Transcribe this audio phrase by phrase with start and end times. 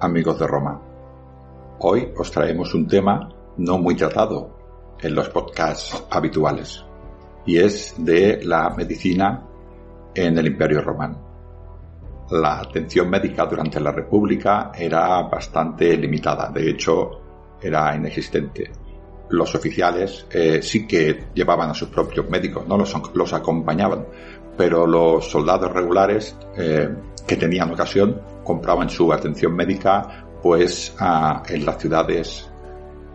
[0.00, 0.82] Amigos de Roma.
[1.78, 6.84] Hoy os traemos un tema no muy tratado en los podcasts habituales
[7.44, 9.46] y es de la medicina
[10.12, 12.26] en el Imperio Romano.
[12.32, 17.10] La atención médica durante la República era bastante limitada, de hecho
[17.62, 18.72] era inexistente.
[19.28, 24.04] Los oficiales eh, sí que llevaban a sus propios médicos, no los, los acompañaban,
[24.56, 26.88] pero los soldados regulares eh,
[27.26, 30.94] que tenían ocasión compraban su atención médica pues
[31.48, 32.48] en las ciudades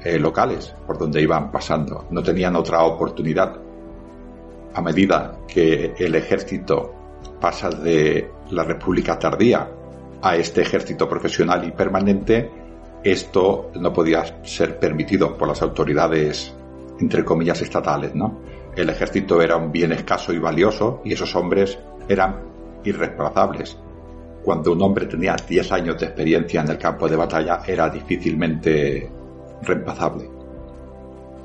[0.03, 2.07] eh, locales por donde iban pasando.
[2.09, 3.55] No tenían otra oportunidad.
[4.73, 6.93] A medida que el ejército
[7.39, 9.69] pasa de la República tardía
[10.21, 12.51] a este ejército profesional y permanente,
[13.03, 16.53] esto no podía ser permitido por las autoridades,
[16.99, 18.39] entre comillas, estatales, ¿no?
[18.75, 21.77] El ejército era un bien escaso y valioso y esos hombres
[22.07, 22.41] eran
[22.83, 23.77] irreemplazables
[24.43, 29.09] cuando un hombre tenía 10 años de experiencia en el campo de batalla era difícilmente
[29.61, 30.29] reemplazable.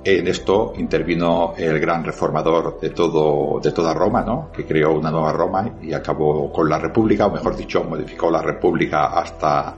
[0.05, 4.51] En esto intervino el gran reformador de todo de toda Roma, ¿no?
[4.53, 8.41] que creó una nueva Roma y acabó con la República, o mejor dicho, modificó la
[8.41, 9.75] República hasta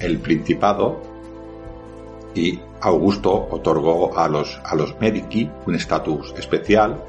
[0.00, 1.00] el Principado
[2.34, 7.00] y Augusto otorgó a los a los medici un estatus especial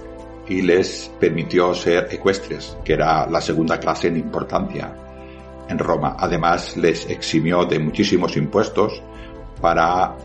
[0.48, 4.94] y les permitió ser ecuestres, que era la segunda clase en importancia
[5.70, 6.16] en Roma.
[6.20, 9.02] Además, les eximió de muchísimos impuestos
[9.62, 10.16] para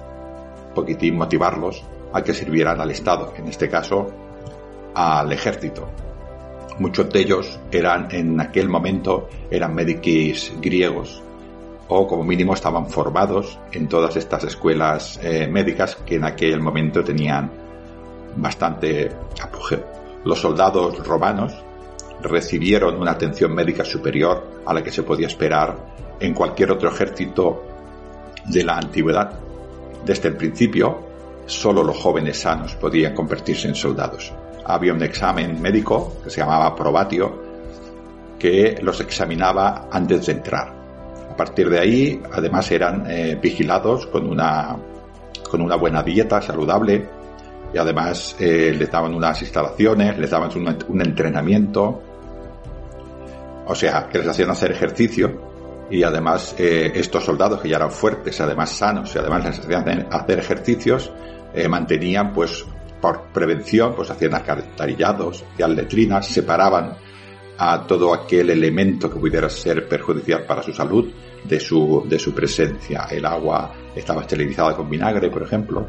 [0.75, 4.07] poquitín motivarlos a que sirvieran al Estado, en este caso
[4.95, 5.89] al ejército.
[6.79, 11.23] Muchos de ellos eran en aquel momento eran médicos griegos
[11.89, 17.03] o como mínimo estaban formados en todas estas escuelas eh, médicas que en aquel momento
[17.05, 17.51] tenían
[18.37, 19.11] bastante
[19.41, 21.55] apogeo los soldados romanos
[22.21, 25.77] recibieron una atención médica superior a la que se podía esperar
[26.19, 27.63] en cualquier otro ejército
[28.45, 29.39] de la antigüedad.
[30.05, 30.99] Desde el principio,
[31.47, 34.33] solo los jóvenes sanos podían convertirse en soldados.
[34.65, 37.45] Había un examen médico que se llamaba probatio
[38.37, 40.73] que los examinaba antes de entrar.
[41.31, 44.77] A partir de ahí, además, eran eh, vigilados con una,
[45.49, 47.16] con una buena dieta saludable
[47.73, 50.51] y además eh, les daban unas instalaciones, les daban
[50.89, 52.03] un, entrenamiento,
[53.67, 57.91] o sea, que les hacían hacer ejercicio y además eh, estos soldados que ya eran
[57.91, 61.13] fuertes, además sanos y además les hacían hacer ejercicios,
[61.55, 62.65] eh, mantenían pues
[63.01, 66.97] por prevención, pues hacían alcantarillados y letrinas, separaban
[67.59, 71.11] a todo aquel elemento que pudiera ser perjudicial para su salud
[71.45, 73.07] de su, de su presencia.
[73.11, 75.87] El agua estaba esterilizada con vinagre, por ejemplo.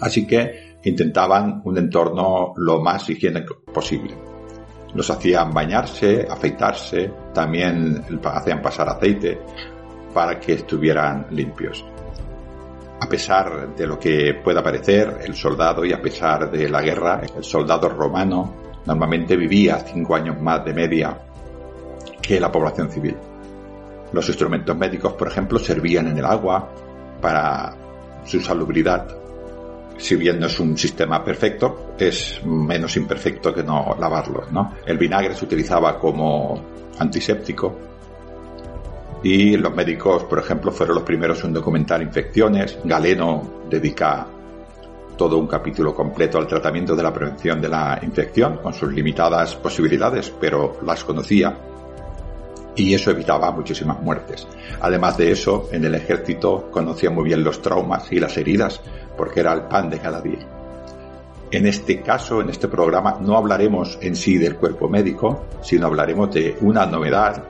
[0.00, 4.16] Así que intentaban un entorno lo más higiénico posible.
[4.94, 9.40] Los hacían bañarse, afeitarse, también hacían pasar aceite
[10.14, 11.84] para que estuvieran limpios.
[13.00, 17.20] A pesar de lo que pueda parecer, el soldado y a pesar de la guerra,
[17.36, 18.54] el soldado romano
[18.86, 21.20] normalmente vivía cinco años más de media
[22.22, 23.16] que la población civil.
[24.12, 26.70] Los instrumentos médicos, por ejemplo, servían en el agua
[27.20, 27.74] para
[28.24, 29.25] su salubridad
[29.98, 34.74] si bien no es un sistema perfecto, es menos imperfecto que no lavarlos, ¿no?
[34.84, 36.60] El vinagre se utilizaba como
[36.98, 37.78] antiséptico
[39.22, 42.78] y los médicos, por ejemplo, fueron los primeros en documentar infecciones.
[42.84, 44.26] Galeno dedica
[45.16, 49.56] todo un capítulo completo al tratamiento de la prevención de la infección, con sus limitadas
[49.56, 51.56] posibilidades, pero las conocía
[52.76, 54.46] y eso evitaba muchísimas muertes.
[54.80, 58.80] Además de eso, en el ejército conocía muy bien los traumas y las heridas,
[59.16, 60.46] porque era el pan de cada día.
[61.50, 66.34] En este caso, en este programa, no hablaremos en sí del cuerpo médico, sino hablaremos
[66.34, 67.44] de una novedad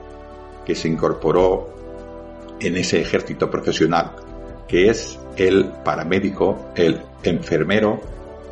[0.65, 1.69] que se incorporó
[2.59, 4.11] en ese ejército profesional,
[4.67, 7.99] que es el paramédico, el enfermero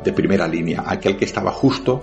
[0.02, 2.02] de primera línea, aquel que estaba justo,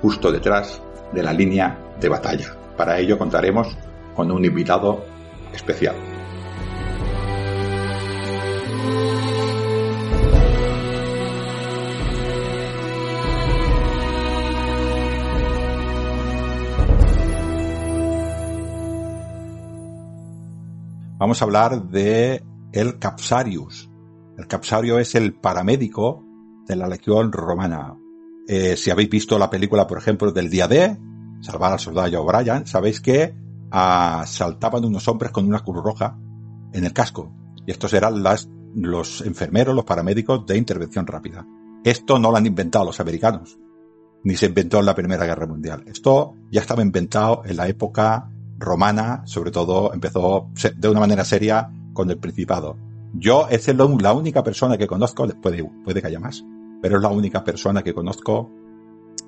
[0.00, 0.80] justo detrás
[1.12, 2.56] de la línea de batalla.
[2.76, 3.76] Para ello contaremos
[4.14, 5.04] con un invitado
[5.52, 5.94] especial.
[21.24, 23.90] Vamos a hablar de el Capsarius.
[24.36, 26.22] El Capsario es el paramédico
[26.66, 27.96] de la Legión Romana.
[28.46, 30.98] Eh, si habéis visto la película, por ejemplo, del día D,
[31.40, 33.34] Salvar al soldado O'Brien, sabéis que
[33.72, 36.18] saltaban unos hombres con una cruz roja
[36.74, 37.32] en el casco.
[37.66, 38.22] Y estos eran
[38.74, 41.46] los enfermeros, los paramédicos de intervención rápida.
[41.84, 43.58] Esto no lo han inventado los americanos,
[44.24, 45.84] ni se inventó en la Primera Guerra Mundial.
[45.86, 51.70] Esto ya estaba inventado en la época romana, sobre todo empezó de una manera seria
[51.92, 52.76] con el Principado.
[53.14, 56.44] Yo es la única persona que conozco, puede, que haya más,
[56.82, 58.50] pero es la única persona que conozco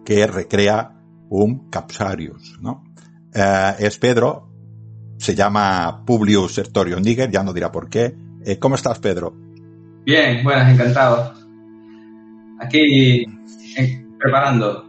[0.04, 0.92] que recrea
[1.28, 2.84] un Capsarius, ¿no?
[3.32, 4.48] Eh, es Pedro,
[5.18, 8.14] se llama Publius Sertorio Níger, ya no dirá por qué.
[8.44, 9.34] Eh, ¿Cómo estás, Pedro?
[10.04, 11.32] Bien, buenas, encantado.
[12.60, 13.24] Aquí
[13.76, 14.85] eh, preparando.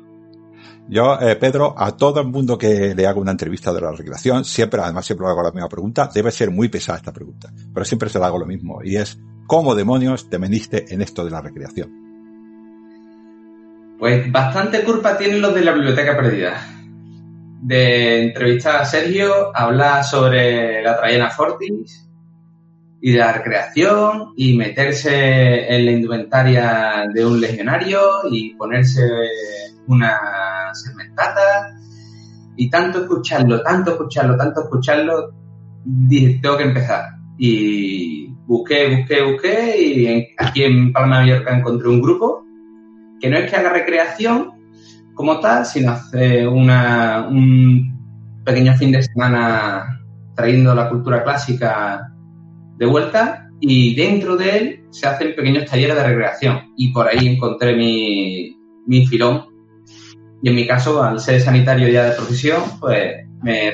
[0.89, 4.81] Yo, Pedro, a todo el mundo que le hago una entrevista de la recreación, siempre,
[4.81, 8.19] además siempre hago la misma pregunta, debe ser muy pesada esta pregunta, pero siempre se
[8.19, 11.92] la hago lo mismo, y es, ¿cómo demonios te metiste en esto de la recreación?
[14.00, 16.56] Pues bastante culpa tienen los de la biblioteca perdida
[17.62, 22.07] de entrevistar a Sergio, hablar sobre la Traiana Fortis
[23.01, 28.00] y de la recreación y meterse en la indumentaria de un legionario
[28.30, 29.01] y ponerse
[29.88, 30.56] una
[32.56, 35.34] y tanto escucharlo, tanto escucharlo, tanto escucharlo,
[35.86, 37.06] dije, tengo que empezar.
[37.38, 42.44] Y busqué, busqué, busqué y aquí en Palma de Mallorca encontré un grupo
[43.19, 44.52] que no es que haga recreación,
[45.14, 50.02] como tal, sino hace una, un pequeño fin de semana
[50.36, 52.13] trayendo la cultura clásica
[52.78, 57.28] de vuelta y dentro de él se hacen pequeños talleres de recreación y por ahí
[57.28, 58.56] encontré mi,
[58.86, 59.47] mi filón
[60.48, 63.74] y en mi caso, al ser sanitario ya de profesión, pues me,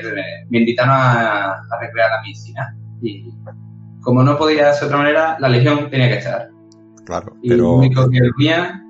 [0.50, 3.32] me invitaron a, a, recrear la medicina y
[4.00, 6.48] como no podía ser de otra manera, la legión tenía que estar.
[7.06, 7.74] Claro, y pero...
[7.76, 8.82] único que venía,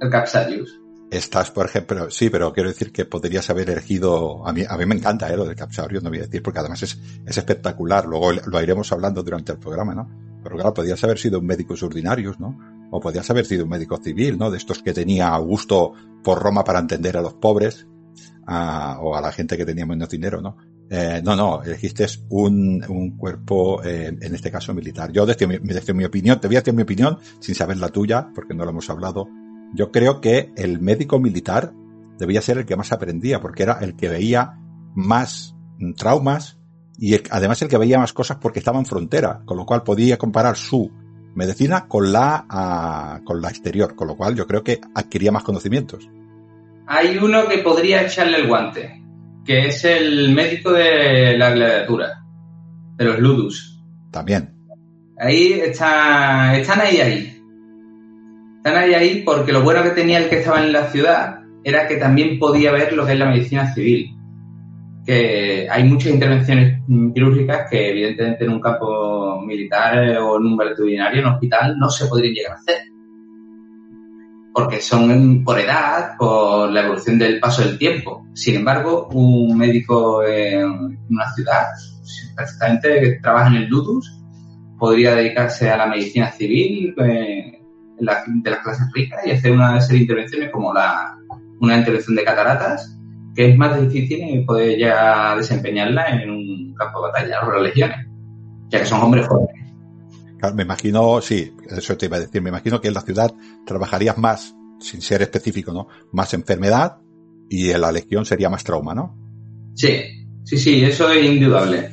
[0.00, 0.80] el Capsarius.
[1.10, 4.86] Estás, por ejemplo, sí, pero quiero decir que podrías haber elegido, a mí, a mí
[4.86, 5.36] me encanta ¿eh?
[5.36, 6.96] lo del Capsaurio, no voy a decir, porque además es,
[7.26, 10.08] es espectacular, luego lo iremos hablando durante el programa, ¿no?
[10.44, 12.75] Pero claro, podrías haber sido un médico ordinarios, ¿no?
[12.90, 14.50] O podrías haber sido un médico civil, ¿no?
[14.50, 17.86] De estos que tenía gusto por Roma para entender a los pobres,
[18.46, 20.56] a, o a la gente que tenía menos dinero, ¿no?
[20.88, 25.10] Eh, no, no, elegiste un, cuerpo, eh, en este caso militar.
[25.10, 28.28] Yo desde mi, mi opinión, te voy a decir mi opinión, sin saber la tuya,
[28.34, 29.26] porque no lo hemos hablado,
[29.74, 31.72] yo creo que el médico militar
[32.18, 34.58] debía ser el que más aprendía, porque era el que veía
[34.94, 35.56] más
[35.96, 36.58] traumas
[36.98, 40.16] y además el que veía más cosas porque estaba en frontera, con lo cual podía
[40.16, 40.90] comparar su
[41.36, 46.08] medicina con la, con la exterior, con lo cual yo creo que adquiría más conocimientos.
[46.86, 49.02] Hay uno que podría echarle el guante,
[49.44, 52.24] que es el médico de la gladiatura,
[52.96, 53.80] de los ludus.
[54.10, 54.54] También.
[55.18, 57.42] Ahí está, están ahí, ahí.
[58.56, 61.86] Están ahí ahí porque lo bueno que tenía el que estaba en la ciudad era
[61.86, 64.15] que también podía ver lo que es la medicina civil.
[65.06, 66.82] Que hay muchas intervenciones
[67.14, 71.88] quirúrgicas que evidentemente en un campo militar o en un veterinario, en un hospital, no
[71.88, 72.76] se podrían llegar a hacer.
[74.52, 78.26] Porque son por edad, por la evolución del paso del tiempo.
[78.34, 81.66] Sin embargo, un médico en una ciudad,
[82.34, 84.10] perfectamente que trabaja en el ludus,
[84.78, 87.56] podría dedicarse a la medicina civil, eh,
[87.98, 91.16] de las clases ricas y hacer una serie de intervenciones como la,
[91.60, 92.95] una intervención de cataratas,
[93.36, 98.06] que es más difícil poder ya desempeñarla en un campo de batalla o las legiones,
[98.68, 99.54] ya que son hombres jóvenes.
[100.38, 103.32] Claro, me imagino, sí, eso te iba a decir, me imagino que en la ciudad
[103.64, 105.88] trabajarías más, sin ser específico, ¿no?
[106.12, 106.98] Más enfermedad
[107.48, 109.14] y en la legión sería más trauma, ¿no?
[109.74, 110.02] Sí,
[110.44, 111.90] sí, sí, eso es indudable.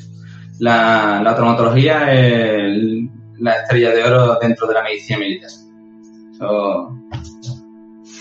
[0.60, 3.10] La, la traumatología es
[3.40, 5.50] la estrella de oro dentro de la medicina militar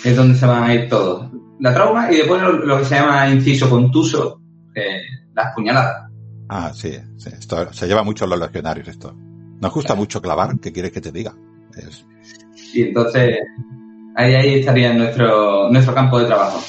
[0.05, 1.31] es donde se van a ir todos.
[1.63, 4.41] La trauma y después lo, que se llama inciso contuso,
[4.75, 5.03] eh,
[5.33, 6.11] las puñaladas.
[6.49, 9.15] Ah, sí, sí, esto se lleva mucho en los legionarios esto.
[9.15, 11.33] Nos gusta mucho clavar, ¿qué quieres que te diga?
[12.75, 13.37] Y entonces,
[14.17, 16.61] ahí, ahí estaría nuestro, nuestro campo de trabajo.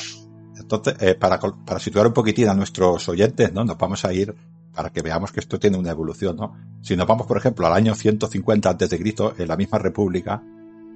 [0.56, 3.66] Entonces, eh, para, para situar un poquitín a nuestros oyentes, ¿no?
[3.66, 4.36] Nos vamos a ir
[4.76, 6.56] para que veamos que esto tiene una evolución, ¿no?
[6.82, 10.44] Si nos vamos, por ejemplo, al año 150 antes de Cristo, en la misma república,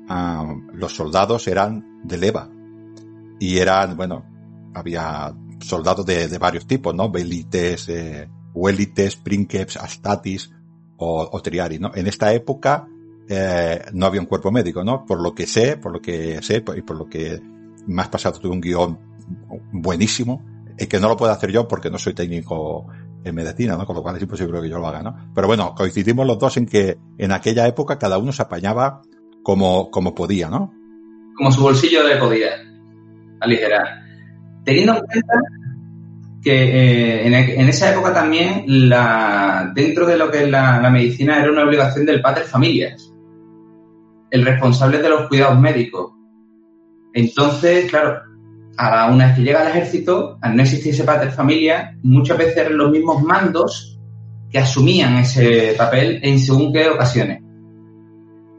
[0.07, 2.47] ah, los soldados eran de leva.
[3.39, 4.25] Y eran, bueno,
[4.73, 7.09] había soldados de, de varios tipos, ¿no?
[7.09, 10.51] Belites, eh, Huelites, Princeps, Astatis
[10.97, 11.91] o, o, Triari, ¿no?
[11.93, 12.87] En esta época
[13.27, 15.05] eh, no había un cuerpo médico, ¿no?
[15.05, 17.39] Por lo que sé, por lo que sé y por lo que
[17.87, 18.99] me has pasado tuve un guion
[19.71, 20.43] buenísimo,
[20.77, 22.87] y que no lo puedo hacer yo porque no soy técnico
[23.23, 23.85] en medicina, ¿no?
[23.85, 25.31] Con lo cual es imposible que yo lo haga, ¿no?
[25.33, 29.01] Pero bueno, coincidimos los dos en que en aquella época cada uno se apañaba
[29.43, 30.73] como, como podía, ¿no?
[31.35, 32.49] Como su bolsillo le podía
[33.39, 34.01] aligerar.
[34.63, 35.33] Teniendo en cuenta
[36.43, 41.51] que eh, en, esa época también la, dentro de lo que es la, medicina era
[41.51, 43.13] una obligación del padre familias,
[44.31, 46.13] el responsable de los cuidados médicos.
[47.13, 48.21] Entonces, claro,
[48.77, 52.57] a una vez que llega al ejército, al no existir ese padre familia, muchas veces
[52.57, 53.99] eran los mismos mandos
[54.49, 57.41] que asumían ese papel en según qué ocasiones.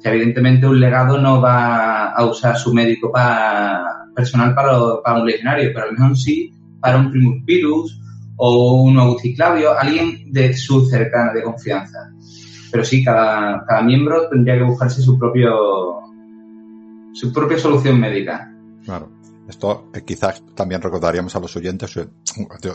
[0.02, 5.70] Evidentemente un legado no va a usar su médico para, personal para, para un legionario,
[5.72, 8.00] pero a lo mejor sí para un primus virus
[8.37, 12.12] o un Augusticlavio, alguien de su cercana de confianza.
[12.70, 16.00] Pero sí, cada, miembro tendría que buscarse su propio
[17.12, 18.52] su propia solución médica.
[18.84, 19.10] Claro.
[19.48, 22.08] Esto eh, quizás también recordaríamos a los oyentes, eh,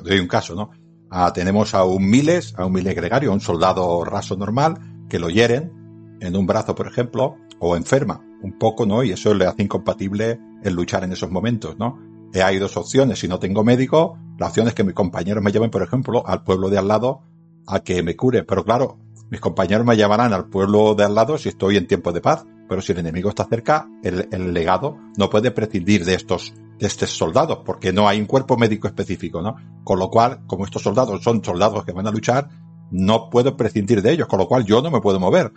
[0.04, 0.72] de, un caso, ¿no?
[1.10, 4.76] Ah, tenemos a un miles, a un miles gregario, un soldado raso normal,
[5.08, 9.04] que lo hieren en un brazo, por ejemplo, o enferma un poco, ¿no?
[9.04, 12.00] Y eso le hace incompatible el luchar en esos momentos, ¿no?
[12.34, 13.20] Eh, hay dos opciones.
[13.20, 16.44] Si no tengo médico, la opción es que mis compañeros me lleven, por ejemplo, al
[16.44, 17.22] pueblo de al lado
[17.68, 18.44] a que me cure.
[18.44, 18.98] Pero claro,
[19.30, 22.46] mis compañeros me llevarán al pueblo de al lado si estoy en tiempo de paz.
[22.68, 27.12] Pero si el enemigo está cerca, el, legado no puede prescindir de estos de estos
[27.12, 29.56] soldados, porque no hay un cuerpo médico específico, ¿no?
[29.84, 32.50] Con lo cual, como estos soldados son soldados que van a luchar,
[32.90, 35.54] no puedo prescindir de ellos, con lo cual yo no me puedo mover.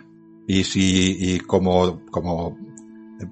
[0.47, 2.55] Y si, como, como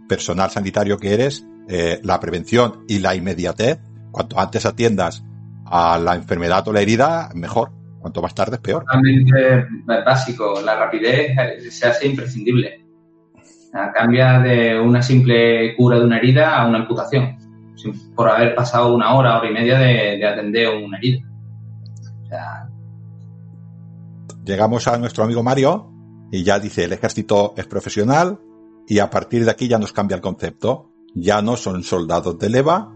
[0.10, 3.80] personal sanitario que eres, eh, la prevención y la inmediatez,
[4.12, 5.24] cuanto antes atiendas
[5.66, 7.72] a la enfermedad o la herida, mejor.
[8.00, 8.84] Cuanto más tarde es peor.
[8.84, 9.66] Totalmente
[10.06, 10.62] básico.
[10.62, 11.36] La rapidez
[11.74, 12.86] se hace imprescindible.
[13.96, 17.36] Cambia de una simple cura de una herida a una amputación
[18.16, 21.26] por haber pasado una hora, hora y media de, atender una herida.
[24.44, 25.92] Llegamos a nuestro amigo Mario
[26.32, 28.40] y ya dice el ejército es profesional
[28.88, 30.92] y a partir de aquí ya nos cambia el concepto.
[31.16, 32.94] Ya no son soldados de leva,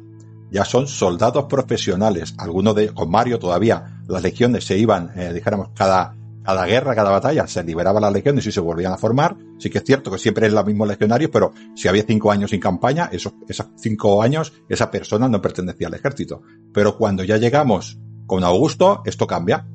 [0.52, 2.36] ya son soldados profesionales.
[2.38, 6.16] Algunos de, con Mario todavía las legiones se iban, eh, dijéramos, cada
[6.50, 9.38] cada guerra, cada batalla, se liberaba las legiones y se volvían a formar.
[9.60, 12.50] Sí que es cierto que siempre es los mismos legionarios, pero si había cinco años
[12.50, 16.42] sin campaña, esos, esos cinco años, esa persona no pertenecía al ejército.
[16.74, 19.68] Pero cuando ya llegamos con Augusto, esto cambia.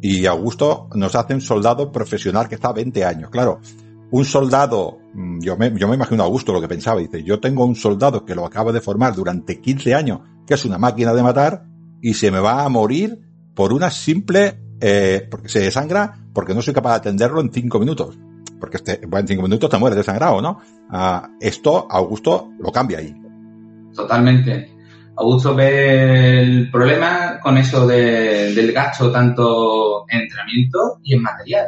[0.00, 3.30] Y Augusto nos hace un soldado profesional que está 20 años.
[3.30, 3.60] Claro,
[4.10, 7.40] un soldado, mm, yo me, yo me imagino a Augusto lo que pensaba, dice, yo
[7.40, 11.12] tengo un soldado que lo acabo de formar durante 15 añños, que es una máquina
[11.12, 11.64] de matar,
[12.00, 13.20] y se me va a morir
[13.54, 17.78] por una simple eh, porque se desangra porque no soy capaz de atenderlo en cinco
[17.78, 18.16] minutos.
[18.60, 20.60] Porque este, en cinco minutos te mueres desangrado, ¿no?
[20.90, 23.14] Ah, esto Augusto lo cambia ahí.
[23.94, 24.70] Totalmente.
[25.16, 31.66] Augusto ve el problema con eso del gasto tanto en entrenamiento y en material.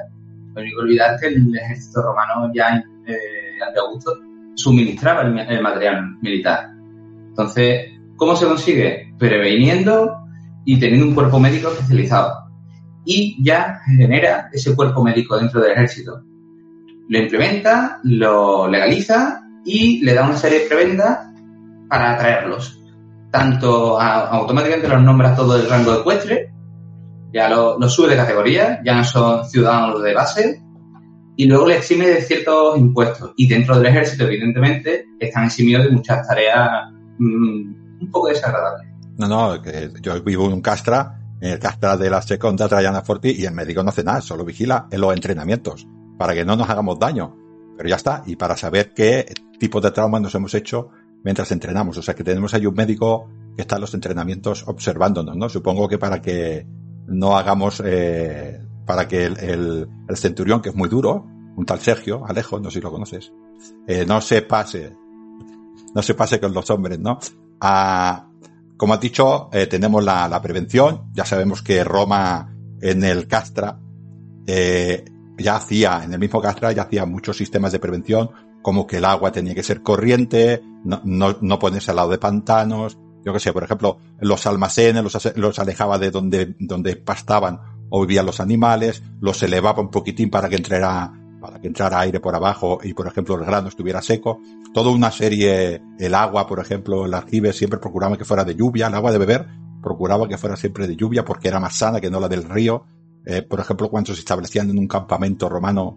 [0.61, 2.77] No hay olvidar que el ejército romano ya
[3.07, 4.19] eh, ante Augusto
[4.55, 6.71] suministraba el, material militar.
[7.29, 9.15] Entonces, ¿cómo se consigue?
[9.19, 10.19] Preveniendo
[10.65, 12.51] y teniendo un cuerpo médico especializado
[13.05, 16.23] y ya genera ese cuerpo médico dentro del ejército.
[17.09, 21.27] Lo implementa, lo legaliza y le da una serie de prebendas
[21.89, 22.79] para atraerlos.
[23.31, 26.50] Tanto automáticamente los nombra todo el rango ecuestre,
[27.33, 30.63] ya lo, sube de categoría, ya no son ciudadanos de base,
[31.37, 33.33] y luego le exime de ciertos impuestos.
[33.37, 38.89] Y dentro del ejército, evidentemente, están eximidos de muchas tareas mm, un poco desagradables.
[39.17, 39.63] No, no,
[40.03, 43.55] yo vivo en un castra en el castra de la Seconda Traiana Forti y el
[43.55, 45.87] médico no hace nada, solo vigila en los entrenamientos
[46.19, 47.37] para que no nos hagamos daño.
[47.77, 50.91] Pero ya está, y para saber qué tipo de trauma nos hemos hecho
[51.25, 51.97] mientras entrenamos.
[51.97, 55.49] O sea que tenemos ahí un médico que está en los entrenamientos observándonos, ¿no?
[55.49, 56.67] Supongo que para que
[57.11, 61.27] no hagamos, eh, para que el, el, centurión, que es muy duro,
[61.57, 63.33] un tal Sergio, Alejo, no sé si lo conoces,
[63.87, 64.97] eh, no se pase
[65.95, 67.19] no se pase con los hombres, ¿no?
[67.61, 68.29] Ah,
[68.77, 71.11] como has dicho, eh, tenemos la, la, prevención.
[71.13, 73.81] Ya sabemos que Roma en el Castra
[74.47, 78.31] ya hacía, en el mismo Castra ya hacía muchos sistemas de prevención,
[78.63, 82.19] como que el agua tenía que ser corriente, no, no, no ponerse al lado de
[82.19, 85.03] pantanos, yo que sé, por ejemplo, los almacenes
[85.37, 87.61] los, alejaba de donde, donde pastaban
[87.91, 92.21] o vivían los animales, los elevaba un poquitín para que entrara, para que entrara aire
[92.21, 94.41] por abajo y, por ejemplo, el grano estuviera seco.
[94.73, 98.87] Toda una serie, el agua, por ejemplo, el aljibe siempre procuraba que fuera de lluvia,
[98.87, 99.47] el agua de beber
[99.83, 102.85] procuraba que fuera siempre de lluvia porque era más sana que no la del río.
[103.27, 105.97] Eh, por ejemplo, cuando se establecían en un campamento romano,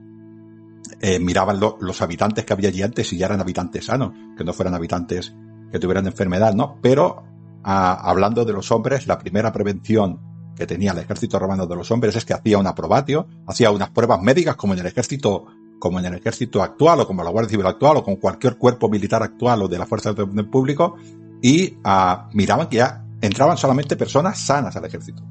[1.00, 4.44] eh, miraban lo, los habitantes que había allí antes y ya eran habitantes sanos, que
[4.44, 5.34] no fueran habitantes
[5.74, 6.77] que tuvieran enfermedad, ¿no?
[6.84, 7.24] Pero
[7.63, 10.20] a, hablando de los hombres, la primera prevención
[10.56, 13.89] que tenía el ejército romano de los hombres es que hacía una probatio, hacía unas
[13.89, 15.48] pruebas médicas como en el ejército,
[15.80, 18.88] como en el ejército actual o como la Guardia Civil actual o con cualquier cuerpo
[18.88, 20.96] militar actual o de la fuerza del público
[21.42, 25.24] y uh, miraban que ya entraban solamente personas sanas al ejército.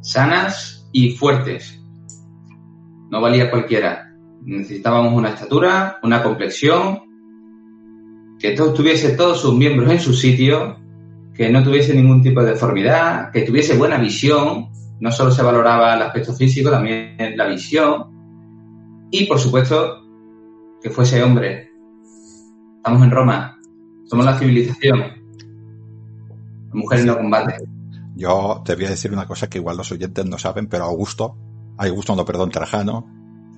[0.00, 1.78] Sanas y fuertes.
[3.10, 4.14] No valía cualquiera.
[4.44, 7.07] Necesitábamos una estatura, una complexión,
[8.38, 10.76] que todo, tuviese todos sus miembros en su sitio,
[11.34, 14.68] que no tuviese ningún tipo de deformidad, que tuviese buena visión,
[15.00, 20.02] no solo se valoraba el aspecto físico, también la visión, y por supuesto
[20.82, 21.70] que fuese hombre.
[22.76, 23.58] Estamos en Roma,
[24.06, 25.00] somos la civilización.
[25.00, 27.56] La mujer no combate.
[28.16, 31.36] Yo te voy a decir una cosa que igual los oyentes no saben, pero Augusto,
[31.76, 33.06] Augusto no, perdón, Trajano,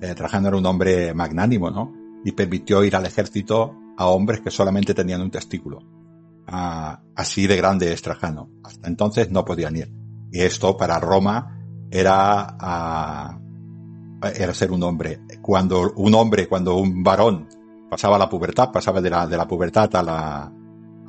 [0.01, 1.93] eh, Trajano era un hombre magnánimo, ¿no?
[2.23, 5.79] Y permitió ir al ejército a hombres que solamente tenían un testículo.
[6.45, 8.49] Así de grande es Trajano.
[8.63, 9.93] Hasta entonces no podían ir.
[10.31, 13.37] Y esto para Roma era,
[14.35, 15.21] era ser un hombre.
[15.41, 17.47] Cuando un hombre, cuando un varón
[17.89, 20.51] pasaba la pubertad, pasaba de la, de la pubertad a la,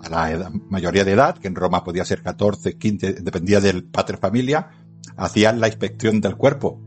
[0.03, 4.17] a la mayoría de edad, que en Roma podía ser 14, 15, dependía del padre
[4.17, 4.71] familia,
[5.17, 6.81] hacían la inspección del cuerpo.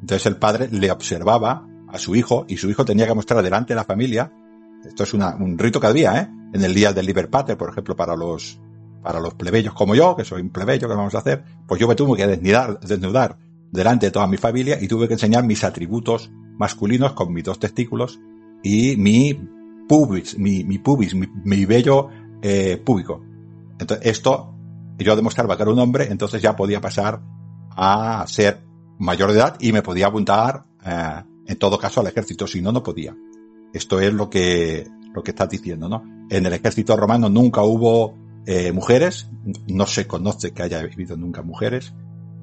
[0.00, 3.72] Entonces el padre le observaba a su hijo y su hijo tenía que mostrar delante
[3.72, 4.32] de la familia
[4.84, 6.28] esto es una, un rito que había, ¿eh?
[6.52, 8.60] En el día del Liber Pater, por ejemplo, para los,
[9.02, 11.44] para los plebeyos como yo, que soy un plebeyo, que vamos a hacer?
[11.66, 13.38] Pues yo me tuve que desnudar, desnudar
[13.70, 17.58] delante de toda mi familia y tuve que enseñar mis atributos masculinos con mis dos
[17.58, 18.20] testículos
[18.62, 19.38] y mi
[19.88, 22.08] pubis, mi, mi pubis, mi, mi vello
[22.42, 23.22] eh, púbico.
[23.78, 24.54] Entonces, esto
[24.98, 27.22] yo demostraba que era un hombre, entonces ya podía pasar
[27.70, 28.62] a ser
[28.98, 32.72] mayor de edad y me podía apuntar, eh, en todo caso, al ejército, si no,
[32.72, 33.16] no podía.
[33.72, 36.02] Esto es lo que, lo que estás diciendo, ¿no?
[36.30, 38.14] En el ejército romano nunca hubo
[38.46, 39.28] eh, mujeres,
[39.68, 41.94] no se conoce que haya habido nunca mujeres.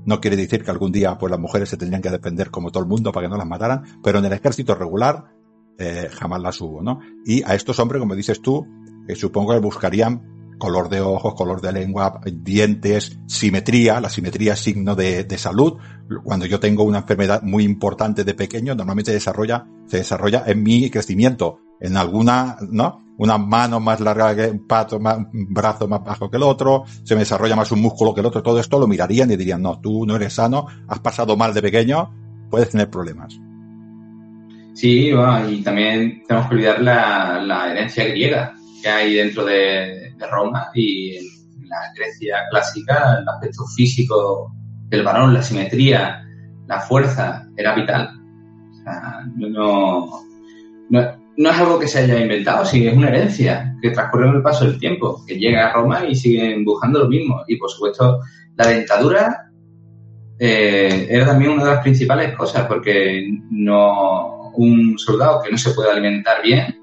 [0.05, 2.83] No quiere decir que algún día pues las mujeres se tendrían que defender como todo
[2.83, 5.25] el mundo para que no las mataran, pero en el ejército regular
[5.77, 6.99] eh, jamás las hubo, ¿no?
[7.25, 8.65] Y a estos hombres, como dices tú,
[9.07, 14.01] eh, supongo que buscarían color de ojos, color de lengua, dientes, simetría.
[14.01, 15.77] La simetría es signo de, de, salud.
[16.23, 20.89] Cuando yo tengo una enfermedad muy importante de pequeño, normalmente desarrolla, se desarrolla en mi
[20.89, 21.59] crecimiento.
[21.79, 23.03] En alguna, ¿no?
[23.17, 26.83] Una mano más larga que un pato, más, un brazo más bajo que el otro,
[27.03, 28.43] se me desarrolla más un músculo que el otro.
[28.43, 31.61] Todo esto lo mirarían y dirían, no, tú no eres sano, has pasado mal de
[31.61, 32.11] pequeño,
[32.49, 33.39] puedes tener problemas.
[34.73, 35.09] Sí,
[35.49, 40.69] y también tenemos que olvidar la, la herencia griega que hay dentro de, de Roma
[40.73, 44.51] y en la Grecia clásica el aspecto físico
[44.89, 46.25] del varón, la simetría,
[46.67, 48.09] la fuerza, era vital.
[49.35, 49.49] No,
[50.89, 54.35] no, no, es algo que se haya inventado, sino es una herencia que transcurre en
[54.35, 57.43] el paso del tiempo, que llega a Roma y siguen buscando lo mismo.
[57.47, 58.21] Y por supuesto,
[58.55, 59.51] la dentadura
[60.39, 65.71] eh, era también una de las principales cosas, porque no un soldado que no se
[65.71, 66.77] puede alimentar bien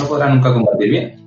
[0.00, 1.19] no podrá nunca combatir bien.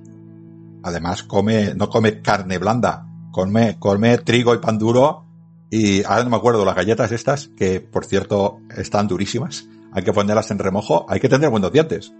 [0.84, 5.26] Además, come, no come carne blanda, come, come trigo y pan duro.
[5.70, 10.14] Y ahora no me acuerdo, las galletas estas, que por cierto están durísimas, hay que
[10.14, 12.14] ponerlas en remojo, hay que tener buenos dientes.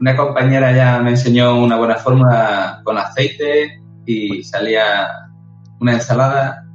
[0.00, 5.08] Una compañera ya me enseñó una buena fórmula con aceite y salía
[5.80, 6.66] una ensalada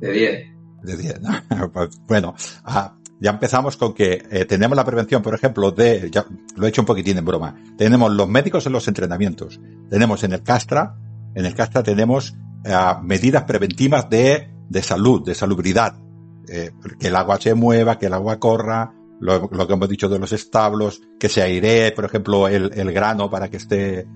[0.00, 0.50] de 10.
[0.82, 1.20] De 10,
[1.72, 6.24] pues, bueno, ah, ya empezamos con que eh, tenemos la prevención, por ejemplo, de, ya
[6.56, 10.32] lo he hecho un poquitín en broma, tenemos los médicos en los entrenamientos, tenemos en
[10.32, 10.96] el Castra,
[11.34, 15.96] en el Castra tenemos eh, medidas preventivas de, de salud, de salubridad,
[16.48, 20.08] eh, que el agua se mueva, que el agua corra, lo, lo, que hemos dicho
[20.08, 24.08] de los establos, que se airee, por ejemplo, el, el grano para que esté,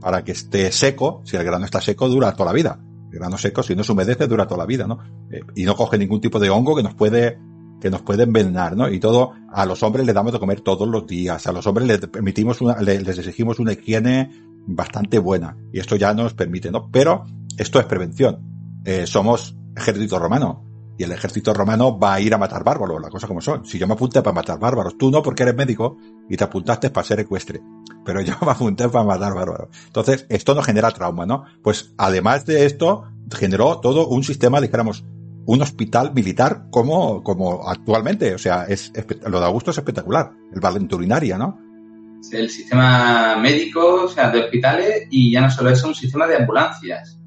[0.00, 2.78] para que esté seco, si el grano está seco dura toda la vida.
[3.10, 4.98] El grano seco, si no se humedece, dura toda la vida, ¿no?
[5.54, 7.38] Y no coge ningún tipo de hongo que nos puede
[7.82, 8.88] que nos puede envenenar, ¿no?
[8.88, 11.88] Y todo, a los hombres les damos de comer todos los días, a los hombres
[11.88, 14.30] les permitimos una, les exigimos una higiene
[14.68, 16.88] bastante buena, y esto ya nos permite, ¿no?
[16.92, 17.24] Pero
[17.58, 18.38] esto es prevención.
[18.84, 20.64] Eh, somos ejército romano,
[20.96, 23.66] y el ejército romano va a ir a matar bárbaros, las cosas como son.
[23.66, 25.96] Si yo me apunté para matar bárbaros, tú no porque eres médico
[26.30, 27.60] y te apuntaste para ser ecuestre,
[28.04, 29.70] pero yo me apunté para matar bárbaros.
[29.86, 31.46] Entonces, esto no genera trauma, ¿no?
[31.64, 35.04] Pues además de esto, generó todo un sistema, dijéramos,
[35.46, 38.34] un hospital militar como, como actualmente.
[38.34, 38.92] O sea, es,
[39.26, 40.32] lo de Augusto es espectacular.
[40.52, 41.58] El Valenturinaria, ¿no?
[42.30, 46.36] El sistema médico, o sea, de hospitales, y ya no solo eso, un sistema de
[46.36, 47.18] ambulancias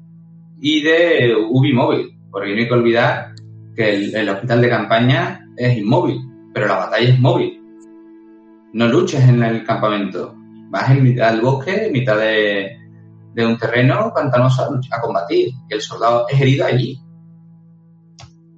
[0.60, 2.18] y de UBI móvil.
[2.30, 3.34] Porque no hay que olvidar
[3.74, 6.18] que el, hospital de campaña es inmóvil,
[6.52, 7.60] pero la batalla es móvil.
[8.72, 10.34] No luches en el campamento,
[10.70, 12.76] vas en mitad del bosque, en mitad de,
[13.36, 15.48] un terreno pantanoso a, combatir.
[15.68, 16.98] Y el soldado es herido allí.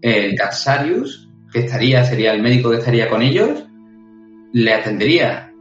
[0.01, 3.65] El Capsarius, que estaría, sería el médico que estaría con ellos,
[4.53, 5.53] le atendería.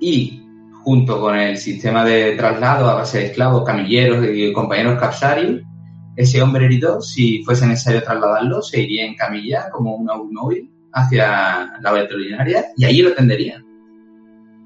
[0.00, 0.42] Y
[0.82, 5.62] junto con el sistema de traslado a base de esclavos, camilleros y compañeros Capsarius,
[6.16, 11.78] ese hombre herido, si fuese necesario trasladarlo, se iría en camilla como un automóvil hacia
[11.80, 13.64] la veterinaria y allí lo atenderían.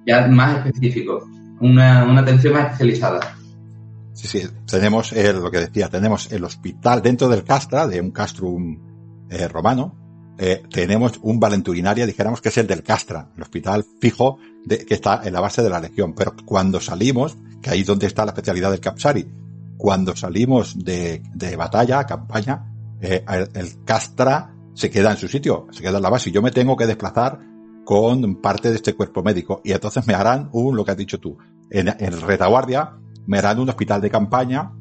[0.06, 1.28] Ya más específico,
[1.60, 3.36] una, atención más especializada.
[4.12, 8.89] Sí, sí, tenemos lo que decía, tenemos el hospital dentro del castra, de un castrum
[9.30, 9.96] eh, romano,
[10.42, 14.94] eh, tenemos un valenturinaria, dijéramos que es el del castra, el hospital fijo de, que
[14.94, 16.14] está en la base de la legión.
[16.14, 19.28] Pero cuando salimos, que ahí es donde está la especialidad del Capsari,
[19.76, 25.82] cuando salimos de, de batalla, campaña, eh, el, castra se queda en su sitio, se
[25.82, 27.38] queda en la base y yo me tengo que desplazar
[27.84, 31.18] con parte de este cuerpo médico y entonces me harán un, lo que has dicho
[31.18, 31.36] tú,
[31.70, 32.92] en, en retaguardia
[33.26, 34.72] me harán un hospital de campaña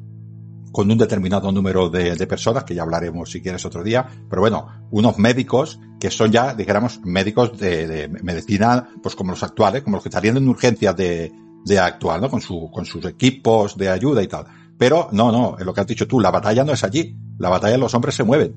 [0.72, 4.42] con un determinado número de, de, personas, que ya hablaremos si quieres otro día, pero
[4.42, 9.82] bueno, unos médicos que son ya, dijéramos, médicos de, de medicina, pues como los actuales,
[9.82, 11.32] como los que estarían en urgencias de,
[11.64, 12.30] de actual, ¿no?
[12.30, 14.46] Con su, con sus equipos de ayuda y tal.
[14.78, 17.16] Pero no, no, es lo que has dicho tú, la batalla no es allí.
[17.38, 18.54] La batalla los hombres se mueven.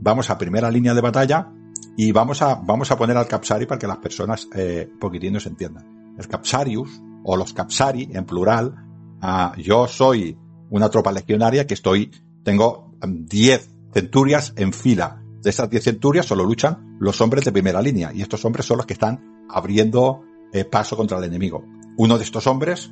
[0.00, 1.50] Vamos a primera línea de batalla
[1.96, 5.46] y vamos a, vamos a poner al Capsari para que las personas eh, poquitín nos
[5.46, 6.14] entiendan.
[6.18, 8.74] El Capsarius, o los Capsari en plural,
[9.20, 10.38] ah, yo soy
[10.70, 12.10] una tropa legionaria que estoy,
[12.42, 15.22] tengo 10 mm, centurias en fila.
[15.42, 18.78] De esas 10 centurias solo luchan los hombres de primera línea y estos hombres son
[18.78, 21.64] los que están abriendo eh, paso contra el enemigo.
[21.96, 22.90] Uno de estos hombres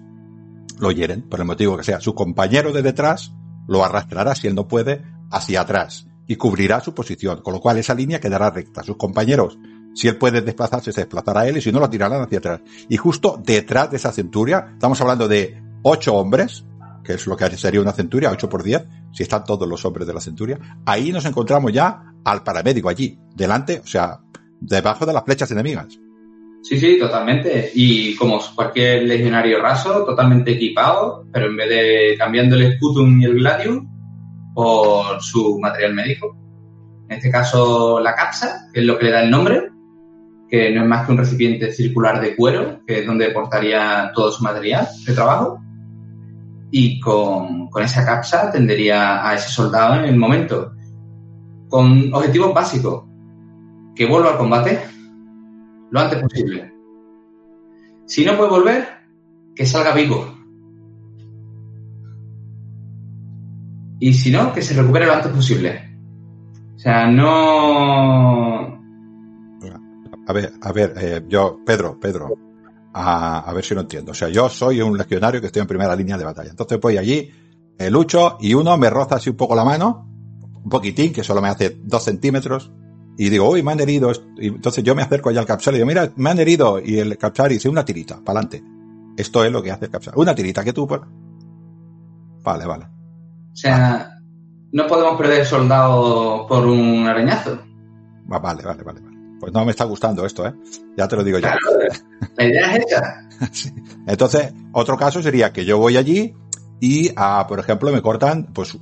[0.78, 2.00] lo hieren, por el motivo que sea.
[2.00, 3.32] Su compañero de detrás
[3.66, 7.78] lo arrastrará, si él no puede, hacia atrás y cubrirá su posición, con lo cual
[7.78, 8.82] esa línea quedará recta.
[8.82, 9.58] Sus compañeros,
[9.94, 12.60] si él puede desplazarse, se desplazará él y si no, lo tirarán hacia atrás.
[12.88, 16.64] Y justo detrás de esa centuria, estamos hablando de ocho hombres,
[17.04, 20.06] que es lo que sería una centuria, ocho por diez, si están todos los hombres
[20.06, 24.18] de la centuria, ahí nos encontramos ya al paramédico allí, delante, o sea,
[24.60, 25.98] debajo de las flechas enemigas.
[26.62, 27.70] Sí, sí, totalmente.
[27.74, 33.24] Y como cualquier legionario raso, totalmente equipado, pero en vez de cambiando el Sputum y
[33.26, 33.86] el Gladium
[34.54, 36.34] por su material médico.
[37.10, 39.68] En este caso, la capsa, que es lo que le da el nombre,
[40.48, 44.32] que no es más que un recipiente circular de cuero, que es donde portaría todo
[44.32, 45.60] su material de trabajo.
[46.76, 50.72] Y con, con esa capsa atendería a ese soldado en el momento.
[51.68, 53.04] Con objetivos básicos.
[53.94, 54.80] Que vuelva al combate,
[55.92, 56.74] lo antes posible.
[58.06, 58.88] Si no puede volver,
[59.54, 60.36] que salga vivo.
[64.00, 65.96] Y si no, que se recupere lo antes posible.
[66.74, 68.82] O sea, no...
[70.26, 72.36] A ver, a ver, eh, yo, Pedro, Pedro,
[72.94, 74.12] a, a, ver si lo entiendo.
[74.12, 76.50] O sea, yo soy un legionario que estoy en primera línea de batalla.
[76.50, 77.30] Entonces voy allí,
[77.76, 80.08] eh, lucho y uno me roza así un poco la mano,
[80.62, 82.72] un poquitín, que solo me hace dos centímetros,
[83.16, 84.10] y digo, uy, me han herido.
[84.36, 86.80] Y entonces yo me acerco allá al Capsari y digo, mira, me han herido.
[86.80, 88.64] Y el Capsari dice, una tirita, para adelante.
[89.16, 90.18] Esto es lo que hace el Capsari.
[90.18, 90.86] Una tirita, que tú...
[90.86, 92.84] Vale, vale.
[92.84, 94.10] O sea,
[94.72, 97.58] no podemos perder soldados por un arañazo.
[98.26, 99.13] Vale, vale, vale, vale.
[99.40, 100.54] Pues no me está gustando esto, ¿eh?
[100.96, 101.56] Ya te lo digo ya.
[102.36, 103.28] la idea es esa.
[104.06, 106.34] Entonces, otro caso sería que yo voy allí
[106.80, 108.76] y, ah, por ejemplo, me cortan pues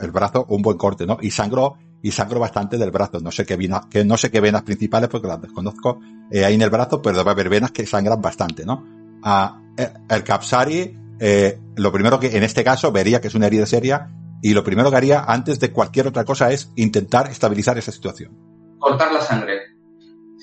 [0.00, 1.18] el brazo, un buen corte, ¿no?
[1.20, 3.20] Y sangro y sangro bastante del brazo.
[3.20, 6.54] No sé qué venas, que no sé qué venas principales porque las desconozco eh, ahí
[6.54, 8.84] en el brazo, pero debe haber venas que sangran bastante, ¿no?
[9.22, 9.60] Ah,
[10.08, 14.10] el Capsari, eh, lo primero que en este caso vería que es una herida seria
[14.40, 18.36] y lo primero que haría antes de cualquier otra cosa es intentar estabilizar esa situación.
[18.78, 19.58] Cortar la sangre.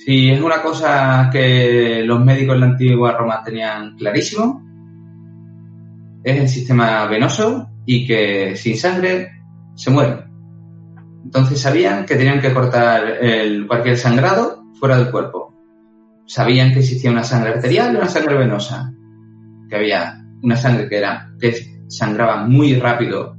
[0.06, 4.62] Si es una cosa que los médicos en la antigua Roma tenían clarísimo,
[6.24, 9.32] es el sistema venoso y que sin sangre
[9.74, 10.26] se muere.
[11.24, 15.56] Entonces sabían que tenían que cortar el, cualquier sangrado fuera del cuerpo.
[16.28, 18.92] Sabían que existía una sangre arterial y una sangre venosa.
[19.68, 21.56] Que había una sangre que era, que
[21.88, 23.36] sangraba muy rápido,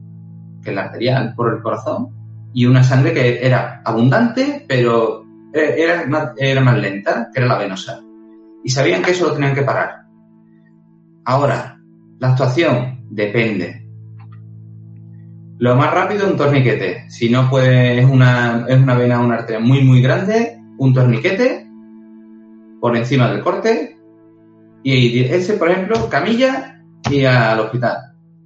[0.64, 2.08] que la arterial, por el corazón,
[2.52, 5.25] y una sangre que era abundante, pero
[5.56, 8.00] era más, era más lenta, que era la venosa.
[8.64, 10.06] Y sabían que eso lo tenían que parar.
[11.24, 11.80] Ahora,
[12.18, 13.86] la actuación depende.
[15.58, 17.08] Lo más rápido, un torniquete.
[17.08, 21.66] Si no puede, es una, es una vena, una arteria muy, muy grande, un torniquete
[22.80, 23.96] por encima del corte.
[24.82, 27.96] Y ese, por ejemplo, camilla y al hospital,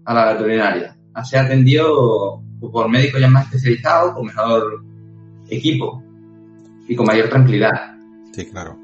[0.05, 0.97] a la veterinaria.
[1.25, 4.85] Se atendió por médicos ya más especializados, con mejor
[5.49, 6.03] equipo
[6.91, 7.71] y con mayor tranquilidad.
[8.33, 8.77] Sí, claro.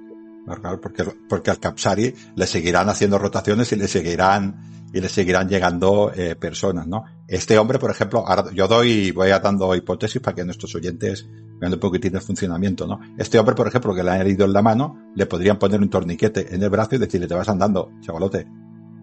[0.81, 6.13] porque, porque al Capsari le seguirán haciendo rotaciones y le seguirán y le seguirán llegando
[6.15, 7.05] eh, personas, ¿no?
[7.27, 11.29] Este hombre, por ejemplo, ahora yo doy, voy a dando hipótesis para que nuestros oyentes
[11.61, 13.01] vean un poquitín el funcionamiento, ¿no?
[13.19, 15.91] Este hombre, por ejemplo, que le han herido en la mano, le podrían poner un
[15.91, 18.47] torniquete en el brazo y decirle, te vas andando, chavalote,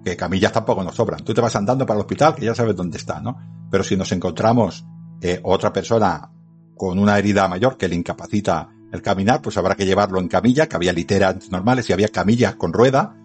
[0.05, 1.19] que camillas tampoco nos sobran.
[1.25, 3.67] Tú te vas andando para el hospital, que ya sabes dónde está, ¿no?
[3.69, 4.85] Pero si nos encontramos
[5.21, 6.29] eh, otra persona
[6.77, 10.69] con una herida mayor que le incapacita el caminar, pues habrá que llevarlo en camilla,
[10.69, 13.15] que había literas normales y había camillas con rueda,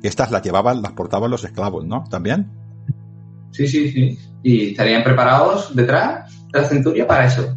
[0.00, 2.04] que estas las llevaban, las portaban los esclavos, ¿no?
[2.10, 2.50] ¿También?
[3.50, 4.18] Sí, sí, sí.
[4.42, 7.54] Y estarían preparados detrás de la centuria para eso.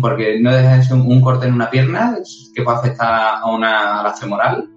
[0.00, 2.16] porque no deja de ser un, corte en una pierna
[2.54, 4.70] que puede afectar a, una, a la femoral.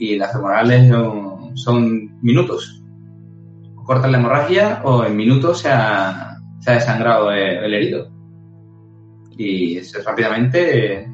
[0.00, 0.92] Y las femorales
[1.54, 2.82] son, minutos.
[3.76, 8.17] O cortan la hemorragia o en minutos se ha, se ha desangrado el, herido.
[9.38, 11.08] Y rápidamente.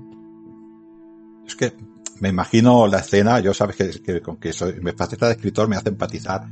[1.46, 1.74] Es que
[2.20, 5.76] me imagino la escena, yo sabes que, con que soy, me faceta de escritor me
[5.76, 6.46] hace empatizar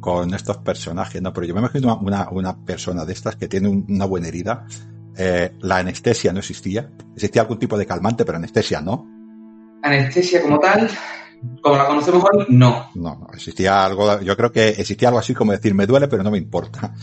[0.00, 1.30] con estos personajes, ¿no?
[1.32, 4.66] Pero yo me imagino una, una persona de estas que tiene una buena herida,
[5.14, 9.06] eh, la anestesia no existía, existía algún tipo de calmante, pero anestesia no.
[9.82, 10.88] Anestesia como tal,
[11.60, 12.88] como la conocemos hoy, no.
[12.94, 16.22] No, no, existía algo, yo creo que existía algo así como decir, me duele, pero
[16.22, 16.94] no me importa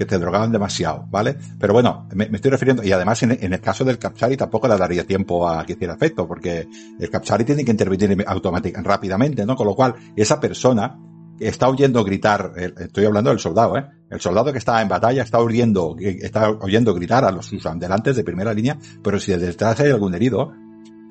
[0.00, 1.36] que te drogaban demasiado, ¿vale?
[1.58, 5.06] Pero bueno, me, estoy refiriendo, y además en, el caso del Capchari tampoco le daría
[5.06, 6.66] tiempo a que hiciera efecto, porque
[6.98, 9.54] el Capchari tiene que intervenir automáticamente, rápidamente, ¿no?
[9.56, 10.98] Con lo cual, esa persona
[11.38, 13.84] está oyendo gritar, estoy hablando del soldado, ¿eh?
[14.08, 18.16] El soldado que está en batalla está oyendo, está oyendo gritar a los sus andelantes
[18.16, 20.50] de primera línea, pero si detrás hay algún herido,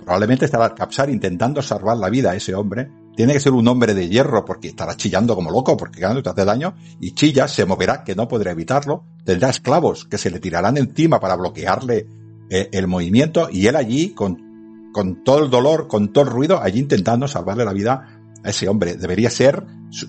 [0.04, 3.68] probablemente estará el Capchari intentando salvar la vida a ese hombre tiene que ser un
[3.68, 7.50] hombre de hierro porque estará chillando como loco porque claro, te hace daño y chilla,
[7.50, 12.08] se moverá, que no podrá evitarlo, tendrá esclavos que se le tirarán encima para bloquearle
[12.50, 16.62] eh, el movimiento y él allí con, con todo el dolor, con todo el ruido,
[16.64, 18.96] allí intentando salvarle la vida a ese hombre.
[18.96, 19.66] Debería ser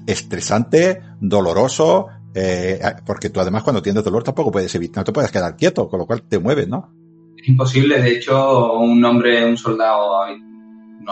[0.06, 5.32] estresante, doloroso, eh, porque tú además cuando tienes dolor tampoco puedes evitar, no te puedes
[5.32, 6.94] quedar quieto, con lo cual te mueves, ¿no?
[7.36, 10.22] Es imposible, de hecho, un hombre, un soldado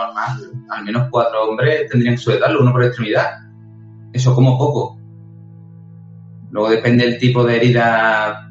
[0.07, 0.39] normal,
[0.71, 3.27] al menos cuatro hombres tendrían que sujetarlo, uno por extremidad.
[4.13, 4.99] Eso como poco.
[6.51, 8.49] Luego depende del tipo de herida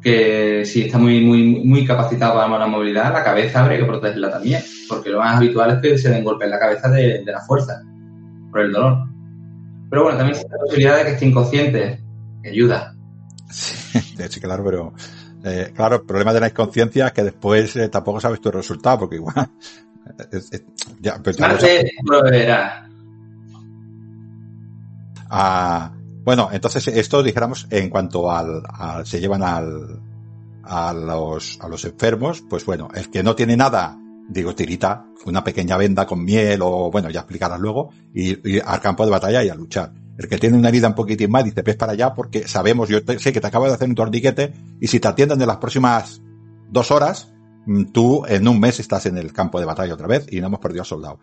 [0.00, 4.30] que si está muy, muy, muy capacitado para la movilidad, la cabeza habría que protegerla
[4.30, 7.40] también, porque lo más habitual es que se den golpe en la cabeza de, la
[7.40, 7.82] fuerza,
[8.50, 9.08] por el dolor.
[9.90, 12.04] Pero bueno, también existe la posibilidad de que esté inconsciente,
[12.42, 12.94] que ayuda.
[13.50, 14.92] Sí, claro, pero
[15.44, 19.00] eh, claro, el problema de la inconsciencia es que después eh, tampoco sabes tu resultado,
[19.00, 19.50] porque igual
[21.00, 21.20] ya,
[22.04, 22.88] lo verá.
[25.30, 25.92] Ah,
[26.24, 28.62] bueno, entonces esto dijéramos en cuanto al,
[29.04, 30.00] se llevan al,
[30.62, 35.42] a los, a los enfermos, pues bueno, el que no tiene nada, digo, tirita, una
[35.42, 39.48] pequeña venda con miel o bueno, ya explicarás luego, y, al campo de batalla y
[39.48, 39.92] a luchar.
[40.18, 42.98] El que tiene una herida un poquitín más dice, ves para allá porque sabemos, yo
[43.18, 46.20] sé que te acabo de hacer un torniquete y si te atienden de las próximas
[46.70, 47.32] dos horas,
[47.92, 50.60] tú en un mes estás en el campo de batalla otra vez y no hemos
[50.60, 51.18] perdido soldado.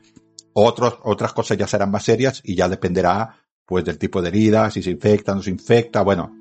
[0.54, 4.70] Otros, otras cosas ya serán más serias y ya dependerá pues del tipo de herida,
[4.70, 6.32] si se infecta, no se infecta, bueno,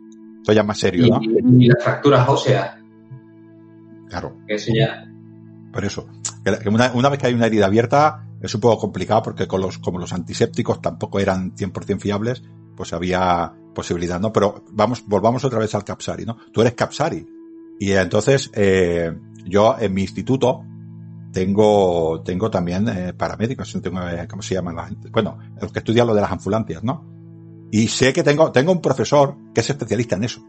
[0.43, 1.21] eso ya es más serio, ¿no?
[1.23, 2.77] Y, las fracturas óseas.
[4.09, 4.37] Claro.
[4.47, 5.11] Eso ya.
[5.73, 6.07] Por eso.
[6.67, 9.79] Una, una, vez que hay una herida abierta, es un poco complicado porque con los,
[9.79, 12.43] como los antisépticos tampoco eran 100% fiables,
[12.77, 14.33] pues había posibilidad, ¿no?
[14.33, 16.37] Pero vamos, volvamos otra vez al Capsari, ¿no?
[16.53, 17.27] Tú eres Capsari.
[17.81, 19.13] Y entonces, eh,
[19.45, 20.65] yo en mi instituto
[21.33, 25.11] tengo, tengo también eh, paramédicos, tengo, eh, ¿cómo se llaman la gente?
[25.11, 27.05] Bueno, los que estudian lo de las ambulancias, ¿no?
[27.71, 30.41] Y sé que tengo, tengo un profesor que es especialista en eso.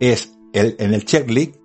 [0.00, 1.56] Es el, en el checklist,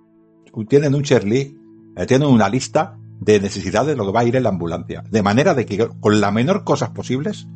[0.68, 1.56] tienen un checklist,
[1.96, 5.02] eh, tienen una lista de necesidades de lo que va a ir en la ambulancia.
[5.10, 7.48] De manera de que con la menor cosas posibles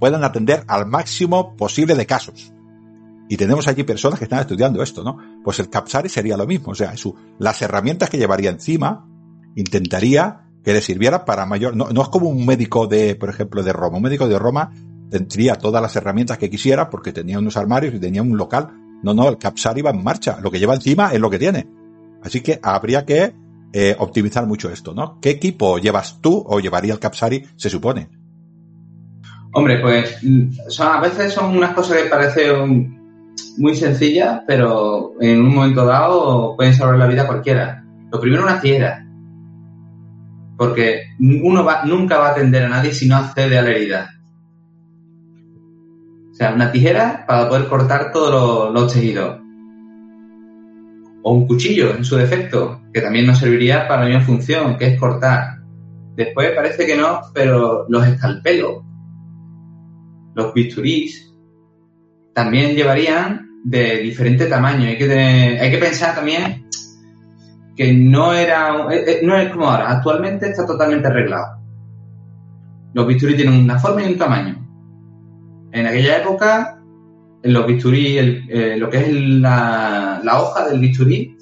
[0.00, 2.52] puedan atender al máximo posible de casos.
[3.28, 5.18] Y tenemos allí personas que están estudiando esto, ¿no?
[5.44, 9.06] Pues el Capsari sería lo mismo, o sea, su, las herramientas que llevaría encima
[9.54, 13.72] intentaría que le sirviera para mayor, no, es como un médico de, por ejemplo, de
[13.72, 13.96] Roma.
[13.96, 14.70] Un médico de Roma
[15.10, 18.68] tendría todas las herramientas que quisiera porque tenía unos armarios y tenía un local.
[19.02, 20.38] No, no, el Capsari va en marcha.
[20.42, 21.66] Lo que lleva encima es lo que tiene.
[22.22, 23.34] Así que habría que
[23.72, 25.18] eh, optimizar mucho esto, ¿no?
[25.20, 28.08] ¿Qué equipo llevas tú o llevaría el Capsari, se supone?
[29.52, 30.18] Hombre, pues
[30.68, 32.97] son, a veces son unas cosas que parecen
[33.58, 37.84] muy sencillas, pero en un momento dado pueden salvar la vida a cualquiera.
[38.10, 39.04] Lo primero, una tijera.
[40.56, 44.10] Porque uno nunca va a atender a nadie si no accede a la herida.
[46.30, 49.40] O sea, una tijera para poder cortar todos los, tejidos.
[51.22, 54.86] O un cuchillo, en su defecto, que también nos serviría para la misma función, que
[54.86, 55.58] es cortar.
[56.14, 58.84] Después parece que no, pero los escalpelos,
[60.34, 61.32] los bisturís,
[62.34, 64.88] también llevarían de diferente tamaño.
[64.88, 66.66] Hay que, hay que pensar también
[67.76, 71.58] que no era, eh, eh, no es como ahora, actualmente está totalmente arreglado.
[72.94, 74.66] Los bisturí tienen una forma y un tamaño.
[75.70, 76.80] En aquella época,
[77.42, 81.36] los bisturí, eh, lo que es la, la hoja del bisturí,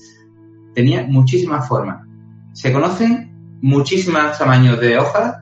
[0.75, 2.05] tenía muchísimas formas.
[2.53, 5.37] Se conocen muchísimos tamaños de hojas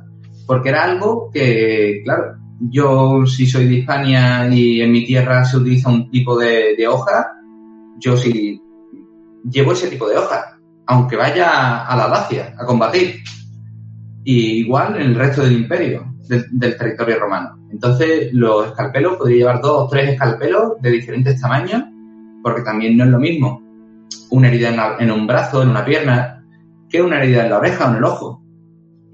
[0.46, 5.56] porque era algo que, claro, yo si soy de Hispania y en mi tierra se
[5.56, 7.32] utiliza un tipo de, hoja,
[7.98, 8.60] yo sí
[9.50, 10.54] llevo ese tipo de hoja
[10.86, 13.16] aunque vaya a la Dacia a combatir.
[14.24, 17.58] Y igual en el resto del imperio, del, territorio romano.
[17.70, 21.82] Entonces, los escalpelos, podría llevar dos o tres escalpelos de diferentes tamaños,
[22.42, 23.62] porque también no es lo mismo
[24.30, 26.44] una herida en, un brazo, en una pierna,
[26.88, 28.42] que una herida en la oreja o en el ojo.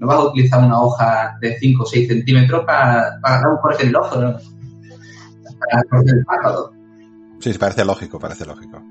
[0.01, 3.61] No vas a utilizar una hoja de 5 o 6 centímetros para, para agarrar un
[3.61, 4.37] corte en el ojo, ¿no?
[5.69, 6.73] para cortar el párpado.
[7.39, 8.81] Sí, parece lógico, parece lógico.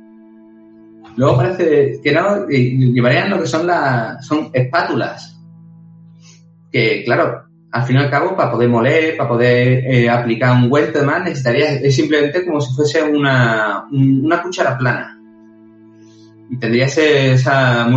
[1.17, 5.37] Luego parece que no, llevarían lo que son las son espátulas.
[6.71, 7.43] Que, claro,
[7.73, 11.75] al fin y al cabo, para poder moler, para poder eh, aplicar un más necesitaría
[11.75, 15.17] es simplemente como si fuese una, una cuchara plana.
[16.49, 17.89] Y tendría ese, esa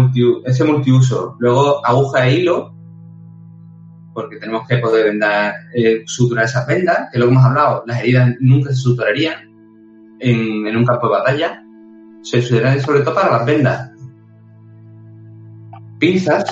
[0.45, 1.35] ese multiuso.
[1.39, 2.72] Luego, aguja e hilo,
[4.13, 8.35] porque tenemos que poder vendar, eh, suturar esas vendas, que lo hemos hablado, las heridas
[8.39, 9.51] nunca se suturarían
[10.19, 11.63] en, en un campo de batalla
[12.23, 13.91] se usarían sobre todo para las vendas.
[15.99, 16.45] Pinzas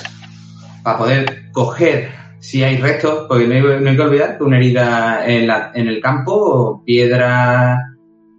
[0.82, 3.54] para poder coger si hay restos, porque no
[3.88, 7.94] hay, que olvidar que una herida en, en el campo, piedra,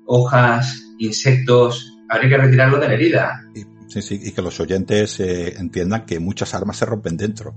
[0.06, 3.42] hojas, insectos, habría que retirarlo de la herida.
[3.88, 7.56] Sí, sí, y que los oyentes eh, entiendan que muchas armas se rompen dentro.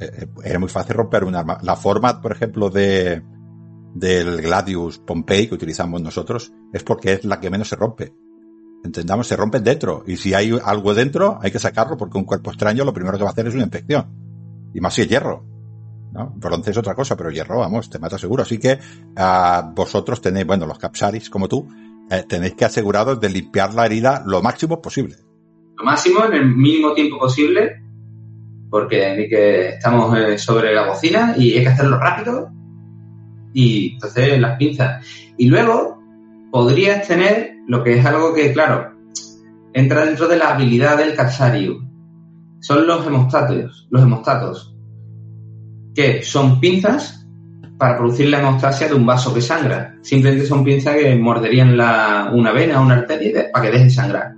[0.00, 1.58] Eh, eh, era muy fácil romper un arma.
[1.62, 3.22] La forma, por ejemplo, de
[3.94, 8.12] del Gladius Pompei que utilizamos nosotros es porque es la que menos se rompe
[8.84, 10.04] entendamos, se rompen dentro.
[10.06, 13.24] Y si hay algo dentro, hay que sacarlo porque un cuerpo extraño lo primero que
[13.24, 14.06] va a hacer es una infección.
[14.74, 15.44] Y más si es hierro.
[16.36, 18.42] Bronce es otra cosa, pero hierro, vamos, te mata seguro.
[18.42, 21.68] Así que uh, vosotros tenéis, bueno, los capsaris como tú,
[22.10, 25.16] eh, tenéis que aseguraros de limpiar la herida lo máximo posible.
[25.76, 27.82] Lo máximo en el mínimo tiempo posible,
[28.70, 32.50] porque que estamos eh, sobre la bocina y hay que hacerlo rápido.
[33.52, 35.04] Y entonces las pinzas.
[35.36, 35.98] Y luego
[36.50, 38.92] podrías tener lo que es algo que, claro,
[39.72, 41.78] entra dentro de la habilidad del capsario.
[42.60, 44.76] Son los hemostatos, los hemostatos,
[45.94, 47.26] que son pinzas
[47.78, 49.96] para producir la hemostasia de un vaso que sangra.
[50.02, 54.32] Simplemente son pinzas que morderían la, una vena una arteria para que deje sangrar.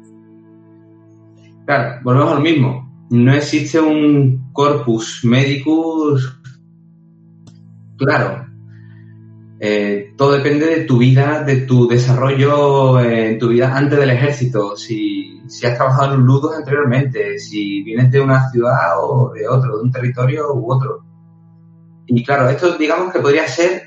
[1.64, 2.89] Claro, volvemos a lo mismo.
[3.10, 6.40] No existe un corpus medicus
[7.96, 8.46] claro,
[9.60, 14.76] eh, todo depende de tu vida, de tu desarrollo en tu vida antes del ejército,
[14.76, 19.76] si, si has trabajado en ludos anteriormente, si vienes de una ciudad o de otro,
[19.76, 21.04] de un territorio u otro.
[22.06, 23.82] Y claro, esto digamos que podría ser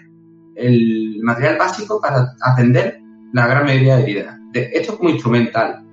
[0.56, 3.00] el material básico para atender
[3.34, 4.39] la gran mayoría de heridas.
[4.54, 5.84] Esto como instrumental.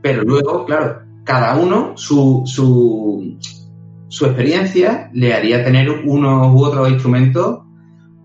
[0.00, 3.36] Pero luego, claro, cada uno, su, su,
[4.24, 7.58] experiencia le haría tener unos u otros instrumentos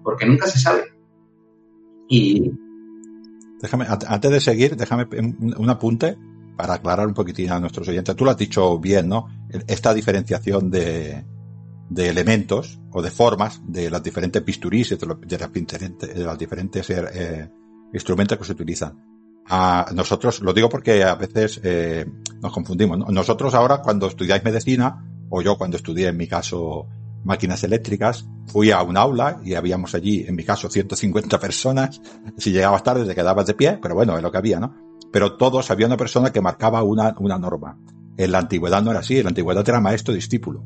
[0.04, 0.84] porque nunca se sabe.
[2.08, 2.52] Y.
[3.60, 5.08] Déjame, antes de seguir, déjame
[5.58, 6.18] un apunte
[6.56, 8.16] para aclarar un poquitín a nuestros oyentes.
[8.16, 9.28] Tú lo has dicho bien, ¿no?
[9.68, 11.24] Esta diferenciación de,
[11.90, 17.50] de elementos o de formas de las diferentes bisturís, de, los diferentes eh,
[17.94, 19.11] instrumentos que se utilizan.
[19.50, 22.06] A nosotros, lo digo porque a veces eh,
[22.42, 22.98] nos confundimos.
[23.10, 26.88] Nosotros ahora, cuando estudiáis medicina, o yo cuando estudié en mi caso
[27.24, 32.02] máquinas eléctricas, fui a un aula y habíamos allí, en mi caso, 150 personas.
[32.38, 34.76] Si llegabas tarde te quedabas de pie, pero bueno, es lo que había, ¿no?
[35.12, 37.78] Pero todos había una persona que marcaba una, una norma.
[38.18, 40.64] En la antigüedad no era así, en la antigüedad era maestro-discípulo.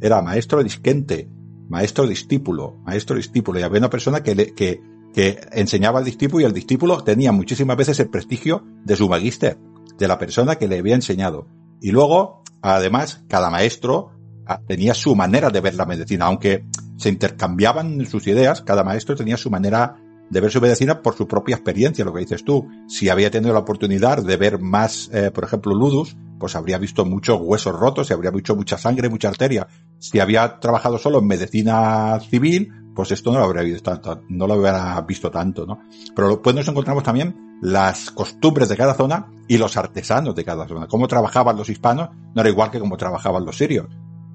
[0.00, 1.28] Era maestro-disquente,
[1.68, 3.60] maestro-discípulo, maestro-discípulo.
[3.60, 4.80] Y había una persona que, le, que,
[5.14, 9.58] que enseñaba al discípulo y el discípulo tenía muchísimas veces el prestigio de su magister,
[9.98, 11.46] de la persona que le había enseñado.
[11.80, 14.10] Y luego, además, cada maestro
[14.46, 16.64] ah, tenía su manera de ver la medicina, aunque
[16.96, 19.96] se intercambiaban sus ideas, cada maestro tenía su manera
[20.30, 22.68] de ver su medicina por su propia experiencia, lo que dices tú.
[22.86, 27.04] Si había tenido la oportunidad de ver más, eh, por ejemplo, ludus, pues habría visto
[27.04, 29.66] muchos huesos rotos, y habría visto mucha sangre, mucha arteria.
[29.98, 34.48] Si había trabajado solo en medicina civil, pues esto no lo habría visto tanto, no
[34.48, 35.78] lo habría visto tanto, ¿no?
[36.16, 40.66] Pero después nos encontramos también las costumbres de cada zona y los artesanos de cada
[40.66, 40.88] zona.
[40.88, 43.86] Cómo trabajaban los hispanos no era igual que cómo trabajaban los sirios.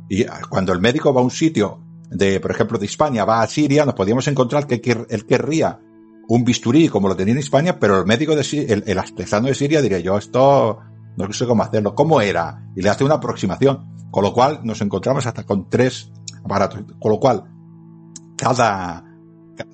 [0.07, 3.47] Y cuando el médico va a un sitio de, por ejemplo, de España va a
[3.47, 4.75] Siria, nos podíamos encontrar que
[5.09, 5.81] él querría
[6.29, 9.55] un bisturí como lo tenía en España, pero el médico de el, el artesano de
[9.55, 10.79] Siria diría yo, esto
[11.17, 14.79] no sé cómo hacerlo, cómo era, y le hace una aproximación, con lo cual nos
[14.79, 16.13] encontramos hasta con tres
[16.45, 17.52] aparatos, con lo cual
[18.37, 19.03] cada,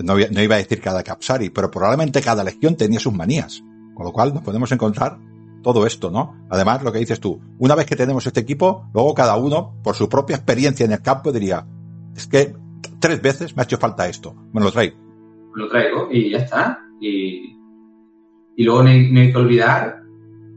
[0.03, 4.05] no, no iba a decir cada capsari, pero probablemente cada legión tenía sus manías, con
[4.05, 5.19] lo cual nos podemos encontrar
[5.61, 6.35] todo esto, ¿no?
[6.49, 9.95] Además, lo que dices tú, una vez que tenemos este equipo, luego cada uno, por
[9.95, 11.65] su propia experiencia en el campo, diría,
[12.15, 12.55] es que
[12.99, 14.97] tres veces me ha hecho falta esto, me lo traigo.
[15.55, 16.79] Lo traigo y ya está.
[17.01, 17.57] Y,
[18.55, 20.01] y luego no hay, que olvidar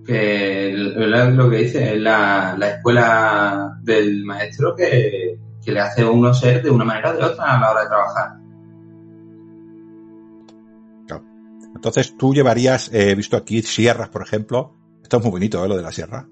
[0.06, 6.34] que lo que dice la, la escuela del maestro que, que le hace a uno
[6.34, 8.42] ser de una manera o de otra a la hora de trabajar.
[11.74, 14.76] Entonces tú llevarías, he visto aquí sierras, por ejemplo.
[15.02, 15.68] Esto es muy bonito, ¿eh?
[15.68, 16.28] Lo de la sierra.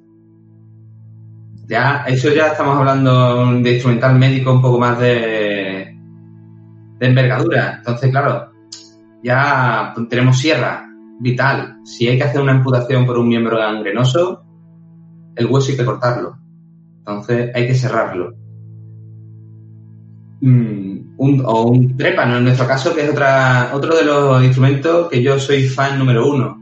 [1.66, 5.96] Ya, eso ya estamos hablando de instrumental médico un poco más de,
[6.98, 7.76] de envergadura.
[7.78, 8.52] Entonces, claro,
[9.22, 10.86] ya tenemos sierra,
[11.20, 11.78] vital.
[11.84, 14.44] Si hay que hacer una amputación por un miembro gangrenoso,
[15.36, 16.38] el hueso hay que cortarlo.
[16.98, 18.34] Entonces hay que cerrarlo.
[20.42, 25.08] Mm, un, o un trépano en nuestro caso, que es otra, otro de los instrumentos
[25.08, 26.58] que yo soy fan número uno.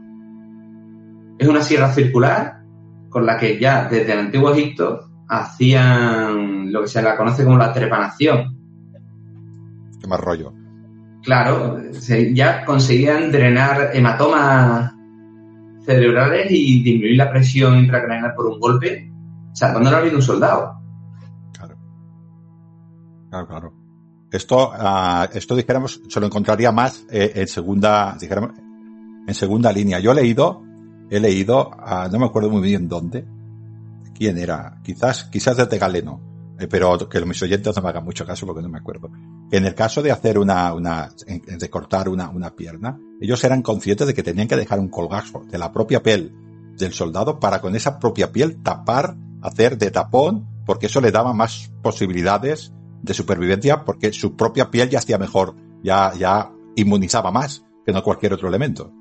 [1.37, 2.59] Es una sierra circular
[3.09, 7.57] con la que ya desde el antiguo Egipto hacían lo que se la conoce como
[7.57, 8.57] la trepanación.
[10.01, 10.53] Qué más rollo.
[11.23, 11.77] Claro,
[12.33, 14.93] ya conseguían drenar hematomas
[15.85, 19.11] cerebrales y disminuir la presión intracraneal por un golpe,
[19.53, 20.78] salvando la vida de un soldado.
[23.29, 23.73] Claro, claro.
[24.31, 28.51] Esto, uh, esto dijéramos, se lo encontraría más eh, en segunda, dijéramos,
[29.27, 29.99] en segunda línea.
[29.99, 30.63] Yo he leído,
[31.09, 33.25] he leído, uh, no me acuerdo muy bien dónde,
[34.15, 36.21] quién era, quizás, quizás de Galeno,
[36.59, 39.09] eh, pero que mis oyentes no me hagan mucho caso porque no me acuerdo.
[39.51, 44.05] En el caso de hacer una, una, de cortar una, una pierna, ellos eran conscientes
[44.05, 46.35] de que tenían que dejar un colgajo de la propia piel
[46.77, 51.33] del soldado para con esa propia piel tapar, hacer de tapón, porque eso le daba
[51.33, 57.65] más posibilidades de supervivencia porque su propia piel ya hacía mejor, ya, ya inmunizaba más
[57.85, 58.91] que no cualquier otro elemento.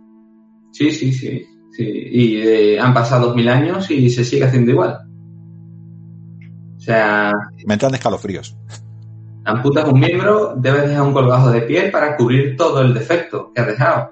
[0.72, 1.44] Sí, sí, sí.
[1.72, 1.84] sí.
[1.84, 4.98] Y eh, han pasado dos mil años y se sigue haciendo igual.
[6.76, 7.32] O sea.
[7.66, 8.56] Me entran escalofríos.
[9.44, 13.60] Amputas un miembro, debes dejar un colgajo de piel para cubrir todo el defecto que
[13.60, 14.10] has dejado.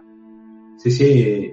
[0.79, 1.51] Sí, sí.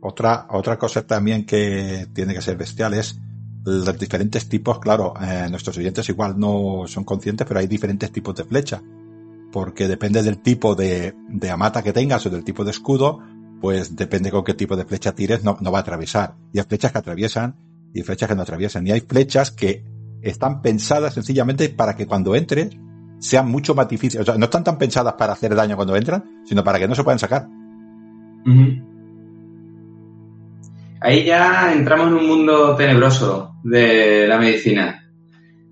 [0.00, 3.20] Otra, otra cosa también que tiene que ser bestial es
[3.64, 8.34] los diferentes tipos, claro, eh, nuestros oyentes igual no son conscientes, pero hay diferentes tipos
[8.34, 8.82] de flecha.
[9.52, 13.20] Porque depende del tipo de, de amata que tengas o del tipo de escudo,
[13.60, 16.36] pues depende con qué tipo de flecha tires, no, no va a atravesar.
[16.52, 17.56] Y hay flechas que atraviesan
[17.92, 18.86] y flechas que no atraviesan.
[18.86, 19.84] Y hay flechas que
[20.22, 22.76] están pensadas sencillamente para que cuando entres
[23.18, 24.22] sean mucho más difíciles.
[24.22, 26.94] O sea, no están tan pensadas para hacer daño cuando entran, sino para que no
[26.94, 27.48] se puedan sacar.
[31.00, 35.10] Ahí ya entramos en un mundo tenebroso de la medicina.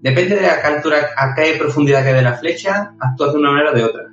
[0.01, 3.73] Depende de a qué altura, a qué profundidad quede la flecha, actúa de una manera
[3.73, 4.05] o de otra.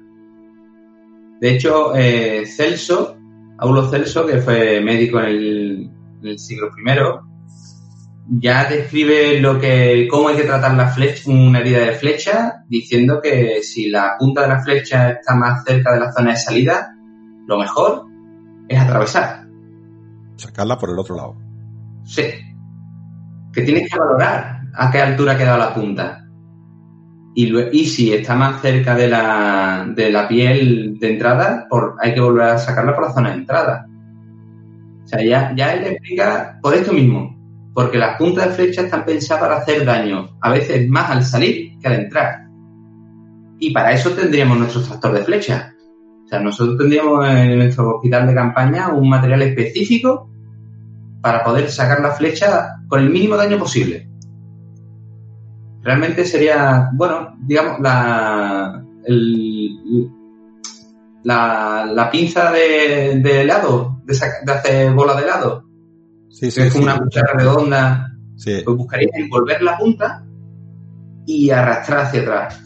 [1.40, 3.18] De hecho, eh, Celso,
[3.60, 5.92] Aulo Celso, que fue médico en
[6.24, 11.80] el, siglo I, ya describe lo que, cómo hay que tratar la flecha, una herida
[11.80, 16.12] de flecha, diciendo que si la punta de la flecha está más cerca de la
[16.12, 16.96] zona de salida,
[17.48, 18.06] lo mejor
[18.68, 19.45] es atravesar.
[20.38, 21.36] Sacarla por el otro lado.
[22.04, 22.24] Sí,
[23.54, 26.22] que tienes que valorar a qué altura ha quedado la punta.
[27.34, 31.68] Y, y si está más cerca de la, de la piel de entrada,
[32.02, 33.86] hay que volver a sacarla por la zona de entrada.
[35.04, 37.38] O sea, ya, ya él explica por esto mismo,
[37.74, 41.78] porque las puntas de flecha están pensadas para hacer daño, a veces más al salir
[41.80, 42.46] que al entrar.
[43.60, 45.75] Y para eso tendríamos nuestro tractor de flecha.
[46.26, 50.30] O sea, nosotros tendríamos en nuestro hospital de campaña un material específico
[51.22, 54.10] para poder sacar la flecha con el mínimo daño posible.
[55.84, 60.10] Realmente sería, bueno, digamos, la, el,
[61.24, 65.64] la, la pinza de, de helado, de, de, hacer bola de helado,
[66.30, 68.12] sí, sí, es como una cuchara redonda,
[68.44, 70.26] pues buscaría envolver la punta
[71.26, 72.65] y arrastrar hacia atrás,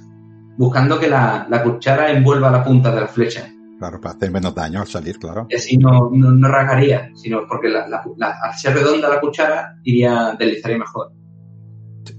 [0.59, 3.49] buscando que la, la cuchara envuelva la punta de la flecha.
[3.79, 5.47] Claro, para hacer menos daño al salir, claro.
[5.49, 8.03] Y así no, no, no rasgaría, sino porque la, la,
[8.43, 11.13] al ser redonda la cuchara iría, deslizaría mejor.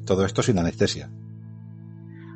[0.06, 1.10] Todo esto sin anestesia.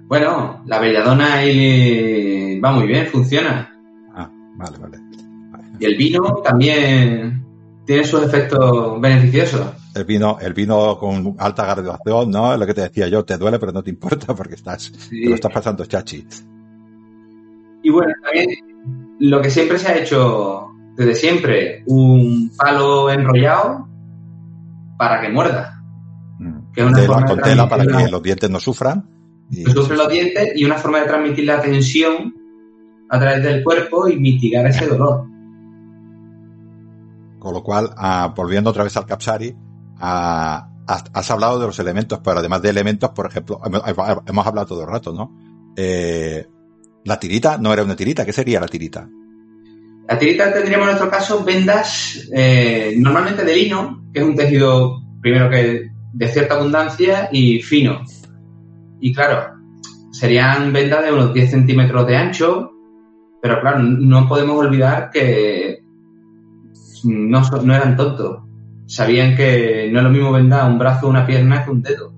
[0.06, 3.74] Bueno, la belladona va muy bien, funciona.
[4.14, 4.98] Ah, vale, vale.
[5.80, 7.46] Y el vino también
[7.86, 9.68] tiene sus efectos beneficiosos.
[9.94, 12.52] El vino, el vino con alta graduación, ¿no?
[12.52, 15.22] Es lo que te decía yo, te duele, pero no te importa porque estás, sí.
[15.22, 16.26] te lo estás pasando chachi.
[17.82, 18.48] Y bueno, también
[19.20, 23.88] lo que siempre se ha hecho desde siempre, un palo enrollado
[24.96, 25.82] para que muerda.
[26.38, 26.72] Mm.
[26.72, 29.08] Que es una tela, con tela para que los dientes no sufran.
[29.50, 29.64] Y...
[29.64, 32.34] No sufren los dientes y una forma de transmitir la tensión
[33.10, 35.26] a través del cuerpo y mitigar ese dolor.
[37.38, 39.54] Con lo cual, ah, volviendo otra vez al Capsari,
[40.00, 44.88] has, hablado de los elementos, pero además de elementos, por ejemplo, hemos, hablado todo el
[44.88, 45.34] rato, ¿no?
[45.76, 46.46] Eh,
[47.04, 49.08] la tirita no era una tirita, ¿qué sería la tirita?
[50.08, 55.02] La tirita tendríamos en nuestro caso vendas eh, normalmente de lino, que es un tejido,
[55.20, 58.02] primero que de cierta abundancia y fino.
[59.00, 59.54] Y claro,
[60.12, 62.70] serían vendas de unos 10 centímetros de ancho,
[63.42, 65.82] pero claro, no podemos olvidar que
[67.04, 68.38] no eran tontos.
[68.86, 72.12] Sabían que no es lo mismo vendar un brazo o una pierna que un dedo.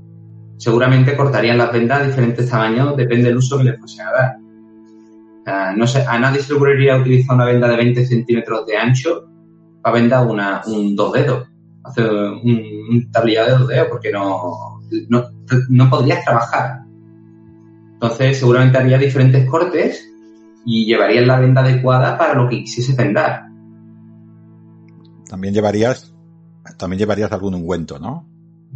[0.56, 5.76] Seguramente cortarían las vendas a diferentes tamaños, depende del uso que les fuese a dar.
[5.76, 9.28] No sé, a nadie se le ocurriría utilizar una venda de 20 centímetros de ancho
[9.80, 11.48] para vendar una, un dos dedos,
[11.84, 15.24] hacer un, un tablillado de dos dedos, porque no, no,
[15.68, 16.80] no podrías trabajar.
[17.92, 20.12] Entonces, seguramente haría diferentes cortes
[20.64, 23.44] y llevarías la venda adecuada para lo que quisiese vendar.
[25.28, 26.15] También llevarías,
[26.76, 28.28] también llevarías algún ungüento, ¿no?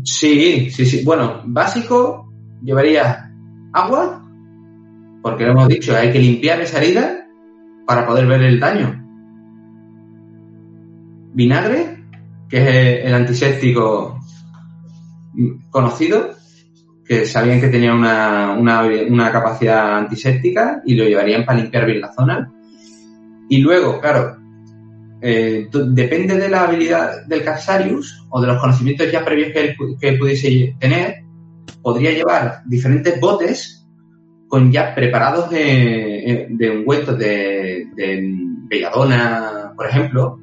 [0.04, 1.04] Sí, sí, sí.
[1.04, 2.32] Bueno, básico,
[2.62, 3.32] llevaría
[3.72, 4.24] agua,
[5.22, 7.26] porque lo hemos dicho, hay que limpiar esa herida
[7.86, 8.96] para poder ver el daño.
[11.32, 12.04] Vinagre,
[12.48, 14.18] que es el antiséptico
[15.70, 16.30] conocido,
[17.04, 22.00] que sabían que tenía una, una, una capacidad antiséptica y lo llevarían para limpiar bien
[22.00, 22.52] la zona.
[23.48, 24.39] Y luego, claro,
[25.20, 29.52] eh, depende de la habilidad del Capsarius o de los conocimientos ya previos
[30.00, 31.24] que pudiese tener,
[31.82, 33.86] podría llevar diferentes botes
[34.48, 38.34] con ya preparados de, de ungüentos de, de
[38.68, 40.38] belladona, por ejemplo,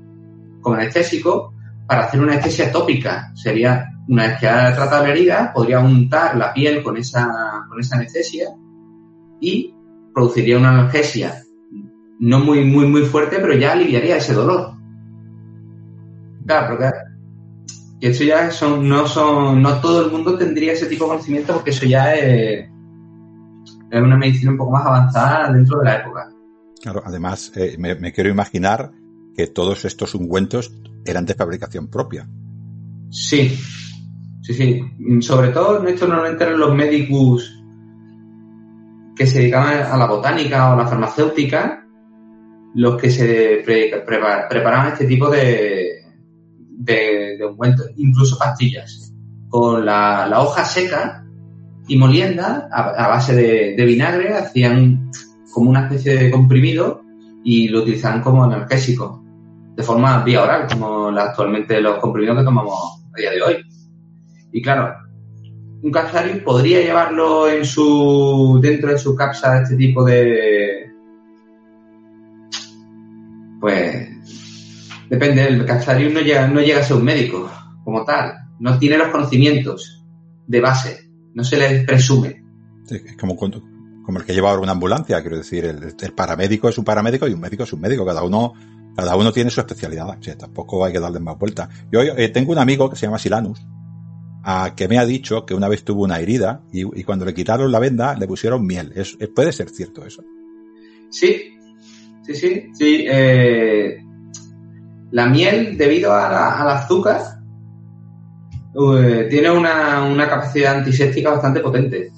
[0.61, 1.53] como anestésico,
[1.87, 3.31] para hacer una anestesia tópica.
[3.35, 7.79] Sería, una vez que ha tratado la herida, podría untar la piel con esa, con
[7.79, 8.47] esa anestesia
[9.41, 9.73] y
[10.13, 11.43] produciría una analgesia
[12.19, 14.73] no muy, muy, muy fuerte, pero ya aliviaría ese dolor.
[16.45, 16.91] Claro, porque
[17.99, 21.53] y eso ya son, no son, no todo el mundo tendría ese tipo de conocimiento
[21.53, 22.69] porque eso ya es,
[23.89, 26.29] es una medicina un poco más avanzada dentro de la época.
[26.81, 28.91] Claro, además eh, me, me, quiero imaginar
[29.35, 30.71] que todos estos ungüentos
[31.05, 32.29] eran de fabricación propia.
[33.09, 33.57] Sí,
[34.43, 34.83] sí, sí.
[35.21, 37.51] Sobre todo esto normalmente eran los médicos
[39.15, 41.86] que se dedicaban a la botánica o a la farmacéutica
[42.75, 46.03] los que se pre, pre, preparaban este tipo de,
[46.77, 49.13] de, ungüentos, incluso pastillas,
[49.49, 51.25] con la, la hoja seca
[51.87, 53.35] y molienda a, base
[53.75, 55.09] de, vinagre, hacían
[55.53, 57.01] como una especie de comprimido
[57.43, 59.23] y lo utilizaban como analgésico,
[59.75, 63.55] de forma vía oral, como actualmente los comprimidos que tomamos a día de hoy.
[64.51, 64.93] Y claro,
[65.81, 70.86] un capsario podría llevarlo en su dentro de su capsa este tipo de
[73.67, 74.07] pues
[75.09, 77.51] depende, el capsario no llega, no llega a ser un médico
[77.83, 80.05] como tal, no tiene los conocimientos
[80.47, 82.43] de base no se les presume.
[82.85, 86.67] Sí, es como, como el que lleva ahora una ambulancia, quiero decir, el, el, paramédico
[86.67, 88.53] es un paramédico y un médico es un médico, cada uno,
[88.95, 91.69] cada uno tiene su especialidad, o sea, tampoco hay que darle más vuelta.
[91.91, 93.67] Yo eh, tengo un amigo que se llama Silanus,
[94.43, 97.33] a, que me ha dicho que una vez tuvo una herida y, y cuando le
[97.33, 98.93] quitaron la venda le pusieron miel.
[98.95, 100.23] Es, ¿Puede ser cierto eso?
[101.11, 101.56] Sí,
[102.27, 103.05] sí, sí, sí.
[103.09, 103.97] Eh,
[105.11, 107.21] la miel, debido a la, al azúcar,
[109.29, 112.11] tiene una, una, capacidad antiséptica bastante potente.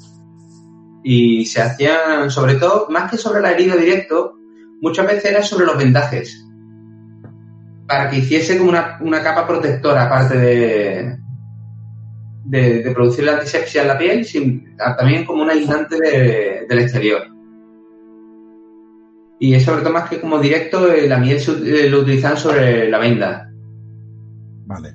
[1.03, 4.34] Y se hacían, sobre todo, más que sobre la herida directo,
[4.82, 6.45] muchas veces era sobre los vendajes.
[7.88, 11.18] para que hiciese como una, capa protectora, aparte de,
[12.45, 14.28] de, producir la antisepsia en la piel,
[14.97, 15.95] también como un aislante
[16.68, 17.38] del exterior.
[19.39, 22.89] Y es sobre todo más que como directo, eh, la miel eh, lo utilizan sobre
[22.89, 23.49] la venda.
[24.65, 24.93] Vale.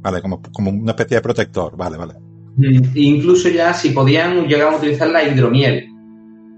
[0.00, 2.14] Vale, como, como una especie de protector, vale, vale.
[2.56, 5.86] Mm, e incluso ya si podían, llegaban a utilizar la hidromiel,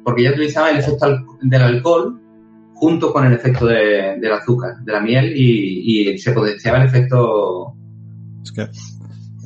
[0.05, 1.07] porque ya utilizaban el efecto
[1.43, 2.21] del alcohol
[2.75, 7.75] junto con el efecto del azúcar, de la miel, y, se potenciaba el efecto.
[8.43, 8.69] Es que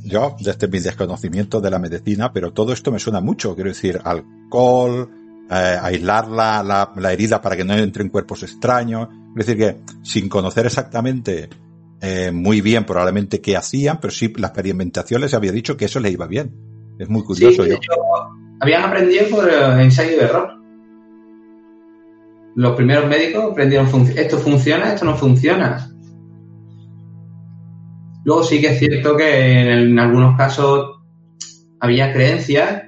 [0.04, 4.00] yo, desde mi desconocimiento de la medicina, pero todo esto me suena mucho, quiero decir,
[4.04, 5.10] alcohol,
[5.50, 9.80] eh, aislar la, la, herida para que no entre en cuerpos extraños, es decir, que
[10.02, 11.48] sin conocer exactamente
[12.00, 16.00] eh, muy bien probablemente qué hacían, pero sí la experimentación les había dicho que eso
[16.00, 16.52] les iba bien.
[16.98, 17.66] Es muy curioso.
[17.66, 17.76] yo.
[18.60, 20.64] habían aprendido por ensayo de error
[22.54, 25.90] los primeros médicos aprendieron, esto funciona, esto no funciona.
[28.24, 31.00] Luego sí que es cierto que en, algunos casos
[31.80, 32.84] había creencias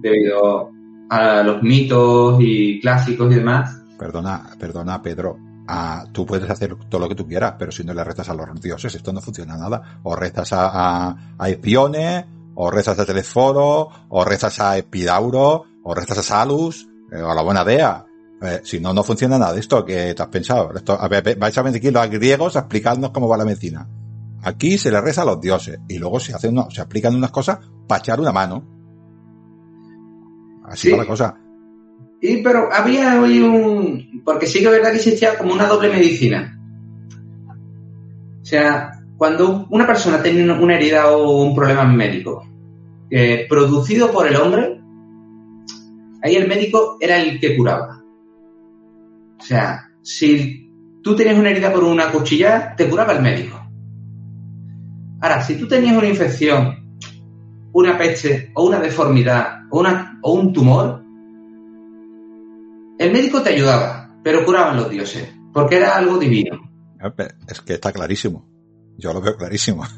[0.00, 0.70] debido
[1.08, 3.76] a los mitos y clásicos y demás.
[3.98, 5.38] Perdona, perdona, Pedro.
[5.66, 8.34] Ah, tú puedes hacer todo lo que tú quieras, pero si no le rezas a
[8.34, 10.00] los dioses, esto no funciona nada.
[10.02, 16.18] O rezas a, a, Epione, o rezas a Teleforo, o rezas a Epidauro, o rezas
[16.18, 18.04] a Salus, eh, o a la buena Dea.
[18.40, 20.72] Eh, si no, no funciona nada esto que te has pensado.
[20.74, 23.86] Esto, a ver, vais a venir aquí los griegos a explicarnos cómo va la medicina.
[24.42, 27.58] Aquí se le reza a los dioses y luego se hacen se explican unas cosas
[27.86, 28.77] para echar una mano.
[30.70, 31.36] Así va la cosa.
[32.20, 34.22] Y pero había hoy un.
[34.24, 36.58] Porque sí que es verdad que existía como una doble medicina.
[38.40, 42.44] O sea, cuando una persona tenía una herida o un problema médico
[43.10, 44.80] eh, producido por el hombre,
[46.22, 48.02] ahí el médico era el que curaba.
[49.38, 50.70] O sea, si
[51.02, 53.58] tú tenías una herida por una cuchilla, te curaba el médico.
[55.20, 57.00] Ahora, si tú tenías una infección,
[57.72, 61.02] una peste o una deformidad o, una, o un tumor,
[62.98, 66.58] el médico te ayudaba, pero curaban los dioses, porque era algo divino.
[67.46, 68.48] Es que está clarísimo.
[68.96, 69.84] Yo lo veo clarísimo.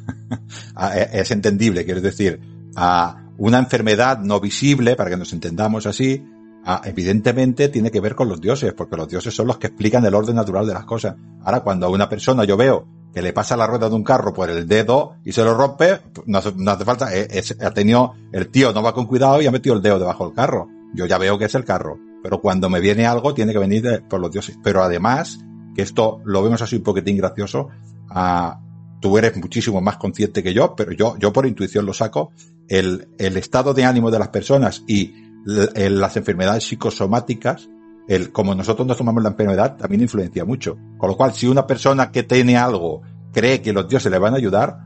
[0.77, 2.41] Ah, es entendible, quiero decir,
[2.77, 6.23] a una enfermedad no visible, para que nos entendamos así,
[6.65, 10.05] Ah, evidentemente tiene que ver con los dioses, porque los dioses son los que explican
[10.05, 11.17] el orden natural de las cosas.
[11.43, 14.33] Ahora, cuando a una persona yo veo que le pasa la rueda de un carro
[14.33, 18.73] por el dedo y se lo rompe, no hace, falta, eh, ha tenido, el tío
[18.73, 20.69] no va con cuidado y ha metido el dedo debajo del carro.
[20.95, 21.99] Yo ya veo que es el carro.
[22.23, 24.59] Pero cuando me viene algo, tiene que venir por los dioses.
[24.63, 25.39] Pero además,
[25.75, 27.69] que esto lo vemos así un poquitín gracioso,
[28.11, 28.61] ah,
[29.01, 32.33] tú eres muchísimo más consciente que yo, pero yo, yo por intuición lo saco,
[32.69, 37.71] el, el estado de ánimo de las personas y las enfermedades psicosomáticas,
[38.11, 40.77] el, como nosotros nos tomamos la enfermedad, también influencia mucho.
[40.99, 43.03] Con lo cual, si una persona que tiene algo
[43.33, 44.79] cree que los dioses le van a ayudar,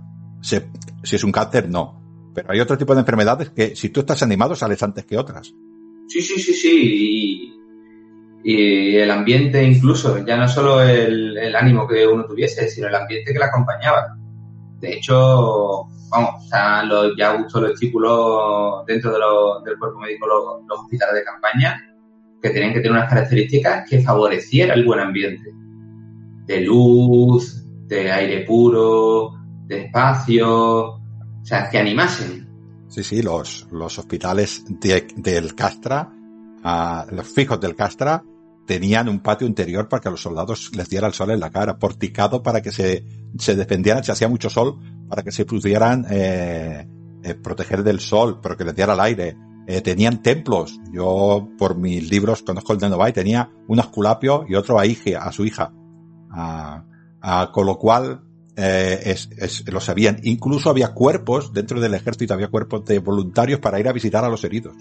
[0.43, 0.57] si
[1.03, 2.31] es un cáncer, no.
[2.35, 5.55] Pero hay otro tipo de enfermedades que si tú estás animado sales antes que otras.
[6.07, 7.51] Sí, sí, sí, sí.
[8.45, 13.33] Y, el ambiente incluso, ya no solo el, ánimo que uno tuviese, sino el ambiente
[13.33, 14.18] que le acompañaba.
[14.81, 16.51] De hecho, vamos,
[16.87, 19.12] los, ya gustos los discípulos dentro
[19.64, 21.93] del cuerpo médico, los, hospitales de campaña,
[22.45, 25.51] que tenían que tener unas características que favorecieran el buen ambiente.
[26.45, 29.32] De luz, de aire puro,
[29.66, 31.01] de espacio, o
[31.42, 32.47] sea, que animasen.
[32.88, 36.12] Sí, sí, los, los hospitales del Castra,
[37.11, 38.22] los fijos del Castra,
[38.66, 41.49] tenían un patio interior para que a los soldados les diera el sol en la
[41.49, 43.07] cara, porticado para que se,
[43.38, 44.78] se defendieran, se hacía mucho sol,
[45.09, 46.86] para que se pudieran eh,
[47.22, 49.34] eh, proteger del sol, pero que les diera el aire.
[49.67, 50.79] Eh, tenían templos.
[50.93, 55.23] Yo, por mis libros, conozco el de Novay, tenía un Esculapio y otro a, hija,
[55.23, 55.73] a su hija.
[57.53, 58.23] con lo cual,
[58.57, 60.19] es, lo sabían.
[60.23, 64.29] Incluso había cuerpos, dentro del ejército había cuerpos de voluntarios para ir a visitar a
[64.29, 64.77] los heridos.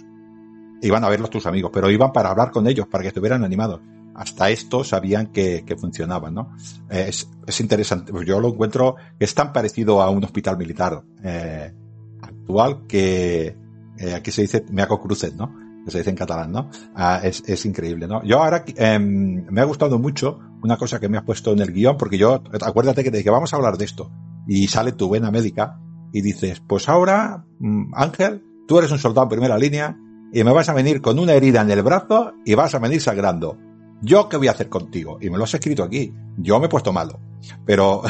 [0.82, 3.80] Iban a verlos tus amigos, pero iban para hablar con ellos, para que estuvieran animados
[4.16, 6.52] hasta esto sabían que, funcionaban, ¿no?
[6.90, 11.04] Es, es, interesante, pues yo lo encuentro que es tan parecido a un hospital militar
[11.24, 11.74] eh,
[12.22, 13.58] actual que
[14.04, 15.54] eh, aquí se dice Meaco Cruces, ¿no?
[15.86, 16.70] Que se dice en catalán, ¿no?
[16.95, 18.24] Ah, es, es increíble, ¿no?
[18.24, 21.72] Yo ahora eh, me ha gustado mucho una cosa que me has puesto en el
[21.72, 24.12] guion, porque yo, acuérdate que te dije, vamos a hablar de esto,
[24.47, 25.80] y sale tu vena médica,
[26.14, 29.97] y dices, pues ahora, mm, Ángel, tú eres un soldado en primera línea,
[30.34, 32.99] y me vas a venir con una herida en el brazo y vas a venir
[32.99, 33.58] sangrando.
[34.01, 35.20] ¿Yo qué voy a hacer contigo?
[35.22, 36.12] Y me lo has escrito aquí.
[36.38, 37.20] Yo me he puesto malo.
[37.66, 38.01] Pero,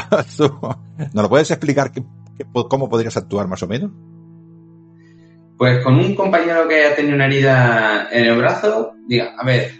[1.14, 1.92] ¿no lo puedes explicar
[2.70, 3.92] cómo podrías actuar más o menos?
[5.64, 9.72] Pues con un compañero que haya tenido una herida en el brazo, diga, a ver,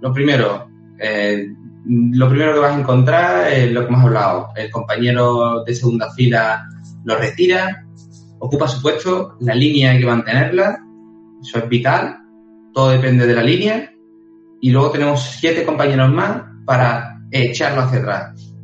[0.00, 0.68] lo primero,
[1.00, 1.48] eh,
[1.88, 4.50] lo primero que vas a encontrar es lo que hemos hablado.
[4.54, 6.68] El compañero de segunda fila
[7.04, 7.84] lo retira,
[8.38, 10.78] ocupa su puesto, la línea hay que mantenerla,
[11.42, 12.18] eso es vital,
[12.72, 13.92] todo depende de la línea,
[14.60, 18.54] y luego tenemos siete compañeros más para echarlo hacia atrás.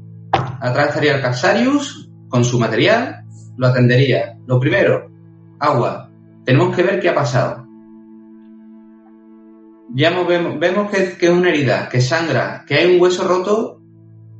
[0.60, 3.24] Atrás estaría el Caxarius con su material,
[3.56, 4.38] lo atendería.
[4.46, 5.10] Lo primero,
[5.58, 6.01] agua.
[6.44, 7.66] Tenemos que ver qué ha pasado.
[9.94, 13.80] Ya vemos, vemos que, que, es una herida, que sangra, que hay un hueso roto,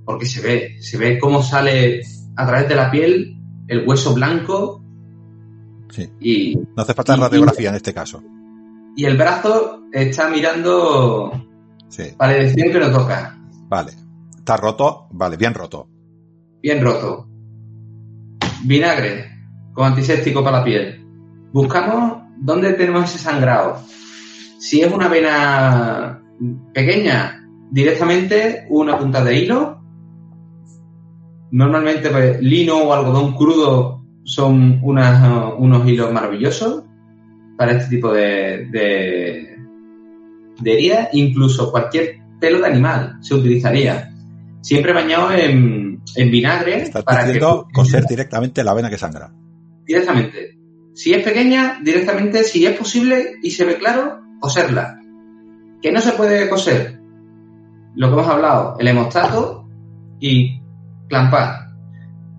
[0.05, 2.03] porque se ve, se ve cómo sale
[2.37, 3.37] a través de la piel
[3.69, 4.83] el hueso blanco.
[5.91, 6.11] Sí.
[6.21, 8.23] Y, no hace falta radiografía en este caso.
[8.97, 11.33] Y el brazo está mirando
[11.89, 12.05] sí.
[12.17, 13.39] para decir que lo toca.
[13.69, 13.93] Vale.
[14.37, 15.89] Está roto, vale, bien roto.
[16.61, 17.29] Bien roto.
[18.65, 19.31] Vinagre
[19.73, 21.02] con antiséptico para la piel.
[21.53, 23.79] Buscamos dónde tenemos ese sangrado.
[24.59, 26.23] Si es una vena
[26.73, 29.81] pequeña, directamente una punta de hilo.
[31.51, 36.85] Normalmente pues, lino o algodón crudo son unas, unos hilos maravillosos
[37.59, 39.57] para este tipo de, de,
[40.61, 41.09] de heridas.
[41.13, 44.09] Incluso cualquier pelo de animal se utilizaría.
[44.63, 46.83] Siempre bañado en, en vinagre.
[46.83, 47.41] Estás para que...
[47.73, 49.31] coser directamente la vena que sangra.
[49.85, 50.62] Directamente.
[50.95, 54.99] Si es pequeña, directamente, si es posible y se ve claro, coserla.
[55.81, 57.01] Que no se puede coser.
[57.95, 59.69] Lo que hemos hablado, el hemostato
[60.21, 60.61] y
[61.09, 61.69] clampar.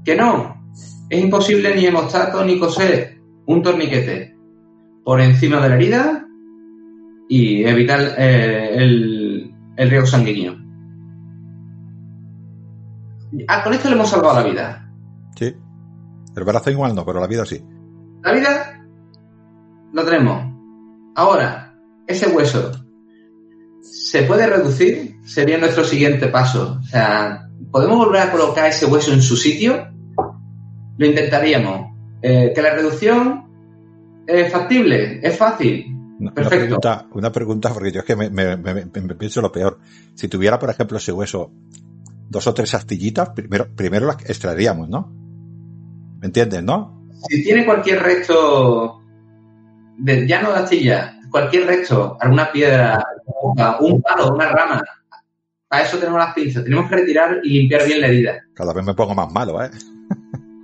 [0.06, 0.64] Que no,
[1.10, 4.38] es imposible ni hemostato ni coser un torniquete
[5.04, 6.28] por encima de la herida
[7.28, 10.58] y evitar eh, el, el riego sanguíneo.
[13.48, 14.92] Ah, con esto le hemos salvado la vida.
[15.36, 15.54] Sí.
[16.36, 17.62] El brazo igual no, pero la vida sí.
[18.24, 18.86] La vida
[19.92, 20.54] lo tenemos.
[21.16, 21.76] Ahora,
[22.08, 22.72] ese hueso
[23.82, 26.80] se puede reducir, sería nuestro siguiente paso.
[26.82, 29.88] O sea, ¿podemos volver a colocar ese hueso en su sitio?
[30.98, 31.92] Lo intentaríamos.
[32.22, 33.44] Eh, ¿Que la reducción
[34.26, 35.20] es factible?
[35.22, 35.94] ¿Es fácil?
[36.34, 36.48] Perfecto.
[36.48, 39.80] Una pregunta, una pregunta, porque yo es que me, me, me, me, pienso lo peor.
[40.16, 41.52] Si tuviera, por ejemplo, ese hueso
[42.30, 45.12] dos o tres astillitas, primero, primero las extraeríamos, ¿no?
[46.22, 47.03] ¿Me entiendes, no?
[47.30, 49.02] Si tiene cualquier resto,
[49.98, 53.04] de, ya no de astilla, cualquier resto, alguna piedra,
[53.80, 54.84] un palo, una rama,
[55.74, 56.64] para eso tenemos las pinzas.
[56.64, 58.44] Tenemos que retirar y limpiar bien la herida.
[58.54, 59.72] Cada vez me pongo más malo, ¿eh?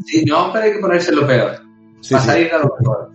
[0.05, 1.59] Sí, no, pero hay que ponerse lo peor.
[1.99, 3.11] Sí, para salir de lo mejor.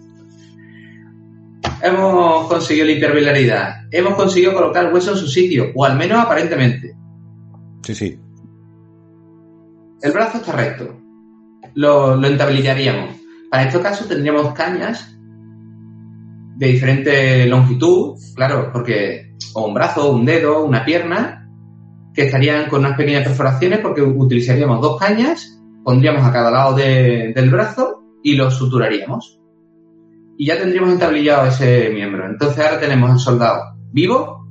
[1.82, 3.86] Hemos conseguido limpiar bien la herida.
[3.92, 6.96] Hemos conseguido colocar el hueso en su sitio, o al menos aparentemente.
[7.82, 8.18] Sí, sí.
[10.02, 11.00] El brazo está recto.
[11.74, 13.14] Lo, lo entablillaríamos.
[13.54, 15.16] Para este caso tendríamos cañas
[16.56, 21.48] de diferente longitud, claro, porque o un brazo, un dedo, una pierna,
[22.12, 27.32] que estarían con unas pequeñas perforaciones porque utilizaríamos dos cañas, pondríamos a cada lado de,
[27.32, 29.38] del brazo y lo suturaríamos.
[30.36, 32.26] Y ya tendríamos entablillado ese miembro.
[32.26, 34.48] Entonces ahora tenemos al soldado vivo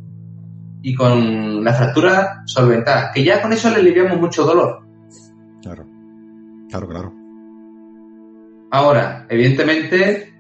[0.82, 4.88] y con la fractura solventada, que ya con eso le aliviamos mucho dolor.
[5.62, 5.86] Claro,
[6.70, 7.23] claro, claro.
[8.74, 10.34] Ahora, evidentemente,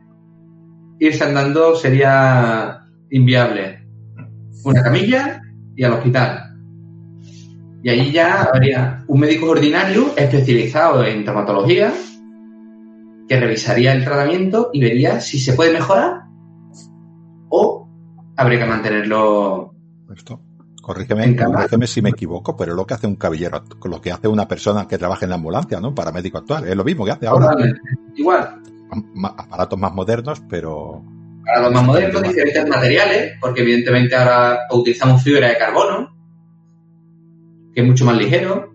[0.98, 2.82] irse andando sería
[3.12, 3.88] inviable.
[4.66, 5.40] Una camilla
[5.76, 6.58] y al hospital.
[7.84, 11.94] Y ahí ya habría un médico ordinario especializado en traumatología
[13.30, 16.24] que revisaría el tratamiento y vería si se puede mejorar
[17.50, 17.88] o
[18.36, 19.76] habría que mantenerlo
[20.12, 20.42] Esto.
[20.84, 24.28] Corrígeme, corrígeme si me equivoco, pero es lo que hace un caballero, lo que hace
[24.28, 25.96] una persona que trabaja en la ambulancia, ¿no?
[25.96, 26.68] Para médico actual.
[26.68, 27.56] Es lo mismo que hace ahora.
[28.18, 28.62] Igual.
[29.38, 31.02] Aparatos más modernos, pero.
[31.44, 36.14] Aparatos más modernos, diferentes materiales, porque evidentemente ahora utilizamos fibra de carbono,
[37.74, 38.74] que es mucho más ligero.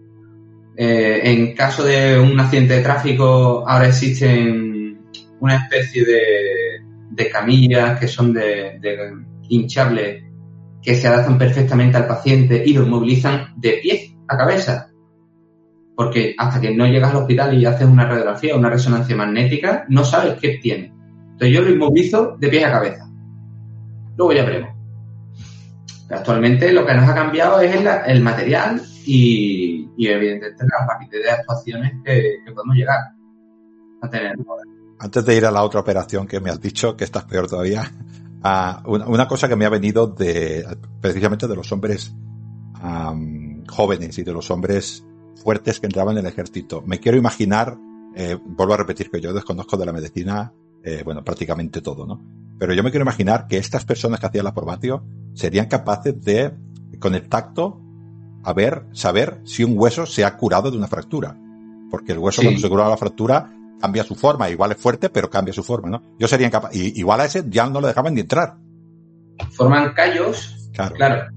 [0.78, 4.98] Eh, en caso de un accidente de tráfico, ahora existen
[5.40, 9.12] una especie de, de camillas que son de, de
[9.50, 10.27] hinchables
[10.82, 14.90] que se adaptan perfectamente al paciente y lo movilizan de pie a cabeza.
[15.96, 20.04] Porque hasta que no llegas al hospital y haces una radiografía, una resonancia magnética, no
[20.04, 20.92] sabes qué tiene.
[21.32, 23.08] Entonces yo lo inmovilizo de pie a cabeza.
[24.16, 24.70] Luego ya veremos.
[26.10, 27.74] actualmente lo que nos ha cambiado es
[28.06, 32.98] el, material y, evidentemente la rapidez de actuaciones que, podemos llegar
[34.02, 34.36] a tener.
[35.00, 37.88] Antes de ir a la otra operación que me has dicho, que estás peor todavía,
[38.42, 40.66] una, cosa que me ha venido de
[41.00, 42.14] precisamente de los hombres
[43.68, 45.04] jóvenes y de los hombres
[45.42, 46.82] fuertes que entraban en el ejército.
[46.86, 47.78] Me quiero imaginar,
[48.14, 52.20] eh, vuelvo a repetir que yo desconozco de la medicina, eh, bueno, prácticamente todo, ¿no?
[52.58, 56.52] Pero yo me quiero imaginar que estas personas que hacían la probatio serían capaces de,
[56.98, 57.80] con el tacto,
[58.42, 61.36] a ver, saber si un hueso se ha curado de una fractura.
[61.90, 65.30] Porque el hueso cuando se cura la fractura cambia su forma, igual es fuerte, pero
[65.30, 66.02] cambia su forma, ¿no?
[66.18, 68.56] Yo sería incapaz, y, igual a ese ya no lo dejaban ni entrar.
[69.52, 70.94] Forman callos, claro.
[70.94, 71.32] claro.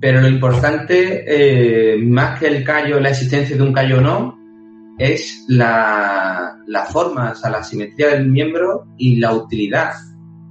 [0.00, 4.38] Pero lo importante, eh, más que el callo, la existencia de un callo o no,
[4.98, 9.92] es la, la forma, o sea, la simetría del miembro y la utilidad.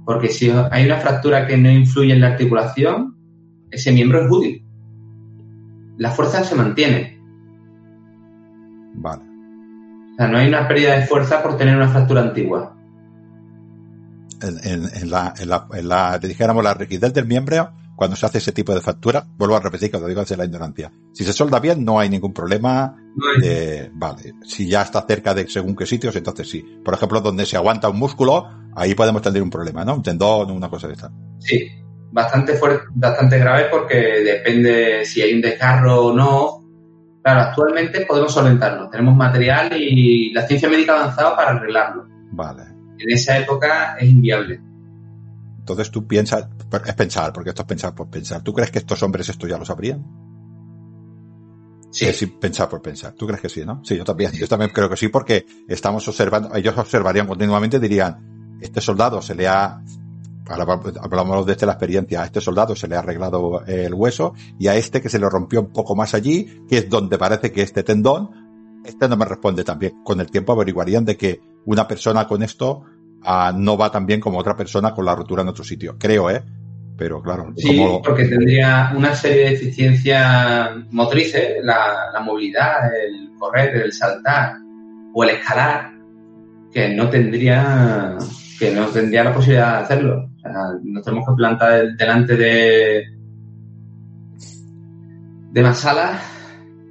[0.04, 3.14] Porque si hay una fractura que no influye en la articulación,
[3.70, 4.64] ese miembro es útil.
[5.98, 7.17] La fuerza se mantiene.
[10.18, 12.74] O sea, no hay una pérdida de fuerza por tener una fractura antigua.
[14.42, 18.80] En, la, en, la, dijéramos, la rigidez del miembro, cuando se hace ese tipo de
[18.80, 20.90] fractura, vuelvo a repetir que lo digo desde la ignorancia.
[21.12, 22.96] Si se solda bien, no hay ningún problema.
[23.92, 24.34] vale.
[24.44, 26.64] Si ya está cerca de según qué sitios, entonces sí.
[26.84, 28.44] Por ejemplo, donde se aguanta un músculo,
[28.74, 29.94] ahí podemos tener un problema, ¿no?
[29.94, 31.12] Un tendón, una cosa de esta.
[31.38, 31.64] Sí,
[32.10, 36.57] bastante fuerte, bastante grave porque depende si hay un desgarro o no.
[37.28, 38.88] Claro, actualmente podemos solventarlo.
[38.88, 42.06] Tenemos material y la ciencia médica ha avanzado para arreglarlo.
[42.32, 42.62] Vale.
[42.98, 44.58] En esa época es inviable.
[45.58, 46.48] Entonces tú piensas,
[46.86, 48.40] es pensar, porque esto es pensar por pensar.
[48.42, 50.06] ¿Tú crees que estos hombres esto ya lo sabrían?
[51.90, 52.06] Sí.
[52.06, 53.12] Es pensar por pensar.
[53.12, 53.84] ¿Tú crees que sí, no?
[53.84, 54.32] Sí, yo también.
[54.32, 59.34] Yo también creo que sí, porque estamos observando, ellos observarían continuamente, dirían, este soldado se
[59.34, 59.82] le ha
[60.48, 64.68] ahora hablamos desde la experiencia, a este soldado se le ha arreglado el hueso y
[64.68, 67.62] a este que se le rompió un poco más allí, que es donde parece que
[67.62, 70.02] este tendón, este no me responde también.
[70.02, 72.84] Con el tiempo averiguarían de que una persona con esto
[73.22, 75.96] ah, no va tan bien como otra persona con la rotura en otro sitio.
[75.98, 76.42] Creo, ¿eh?
[76.96, 77.52] Pero claro.
[77.56, 84.56] Sí, porque tendría una serie de deficiencias motrices, la, la movilidad, el correr, el saltar
[85.14, 85.92] o el escalar,
[86.72, 88.18] que no tendría
[88.58, 90.27] que no tendría la posibilidad de hacerlo.
[90.82, 93.18] Nos tenemos que plantar delante de
[95.50, 96.20] de salas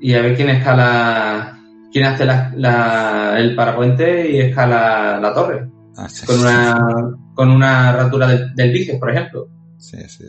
[0.02, 1.58] y a ver quién escala,
[1.92, 5.70] quién hace el parapuente y escala la torre.
[5.98, 9.48] Ah, con, una, con una rotura del bíceps, por ejemplo.
[9.78, 10.26] Sí, sí,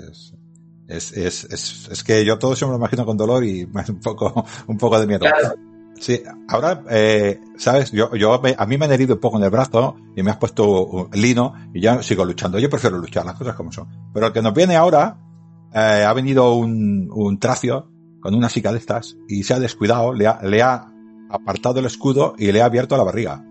[0.88, 4.00] es, es, es, es, que yo todo eso me lo imagino con dolor y un
[4.02, 5.26] poco, un poco de miedo.
[6.00, 9.50] Sí, ahora, eh, sabes, yo, yo, a mí me han herido un poco en el
[9.50, 12.58] brazo y me has puesto lino y ya sigo luchando.
[12.58, 13.88] Yo prefiero luchar, las cosas como son.
[14.12, 15.18] Pero el que nos viene ahora,
[15.74, 17.90] eh, ha venido un, un tracio
[18.20, 20.86] con una sica de estas y se ha descuidado, le ha, le ha
[21.30, 23.44] apartado el escudo y le ha abierto la barriga.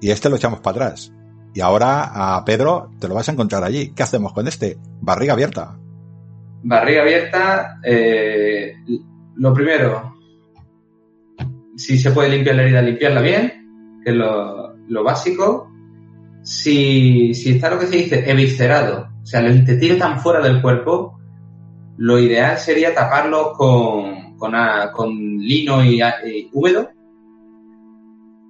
[0.00, 1.12] Y este lo echamos para atrás.
[1.54, 3.92] Y ahora a Pedro te lo vas a encontrar allí.
[3.94, 4.78] ¿Qué hacemos con este?
[5.00, 5.78] Barriga abierta.
[6.62, 8.74] Barriga abierta, eh,
[9.36, 10.15] lo primero,
[11.76, 15.70] si se puede limpiar la herida, limpiarla bien, que es lo, básico.
[16.42, 20.62] Si, si, está lo que se dice eviscerado, o sea, los intestinos están fuera del
[20.62, 21.18] cuerpo,
[21.98, 26.00] lo ideal sería taparlo con, con, lino y,
[26.52, 26.90] húmedo,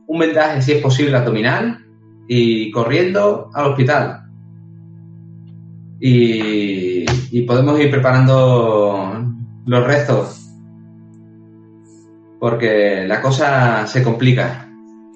[0.08, 1.84] un vendaje si es posible abdominal
[2.28, 4.22] y corriendo al hospital.
[5.98, 9.24] Y, y podemos ir preparando
[9.64, 10.45] los restos
[12.38, 14.68] porque la cosa se complica.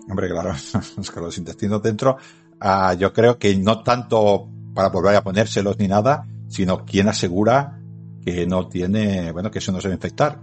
[0.09, 0.55] Hombre, claro,
[1.15, 2.17] que los intestinos dentro,
[2.61, 7.79] ah, yo creo que no tanto para volver a ponérselos ni nada, sino quien asegura
[8.25, 10.39] que no tiene, bueno, que eso no se va a infectar.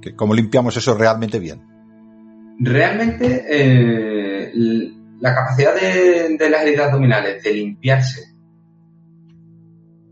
[0.00, 1.62] Que, ¿Cómo limpiamos eso realmente bien?
[2.60, 4.52] Realmente, eh,
[5.20, 8.34] la capacidad de, de las heridas abdominales de limpiarse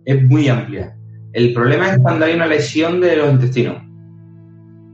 [0.05, 0.97] es muy amplia.
[1.33, 3.86] El problema es cuando hay una lesión de los intestinos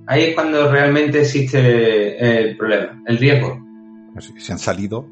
[0.07, 3.59] ahí es cuando realmente existe el problema, el riesgo.
[4.19, 5.09] Si se han salido,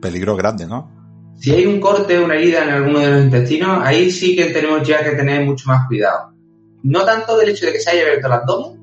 [0.00, 0.90] peligro grande, ¿no?
[1.36, 4.46] Si hay un corte o una herida en alguno de los intestinos, ahí sí que
[4.46, 6.32] tenemos ya que tener mucho más cuidado.
[6.82, 8.80] No tanto del hecho de que se haya abierto el abdomen,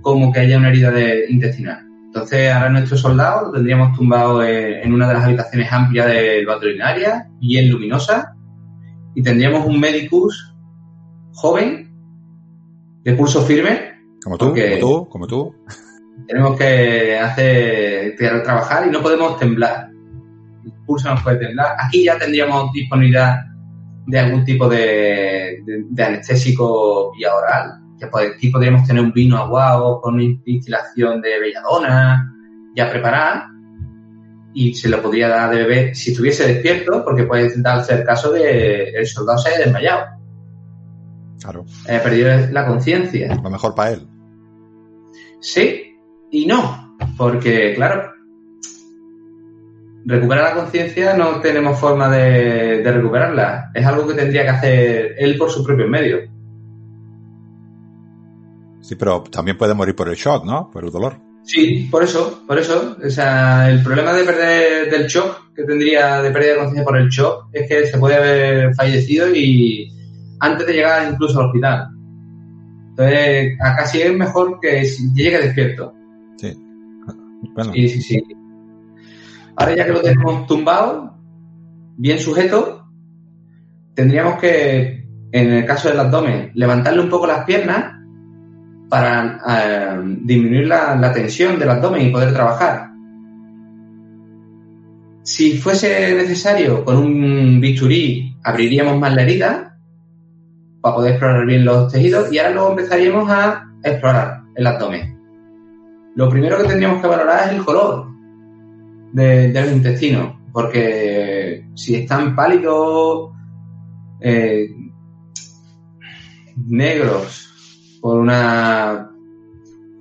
[0.00, 1.86] como que haya una herida de intestinal.
[2.06, 7.28] Entonces, ahora nuestro soldado lo tendríamos tumbado en una de las habitaciones amplias del veterinaria,
[7.40, 8.34] bien luminosa,
[9.14, 10.54] y tendríamos un medicus
[11.32, 11.90] joven,
[13.02, 13.93] de pulso firme,
[14.24, 15.54] como tú, como tú, como tú.
[16.26, 19.90] Tenemos que hacer, trabajar y no podemos temblar.
[20.64, 21.76] El pulso no puede temblar.
[21.78, 23.40] Aquí ya tendríamos disponibilidad
[24.06, 25.62] de algún tipo de,
[25.98, 27.72] anestésico vía oral.
[27.98, 32.32] Que aquí podríamos tener un vino aguado con una instilación de belladona
[32.74, 33.50] ya preparada
[34.54, 38.32] y se lo podría dar de beber si estuviese despierto, porque puede darse el caso
[38.32, 40.06] de el soldado se haya desmayado.
[41.40, 41.66] Claro.
[41.86, 43.34] Haya perdido la conciencia.
[43.34, 44.13] Lo mejor para él.
[45.44, 45.84] Sí
[46.34, 48.12] y no, porque claro,
[50.04, 53.70] recuperar la conciencia no tenemos forma de, recuperarla.
[53.72, 56.18] Es algo que tendría que hacer él por su propio medio.
[58.80, 60.70] Sí, pero también puede morir por el shock, ¿no?
[60.72, 61.20] Por el dolor.
[61.44, 62.96] Sí, por eso, por eso.
[63.06, 66.96] O sea, el problema de perder del shock, que tendría de pérdida de conciencia por
[66.96, 69.88] el shock, es que se puede haber fallecido y
[70.40, 71.93] antes de llegar incluso al hospital.
[72.96, 74.84] Entonces, acá sí es mejor que
[75.14, 75.92] llegue despierto.
[76.36, 76.54] Sí.
[77.54, 77.72] Bueno.
[77.72, 78.24] Sí, sí, sí.
[79.56, 81.18] Ahora ya que lo tenemos tumbado,
[81.96, 82.86] bien sujeto,
[83.94, 87.94] tendríamos que, en el caso del abdomen, levantarle un poco las piernas
[88.88, 92.90] para eh, disminuir la, tensión del abdomen y poder trabajar.
[95.24, 99.73] Si fuese necesario, con un bisturí abriríamos más la herida
[100.84, 105.18] para poder explorar bien los tejidos y ahora luego empezaríamos a explorar el abdomen.
[106.14, 108.08] Lo primero que tendríamos que valorar es el color
[109.14, 113.30] de, los intestinos, porque si están pálidos,
[114.20, 114.68] eh,
[116.66, 119.10] negros, por una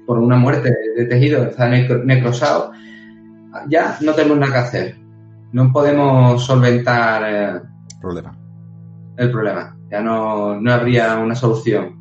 [0.06, 2.74] por una muerte de tejido, está necrosado,
[3.70, 4.98] ya no tenemos nada que hacer.
[5.54, 7.62] No podemos solventar eh,
[8.02, 8.38] problema.
[9.16, 9.73] el problema.
[9.94, 11.96] Ya no, no habría una solución.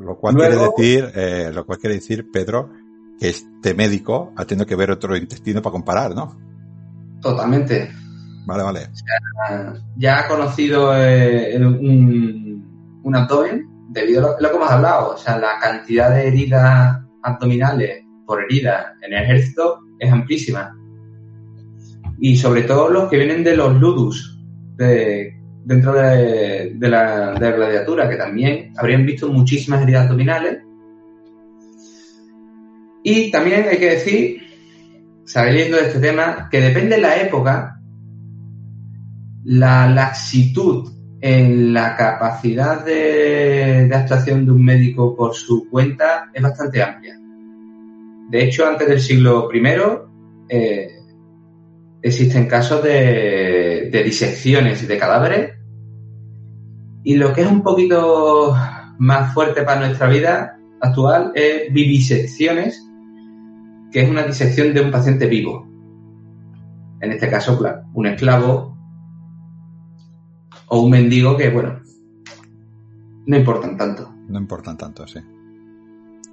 [0.00, 2.70] Lo cual quiere decir, eh, lo cual quiere decir, Pedro,
[3.20, 6.36] que este médico ha tenido que ver otro intestino para comparar, ¿no?
[7.22, 7.88] Totalmente.
[8.46, 8.80] Vale, vale.
[9.96, 15.38] ya ha conocido eh, un, un abdomen debido a lo, que hemos hablado, o sea,
[15.38, 20.76] la cantidad de heridas abdominales por herida en el ejército es amplísima.
[22.18, 24.36] Y sobre todo los que vienen de los ludus,
[25.66, 30.58] dentro de, la, gladiatura, que también habrían visto muchísimas heridas abdominales.
[33.02, 34.42] Y también hay que decir,
[35.24, 37.80] saliendo de este tema, que depende de la época,
[39.44, 40.88] la laxitud
[41.20, 47.18] en la capacidad de, actuación de un médico por su cuenta es bastante amplia.
[48.30, 49.62] De hecho, antes del siglo I
[50.48, 50.92] eh,
[52.02, 55.55] existen casos de, de disecciones de cadáveres
[57.06, 58.52] y lo que es un poquito
[58.98, 62.84] más fuerte para nuestra vida actual es vivisecciones,
[63.92, 65.68] que es una disección de un paciente vivo.
[67.00, 68.76] En este caso, claro, un esclavo
[70.66, 71.78] o un mendigo que, bueno,
[73.24, 74.12] no importan tanto.
[74.26, 75.20] No importan tanto, sí.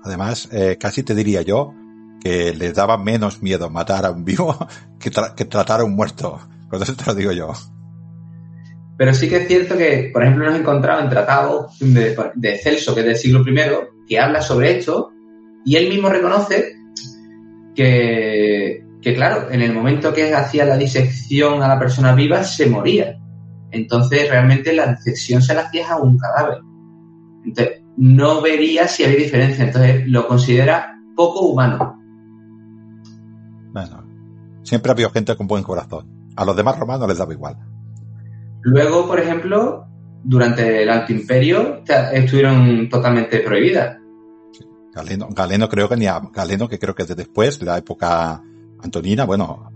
[0.03, 1.71] Además, eh, casi te diría yo
[2.19, 4.57] que les daba menos miedo matar a un vivo
[4.99, 6.39] que, tratar a un muerto.
[6.67, 7.53] Con eso te lo digo yo.
[8.97, 13.01] Pero sí que es cierto que, por ejemplo, nos encontrado en tratados de, Celso, que
[13.01, 15.11] es del siglo I, que habla sobre esto,
[15.65, 16.75] y él mismo reconoce
[17.73, 22.67] que, que, claro, en el momento que hacía la disección a la persona viva, se
[22.67, 23.17] moría.
[23.71, 26.59] Entonces, realmente la disección se la hacía a un cadáver.
[27.43, 29.65] Entonces, no vería si había diferencia.
[29.65, 31.99] Entonces, lo considera poco humano.
[33.71, 34.03] Bueno,
[34.61, 36.31] siempre ha habido gente con buen corazón.
[36.35, 37.57] A los demás romanos les daba igual.
[38.63, 39.85] Luego, por ejemplo,
[40.23, 43.97] durante el Alto Imperio estuvieron totalmente prohibidas.
[44.93, 48.41] Galeno, Galeno creo que ni a, Galeno que creo que de después, de la época
[48.81, 49.71] antonina, bueno,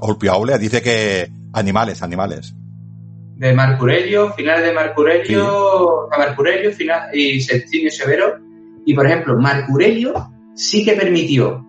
[0.00, 2.54] Olpiaule dice que animales, animales
[3.42, 8.38] de Marcurelio, finales de Marcurelio, a Marcurelio final, y Septimio Severo.
[8.86, 10.14] Y por ejemplo, Marcurelio
[10.54, 11.66] sí que permitió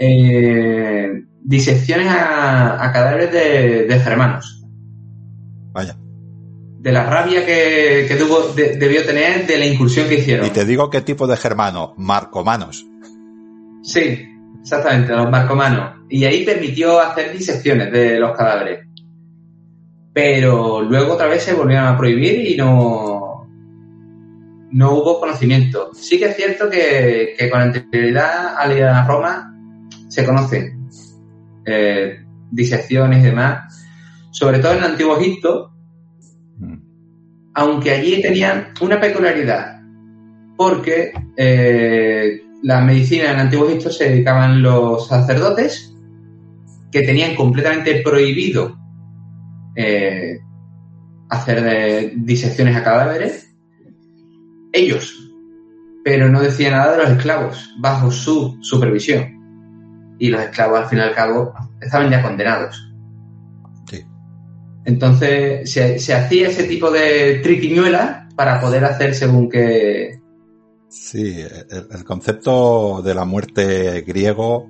[0.00, 4.63] eh, disecciones a, cadáveres de, germanos.
[5.74, 5.98] Vaya.
[6.78, 10.46] De la rabia que, tuvo, debió tener de la incursión que hicieron.
[10.46, 12.86] Y te digo qué tipo de germano, marcomanos.
[13.82, 14.26] Sí,
[14.60, 16.00] exactamente, los marcomanos.
[16.08, 18.86] Y ahí permitió hacer disecciones de los cadáveres
[20.14, 23.48] pero luego otra vez se volvieron a prohibir y no,
[24.70, 25.90] no hubo conocimiento.
[25.92, 29.52] Sí que es cierto que, con anterioridad a la Roma
[30.08, 30.88] se conocen
[31.66, 33.83] eh, disecciones y demás,
[34.34, 35.72] sobre todo en el Antiguo Egipto,
[36.58, 36.76] mm.
[37.54, 39.80] aunque allí tenían una peculiaridad,
[40.56, 45.94] porque eh, la medicina en el Antiguo Egipto se dedicaban los sacerdotes
[46.90, 48.76] que tenían completamente prohibido
[49.76, 50.40] eh,
[51.30, 53.54] hacer disecciones a cadáveres,
[54.72, 55.30] ellos,
[56.04, 60.16] pero no decía nada de los esclavos, bajo su supervisión.
[60.18, 62.93] Y los esclavos, al fin y al cabo, estaban ya condenados.
[64.84, 70.20] Entonces, se, hacía ese tipo de triquiñuela para poder hacer según que...
[70.88, 74.68] Sí, el, concepto de la muerte griego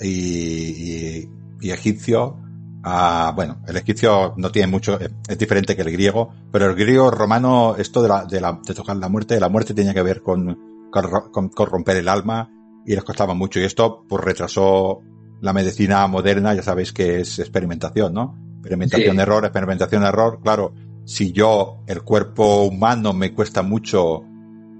[0.00, 1.28] y
[1.60, 2.38] egipcio
[2.82, 4.98] a, bueno, el egipcio no tiene mucho,
[5.28, 8.74] es diferente que el griego, pero el griego romano, esto de, la, de, la, de
[8.74, 12.50] tocar la muerte, la muerte tenía que ver con, con, corromper el alma
[12.86, 15.00] y les costaba mucho y esto pues retrasó
[15.42, 18.38] la medicina moderna, ya sabéis que es experimentación, ¿no?
[18.60, 20.40] Experimentación, error, experimentación, error.
[20.42, 24.22] Claro, si yo, el cuerpo humano me cuesta mucho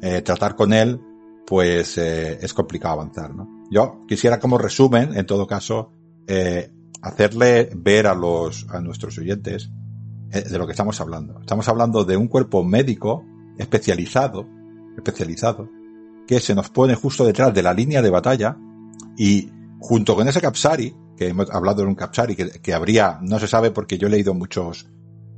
[0.02, 1.00] eh, tratar con él,
[1.46, 3.64] pues eh, es complicado avanzar, ¿no?
[3.70, 5.92] Yo quisiera como resumen, en todo caso,
[6.26, 6.70] eh,
[7.02, 9.70] hacerle ver a los, a nuestros oyentes
[10.28, 11.40] de lo que estamos hablando.
[11.40, 13.24] Estamos hablando de un cuerpo médico
[13.58, 14.46] especializado,
[14.96, 15.68] especializado,
[16.28, 18.56] que se nos pone justo detrás de la línea de batalla
[19.16, 19.50] y
[19.80, 23.46] junto con ese Capsari, que hemos hablado de un Capsari que, que habría, no se
[23.46, 24.88] sabe porque yo he leído muchos,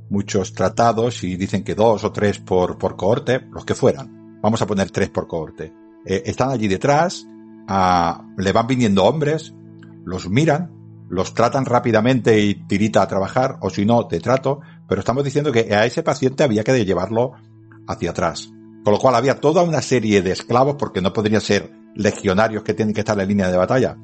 [0.09, 4.39] muchos tratados y dicen que dos o tres por, por cohorte, los que fueran.
[4.41, 5.73] Vamos a poner tres por cohorte.
[6.05, 7.27] Eh, están allí detrás,
[7.67, 9.53] a, le van viniendo hombres,
[10.05, 10.71] los miran,
[11.09, 15.51] los tratan rápidamente y tirita a trabajar, o si no, te trato, pero estamos diciendo
[15.51, 17.33] que a ese paciente había que llevarlo
[17.89, 18.49] hacia atrás.
[18.85, 22.73] Con lo cual había toda una serie de esclavos, porque no podrían ser legionarios que
[22.73, 23.97] tienen que estar en línea de batalla,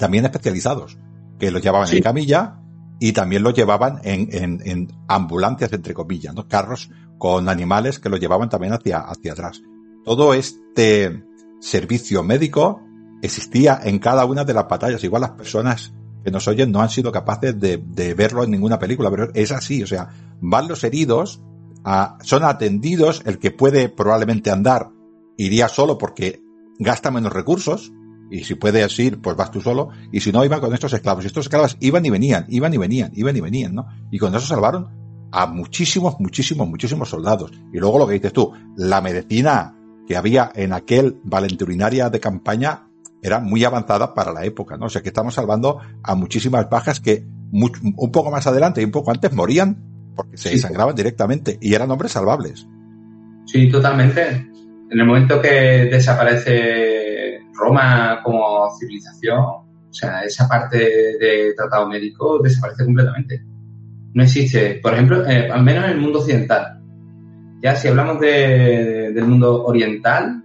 [0.00, 0.98] también especializados,
[1.38, 2.58] que los llevaban en camilla
[2.98, 6.48] y también los llevaban en, en, en, ambulancias, entre comillas, ¿no?
[6.48, 9.62] Carros con animales que los llevaban también hacia, hacia atrás.
[10.04, 11.22] Todo este
[11.60, 12.80] servicio médico
[13.22, 15.04] existía en cada una de las batallas.
[15.04, 15.92] Igual las personas
[16.24, 19.52] que nos oyen no han sido capaces de, de verlo en ninguna película, pero es
[19.52, 20.08] así, o sea,
[20.40, 21.42] van los heridos,
[21.84, 24.88] a, son atendidos, el que puede probablemente andar
[25.36, 26.42] iría solo porque
[26.78, 27.92] gasta menos recursos,
[28.30, 31.24] y si puedes ir, pues vas tú solo, y si no, iban con estos esclavos.
[31.24, 33.88] Y estos esclavos iban y venían, iban y venían, iban y venían, ¿no?
[34.10, 34.88] Y con eso salvaron
[35.32, 37.52] a muchísimos, muchísimos, muchísimos soldados.
[37.72, 39.74] Y luego lo que dices tú, la medicina
[40.06, 42.86] que había en aquel valenturinaria de campaña
[43.22, 44.86] era muy avanzada para la época, ¿no?
[44.86, 48.92] O sea que estamos salvando a muchísimas bajas que un poco más adelante y un
[48.92, 50.68] poco antes morían porque se sí.
[50.94, 52.66] directamente y eran hombres salvables.
[53.46, 54.28] Sí, totalmente.
[54.90, 57.09] En el momento que desaparece
[57.60, 63.44] Roma como civilización, o sea, esa parte de tratado médico desaparece completamente.
[64.14, 66.80] No existe, por ejemplo, eh, al menos en el mundo occidental.
[67.62, 70.42] Ya si hablamos de, del mundo oriental,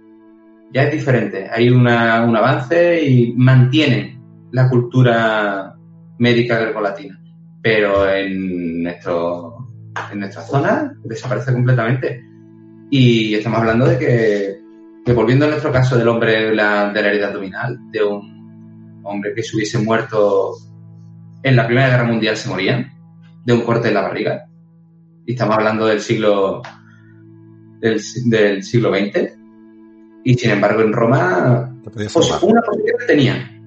[0.72, 1.48] ya es diferente.
[1.50, 4.20] Hay una, un avance y mantienen
[4.52, 5.74] la cultura
[6.18, 7.20] médica grecolatina.
[7.62, 9.66] Pero en, nuestro,
[10.12, 12.22] en nuestra zona desaparece completamente.
[12.90, 14.55] Y estamos hablando de que,
[15.06, 19.00] que volviendo a nuestro caso del hombre de la, de la herida abdominal, de un
[19.04, 20.56] hombre que se hubiese muerto
[21.44, 22.92] en la Primera Guerra Mundial, se morían
[23.44, 24.48] de un corte en la barriga.
[25.24, 26.60] Y estamos hablando del siglo
[27.80, 29.32] del, del siglo XX
[30.24, 33.62] y sin embargo en Roma pues, una posibilidad tenía.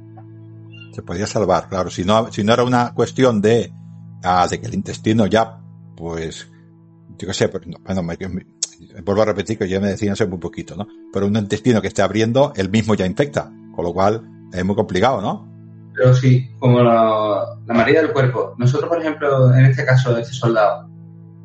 [0.92, 1.90] Se podía salvar, claro.
[1.90, 3.72] Si no, si no era una cuestión de,
[4.24, 5.58] ah, de que el intestino ya,
[5.96, 6.52] pues,
[7.18, 8.46] yo qué sé, pues, bueno, me, me,
[9.04, 10.88] vuelvo a repetir que yo me decía eso muy poquito, ¿no?
[11.12, 14.24] Pero un intestino que esté abriendo, él mismo ya infecta, con lo cual
[14.54, 15.48] es muy complicado, ¿no?
[15.96, 18.56] Pero sí, como la, la mayoría del cuerpo.
[18.58, 20.90] Nosotros, por ejemplo, en este caso de este soldado,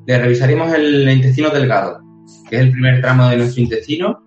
[0.07, 2.01] le revisaríamos el intestino delgado,
[2.49, 4.23] que es el primer tramo de nuestro intestino,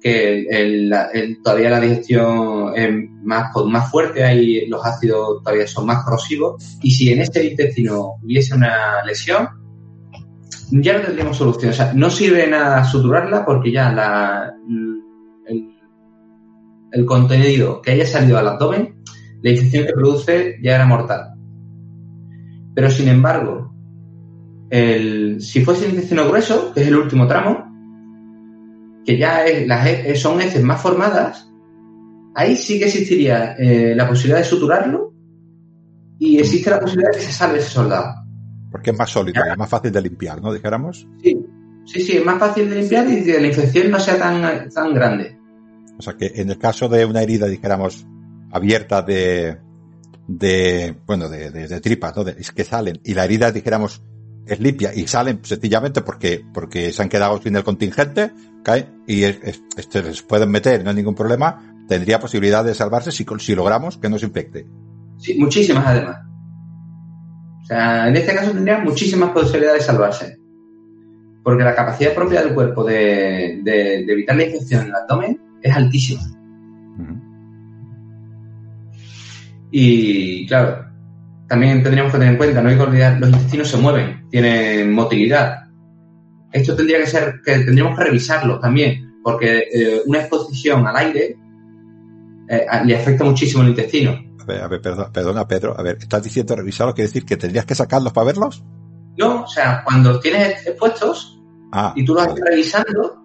[0.00, 2.90] que el, el, todavía la digestión es
[3.22, 8.14] más, más fuerte, ahí los ácidos todavía son más corrosivos, y si en este intestino
[8.22, 9.48] hubiese una lesión,
[10.70, 11.70] ya no tendríamos solución.
[11.70, 14.54] O sea, no sirve nada suturarla porque ya la,
[16.92, 19.02] el, contenido que haya salido al abdomen,
[19.42, 21.34] la infección que produce ya era mortal.
[22.74, 23.72] Pero sin embargo,
[24.70, 27.64] si fuese el intestino grueso, que es el último tramo,
[29.04, 29.44] que ya
[30.16, 31.48] son heces más formadas,
[32.34, 35.14] ahí sí que existiría eh, la posibilidad de suturarlo
[36.18, 38.25] y existe la posibilidad de que se salve ese soldado.
[38.76, 40.52] Porque es más sólido, es más fácil de limpiar, ¿no?
[40.52, 41.08] Dijéramos.
[41.22, 41.34] Sí,
[41.86, 44.92] sí, sí, es más fácil de limpiar y que la infección no sea tan, tan
[44.92, 45.34] grande.
[45.98, 48.06] O sea que en el caso de una herida, dijéramos,
[48.52, 49.56] abierta de,
[50.28, 52.22] de bueno, de, de, de tripas, ¿no?
[52.22, 54.02] De, es que salen y la herida, dijéramos,
[54.46, 58.30] es limpia y salen sencillamente porque, porque se han quedado sin el contingente,
[58.62, 63.24] cae y este les pueden meter, no hay ningún problema, tendría posibilidad de salvarse si,
[63.38, 64.66] si logramos que no se infecte.
[65.16, 66.18] Sí, muchísimas además.
[67.66, 70.38] O sea, en este caso tendría muchísimas posibilidades de salvarse.
[71.42, 75.74] Porque la capacidad propia del cuerpo de, de, evitar la infección en el abdomen es
[75.74, 76.22] altísima.
[79.72, 80.86] Y claro,
[81.48, 84.92] también tendríamos que tener en cuenta, no hay que olvidar, los intestinos se mueven, tienen
[84.92, 85.64] motilidad.
[86.52, 91.36] Esto tendría que ser, que tendríamos que revisarlo también, porque eh, una exposición al aire
[92.48, 94.24] eh, le afecta muchísimo el intestino.
[94.48, 95.78] A ver, perdona, perdona, Pedro.
[95.78, 96.94] A ver, ¿estás diciendo revisarlos?
[96.94, 98.62] ¿Quiere decir que tendrías que sacarlos para verlos?
[99.18, 101.32] No, o sea, cuando los tienes expuestos
[101.72, 102.34] Ah, y tú los vale.
[102.34, 103.22] estás revisando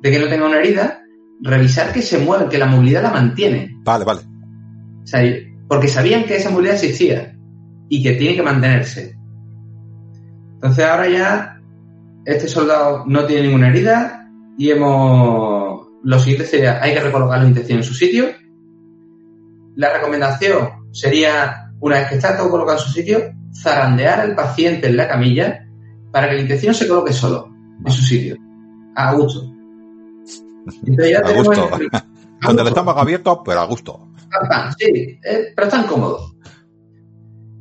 [0.00, 1.02] de que no tenga una herida,
[1.42, 3.70] revisar que se mueven, que la movilidad la mantiene.
[3.84, 4.20] Vale, vale.
[5.02, 5.20] O sea,
[5.68, 7.36] porque sabían que esa movilidad existía
[7.88, 9.16] y que tiene que mantenerse.
[10.54, 11.60] Entonces ahora ya
[12.24, 14.28] este soldado no tiene ninguna herida
[14.58, 15.86] y hemos...
[16.02, 18.26] Lo siguiente sería, hay que recolocar los intestinos en su sitio.
[19.76, 23.20] La recomendación sería, una vez que está todo colocado en su sitio,
[23.60, 25.66] zarandear al paciente en la camilla
[26.12, 27.48] para que el intestino se coloque solo
[27.84, 28.36] en su sitio,
[28.94, 29.50] a gusto.
[30.86, 31.52] Entonces ya A gusto.
[31.78, 34.08] el- a Con el estómago abierto, pero a gusto.
[34.78, 36.34] Sí, eh, pero están cómodos.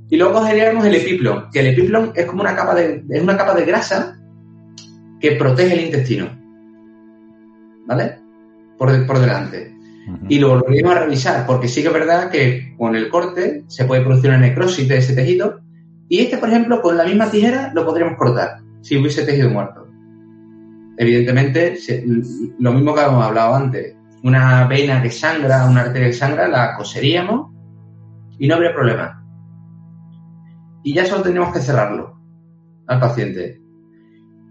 [0.09, 3.35] Y luego cogeríamos el epiplon, que el epiplon es como una capa de, es una
[3.37, 4.19] capa de grasa
[5.19, 6.29] que protege el intestino.
[7.87, 8.19] ¿Vale?
[8.77, 9.72] Por, por delante.
[10.27, 13.85] Y lo volveríamos a revisar, porque sí que es verdad que con el corte se
[13.85, 15.61] puede producir una necrosis de ese tejido.
[16.09, 19.87] Y este, por ejemplo, con la misma tijera lo podríamos cortar, si hubiese tejido muerto.
[20.97, 21.77] Evidentemente,
[22.59, 23.95] lo mismo que habíamos hablado antes.
[24.23, 27.51] Una vena que sangra, una arteria que sangra, la coseríamos
[28.37, 29.23] y no habría problema.
[30.83, 32.19] Y ya solo tendríamos que cerrarlo
[32.87, 33.61] al paciente.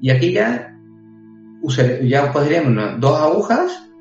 [0.00, 0.74] Y aquí ya,
[2.02, 3.91] ya cogeríamos unas dos agujas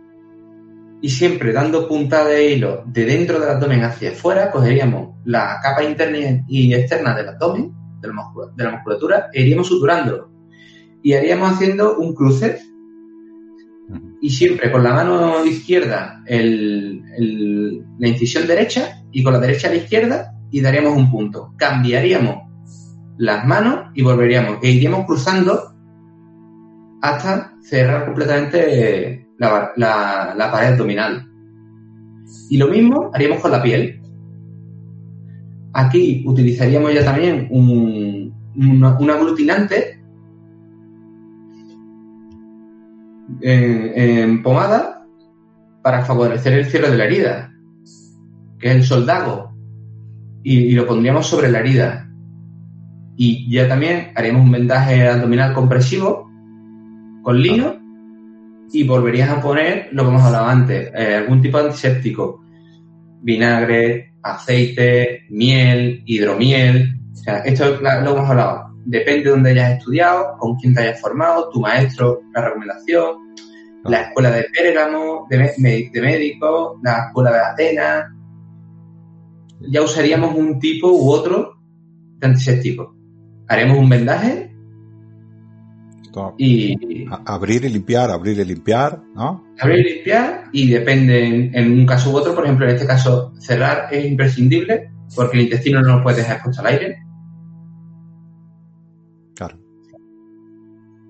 [1.02, 5.84] y siempre dando punta de hilo de dentro del abdomen hacia afuera, cogeríamos la capa
[5.84, 10.30] interna y externa del abdomen, de la, muscula- de la musculatura, e iríamos suturándolo.
[11.04, 12.60] Y haríamos haciendo un cruce
[14.22, 19.68] y siempre con la mano izquierda el- el- la incisión derecha y con la derecha
[19.68, 21.54] a la izquierda y daríamos un punto.
[21.58, 22.38] Cambiaríamos
[23.18, 25.74] las manos y volveríamos e iríamos cruzando
[27.02, 31.28] hasta cerrar completamente la, la- pared abdominal.
[32.50, 34.00] Y lo mismo haríamos con la piel.
[35.74, 40.00] Aquí utilizaríamos ya también un, un aglutinante
[43.42, 45.08] en, pomada
[45.82, 47.54] para favorecer el cierre de la herida,
[48.60, 49.56] que es el soldago,
[50.44, 52.08] y, y lo pondríamos sobre la herida.
[53.16, 56.30] Y ya también haríamos un vendaje abdominal compresivo
[57.24, 57.81] con lino
[58.74, 62.42] y volverías a poner lo que hemos hablado antes, eh, algún tipo de antiséptico,
[63.22, 67.00] vinagre, aceite, miel, hidromiel.
[67.12, 68.72] O sea, esto la- lo hemos hablado.
[68.86, 73.16] Depende de dónde hayas estudiado, con quién te hayas formado, tu maestro, la recomendación,
[73.84, 75.38] la escuela de Pérgamo, de,
[75.94, 78.06] de médicos, la escuela de Atenas.
[79.70, 81.60] Ya usaríamos un tipo u otro
[82.18, 82.96] de antiséptico.
[83.48, 84.51] Haremos un vendaje
[86.12, 89.46] Esto, y a- abrir y limpiar, abrir y limpiar, ¿no?
[89.60, 92.86] abrir y limpiar y depende en, en un caso u otro, por ejemplo, en este
[92.86, 96.98] caso cerrar es imprescindible porque el intestino no lo puedes dejar expuesto al aire
[99.36, 99.58] Claro.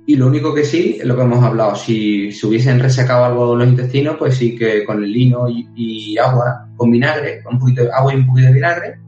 [0.05, 3.55] y lo único que sí, es lo que hemos hablado, si se hubiesen resecado algo
[3.55, 7.59] los intestinos, pues sí que con el lino y, y agua, con vinagre, con un
[7.59, 8.99] poquito de agua y un poquito de vinagre,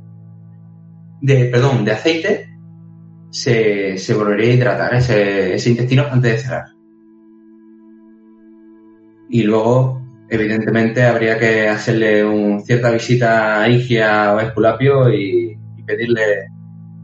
[1.22, 2.49] de, perdón, de aceite,
[3.34, 6.65] se, se volvería a hidratar ese, ese intestino antes de cerrar.
[9.27, 9.99] Y luego,
[10.30, 16.45] evidentemente, habría que hacerle un, cierta visita a Igia o a Esculapio y, y pedirle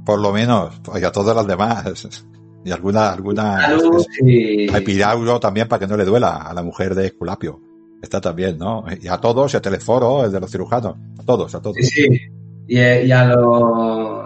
[0.06, 2.22] Por lo menos, y a todas las demás.
[2.64, 4.70] Y alguna, alguna, salud y...
[4.70, 7.60] a también para que no le duela a la mujer de Esculapio.
[8.04, 8.86] Está también, ¿no?
[9.02, 10.96] Y a todos, y a Teleforo, el de los cirujanos.
[11.18, 11.78] A todos, a todos.
[11.78, 12.20] Sí, sí.
[12.68, 14.19] Y, eh, y a los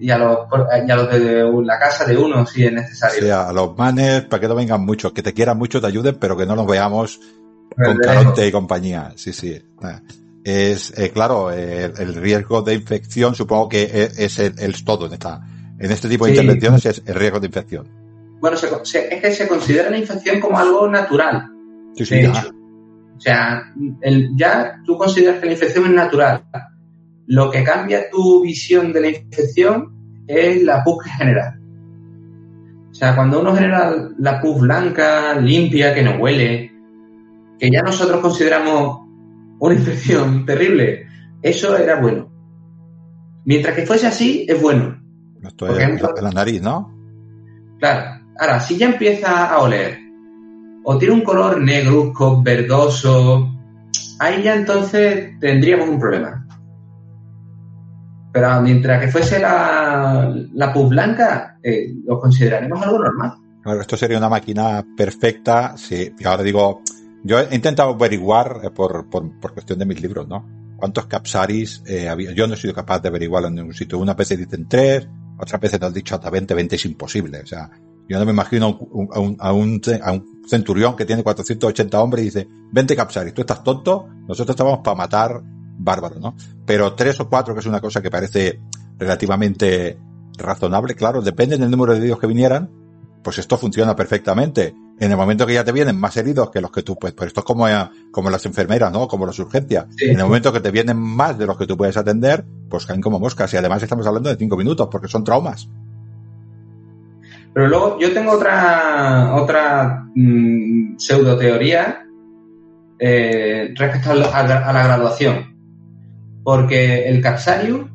[0.00, 0.38] y a los
[0.86, 3.20] y a los de la casa de uno si es necesario.
[3.22, 6.16] sea, a los manes, para que no vengan muchos, que te quieran mucho, te ayuden,
[6.18, 7.20] pero que no nos veamos
[7.76, 9.12] con Caronte y compañía.
[9.16, 9.60] Sí, sí.
[10.42, 15.06] Es, eh, claro, eh, el riesgo de infección supongo que es, es el, el todo
[15.06, 15.40] en esta,
[15.78, 16.38] en este tipo de Sí.
[16.40, 17.88] intervenciones es el riesgo de infección.
[18.40, 21.46] Bueno, se- se- es que se considera la infección como algo natural,
[21.94, 22.30] Sí, sí, de ya.
[22.30, 22.48] hecho.
[23.16, 23.62] O sea,
[24.00, 26.42] el- ya tú consideras que la infección es natural.
[27.30, 31.56] Lo que cambia tu visión de la infección es la pus que genera.
[32.90, 36.72] O sea, cuando uno genera la pus blanca, limpia, que no huele,
[37.56, 39.06] que ya nosotros consideramos
[39.60, 41.06] una infección terrible,
[41.40, 42.28] eso era bueno.
[43.44, 45.00] Mientras que fuese así, es bueno.
[45.40, 46.92] Esto es en la nariz, ¿no?
[47.78, 48.24] Claro.
[48.40, 50.00] Ahora, si ya empieza a oler,
[50.82, 53.48] o tiene un color negruzco, verdoso,
[54.18, 56.48] ahí ya entonces tendríamos un problema.
[58.32, 63.34] Pero mientras que fuese la, la pus blanca, eh, lo consideraremos algo normal.
[63.62, 65.76] Claro, esto sería una máquina perfecta.
[65.76, 66.82] Sí, y ahora digo,
[67.24, 70.60] yo he intentado averiguar eh, por, por, por cuestión de mis libros, ¿no?
[70.80, 72.32] cuántos capsaris eh, había.
[72.32, 73.98] Yo no he sido capaz de averiguarlo en ningún sitio.
[73.98, 75.06] Una vez dicen tres,
[75.38, 77.40] otras veces nos han dicho hasta 20, 20 es imposible.
[77.40, 77.70] O sea,
[78.08, 82.22] yo no me imagino a un, a un, a un centurión que tiene 480 hombres
[82.22, 85.42] y dice, 20 capsaris, tú estás tonto, nosotros estábamos para matar
[85.82, 86.36] bárbaro, ¿no?
[86.66, 88.60] Pero tres o cuatro, que es una cosa que parece
[88.98, 89.98] relativamente
[90.36, 92.70] razonable, claro, depende del número de heridos que vinieran,
[93.22, 94.74] pues esto funciona perfectamente.
[94.98, 97.28] En el momento que ya te vienen más heridos que los que tú, pues, pues
[97.28, 97.66] esto es como,
[98.10, 99.08] como las enfermeras, ¿no?
[99.08, 99.86] Como las urgencias.
[99.98, 103.00] En el momento que te vienen más de los que tú puedes atender, pues caen
[103.00, 103.52] como moscas.
[103.54, 105.68] Y además estamos hablando de cinco minutos, porque son traumas.
[107.52, 112.06] Pero luego yo tengo otra, otra mm, pseudo teoría
[112.98, 115.49] eh, respecto a la, graduación.
[116.50, 117.86] Porque el Capsarius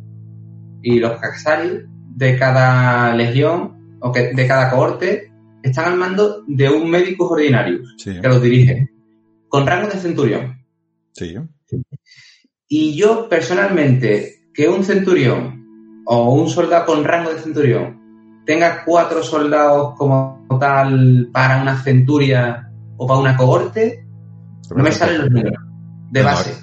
[0.82, 1.84] y los Capsarius
[2.16, 5.30] de cada legión o que, de cada cohorte
[5.62, 8.90] están al mando de un médico ordinario que los dirige,
[9.50, 10.64] con rango de centurión.
[11.12, 11.36] Sí.
[12.70, 19.22] Y yo personalmente, que un centurión o un soldado con rango de centurión tenga cuatro
[19.22, 24.08] soldados como tal para una centuria o para una cohorte,
[24.74, 25.62] no me salen los números
[26.10, 26.54] de base.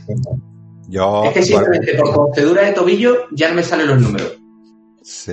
[0.93, 4.39] Yo, es que simplemente por procedura de tobillo ya no me salen los números.
[5.03, 5.33] Sí.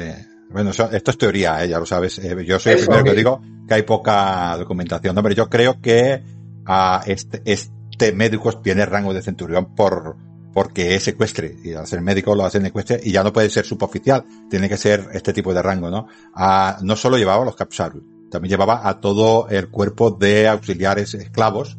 [0.50, 1.68] Bueno, esto es teoría, ¿eh?
[1.68, 2.18] ya lo sabes.
[2.20, 5.14] Eh, yo soy el primero que digo que hay poca documentación.
[5.14, 6.24] No, pero yo creo que
[6.66, 10.16] a este, este médico tiene rango de centurión por,
[10.54, 13.66] porque es secuestre y al ser médico lo hacen ecuestre y ya no puede ser
[13.66, 16.08] suboficial, tiene que ser este tipo de rango, ¿no?
[16.82, 21.78] no solo llevaba a los capsarus, también llevaba a todo el cuerpo de auxiliares esclavos,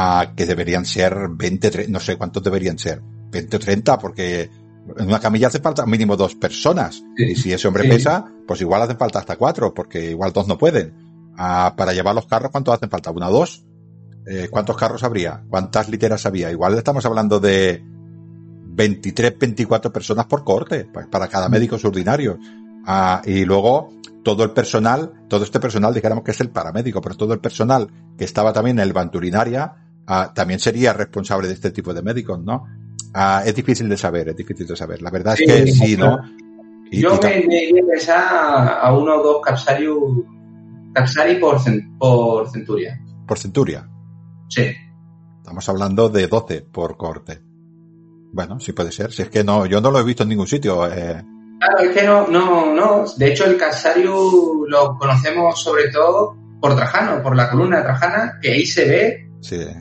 [0.00, 4.48] a que deberían ser 20, no sé cuántos deberían ser, 20 o 30, porque
[4.96, 7.02] en una camilla hace falta mínimo dos personas.
[7.16, 10.56] Y si ese hombre pesa, pues igual hace falta hasta cuatro, porque igual dos no
[10.56, 10.94] pueden.
[11.36, 13.10] para llevar los carros, ¿cuántos hacen falta?
[13.10, 13.66] ¿Una, dos?
[14.24, 15.42] Eh, ¿Cuántos carros habría?
[15.48, 16.52] ¿Cuántas literas había?
[16.52, 22.38] Igual estamos hablando de 23, 24 personas por corte, pues para cada médico es ordinario.
[22.86, 23.88] Ah, y luego
[24.22, 27.88] todo el personal, todo este personal, dijéramos que es el paramédico, pero todo el personal
[28.16, 32.42] que estaba también en el Banturinaria, ah, también sería responsable de este tipo de médicos,
[32.42, 32.66] ¿no?
[33.14, 35.02] Ah, es difícil de saber, es difícil de saber.
[35.02, 36.18] La verdad es que sí, ¿no?
[36.90, 39.86] Yo me, me a uno o dos Capsari,
[40.94, 41.58] Capsari por,
[41.98, 42.98] por centuria.
[43.26, 43.88] ¿Por centuria?
[44.48, 44.72] Sí.
[45.38, 47.40] Estamos hablando de 12 por corte.
[48.32, 49.12] Bueno, sí puede ser.
[49.12, 50.86] Si es que no, yo no lo he visto en ningún sitio.
[50.86, 51.22] Eh.
[51.58, 53.04] Claro, es que no, no, no.
[53.16, 54.14] De hecho, el Casario
[54.66, 59.27] lo conocemos sobre todo por Trajano, por la columna de Trajana, que ahí se ve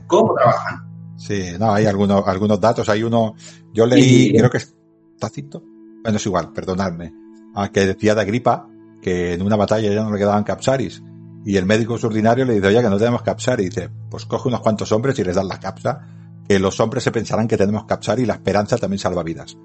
[0.08, 0.88] cómo trabajan.
[1.18, 2.88] Sí, no, hay algunos, algunos datos.
[2.90, 3.36] Hay uno,
[3.74, 4.76] yo leí, creo que es
[5.20, 5.64] Tacito.
[6.04, 7.14] Bueno, es igual, perdonadme.
[7.56, 8.68] Ah, que decía de Agripa
[9.02, 11.02] que en una batalla ya no le quedaban capsaris.
[11.46, 13.66] Y el médico ordinario le dice, oye, que no tenemos capsaris.
[13.66, 16.06] Y dice, pues coge unos cuantos hombres y les dan la capsa
[16.48, 19.58] que los hombres se pensarán que tenemos capsar y la esperanza también salva vidas.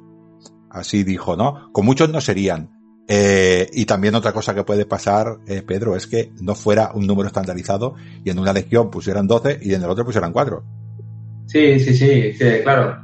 [0.70, 1.70] Así dijo, ¿no?
[1.73, 2.81] Con muchos no serían.
[3.14, 7.06] Eh, y también otra cosa que puede pasar, eh, Pedro, es que no fuera un
[7.06, 7.94] número estandarizado
[8.24, 10.64] y en una legión pusieran 12 y en el otro pusieran 4.
[11.47, 12.32] Sí, sí, sí,
[12.62, 12.97] claro.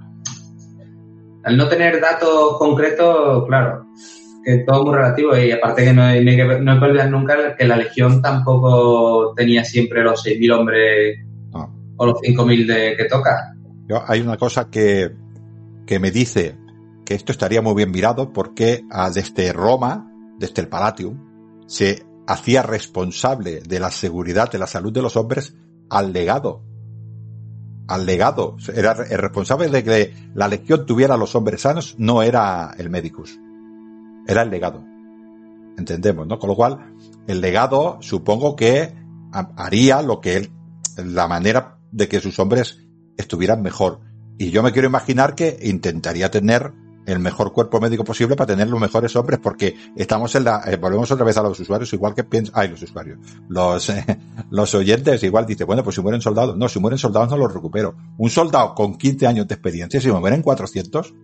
[1.44, 3.84] Al no tener datos concretos, claro,
[4.42, 7.54] que todo muy relativo y aparte que no hay, que, no hay que olvidar nunca
[7.54, 11.18] que la legión tampoco tenía siempre los 6.000 hombres
[11.96, 13.54] o los 5.000 de que toca
[14.06, 15.10] hay una cosa que,
[15.86, 16.54] que me dice
[17.08, 22.62] que esto estaría muy bien mirado porque ah, desde Roma, desde el Palatium, se hacía
[22.62, 25.54] responsable de la seguridad, de la salud de los hombres
[25.88, 26.62] al legado.
[27.86, 28.58] Al legado.
[28.74, 32.90] Era el responsable de que la legión tuviera a los hombres sanos, no era el
[32.90, 33.40] médicus.
[34.26, 34.84] Era el legado.
[35.78, 36.38] Entendemos, ¿no?
[36.38, 36.94] Con lo cual,
[37.26, 38.92] el legado supongo que
[39.32, 40.50] haría lo que él,
[40.98, 42.80] la manera de que sus hombres
[43.16, 44.00] estuvieran mejor.
[44.36, 46.74] Y yo me quiero imaginar que intentaría tener
[47.08, 50.76] el mejor cuerpo médico posible para tener los mejores hombres, porque estamos en la, eh,
[50.76, 53.18] volvemos otra vez a los usuarios, igual que piensan, ay, los usuarios,
[53.48, 54.04] los, eh,
[54.50, 57.52] los oyentes, igual dice, bueno, pues si mueren soldados, no, si mueren soldados no los
[57.52, 57.94] recupero.
[58.18, 61.14] Un soldado con 15 años de experiencia, si me mueren 400,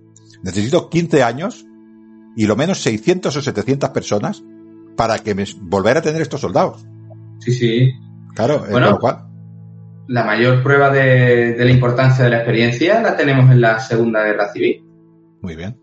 [0.43, 1.67] necesito 15 años
[2.37, 4.43] y lo menos 600 o 700 personas
[4.97, 6.85] para que me volver a tener estos soldados.
[7.41, 7.93] Sí, sí.
[8.35, 9.25] Claro, eh, bueno, lo cual,
[10.07, 14.53] la mayor prueba de, la importancia de la experiencia la tenemos en la Segunda Guerra
[14.53, 14.84] Civil.
[15.45, 15.79] Muy bien.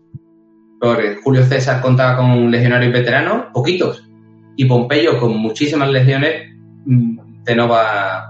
[0.80, 4.08] Porque Julio César contaba con legionarios veteranos, poquitos,
[4.56, 6.50] y Pompeyo con muchísimas legiones
[6.84, 8.28] mm, de Nova.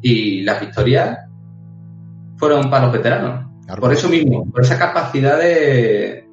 [0.00, 1.18] Y las victorias
[2.38, 3.46] fueron para los veteranos.
[3.78, 6.26] por eso mismo, por esa capacidad de,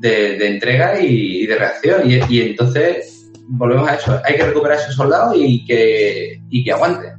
[0.00, 2.02] de, entrega y, de reacción.
[2.04, 4.20] Y, entonces volvemos a eso.
[4.24, 7.16] Hay que recuperar a esos soldados y que, y que aguanten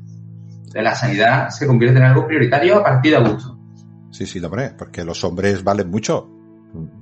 [0.82, 3.57] la sanidad se convierte en algo prioritario a partir de agosto.
[4.18, 6.30] Sí, sí, hombre, porque los hombres valen mucho.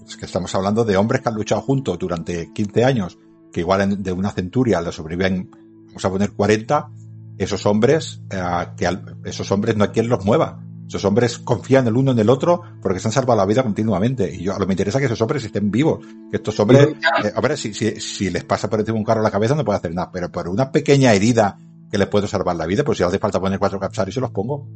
[0.08, 3.18] Es que estamos hablando de hombres que han luchado juntos durante 15 años,
[3.52, 5.50] que igual de una centuria le sobreviven,
[5.88, 6.90] vamos a poner 40,
[7.38, 8.42] esos hombres, eh,
[8.78, 8.90] que
[9.24, 10.62] esos hombres no hay quien los mueva.
[10.88, 14.32] Esos hombres confían el uno en el otro porque se han salvado la vida continuamente.
[14.34, 16.06] Y yo, a lo me interesa que esos hombres estén vivos.
[16.30, 16.90] Que estos hombres,
[17.24, 19.66] eh, hombre, si, si, si, les pasa por encima un carro a la cabeza no
[19.66, 20.12] puede hacer nada.
[20.12, 21.58] Pero por una pequeña herida
[21.90, 24.30] que les puede salvar la vida, pues si hace falta poner cuatro capsaris, se los
[24.32, 24.68] pongo.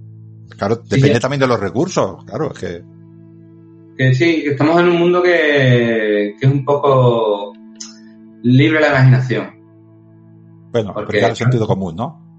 [0.57, 2.23] Claro, depende también de los recursos.
[2.26, 2.81] Claro, es que.
[3.97, 7.53] Que sí, que estamos en un mundo que, que es un poco
[8.43, 9.59] libre la imaginación.
[10.71, 12.30] Bueno, porque, el sentido común, ¿no?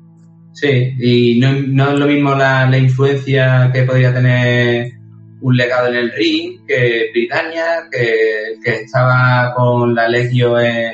[0.52, 4.92] Sí, y no, no es lo mismo la, la, influencia que podría tener
[5.40, 10.92] un legado en el ring que Britannia, que, que estaba con la Legio en,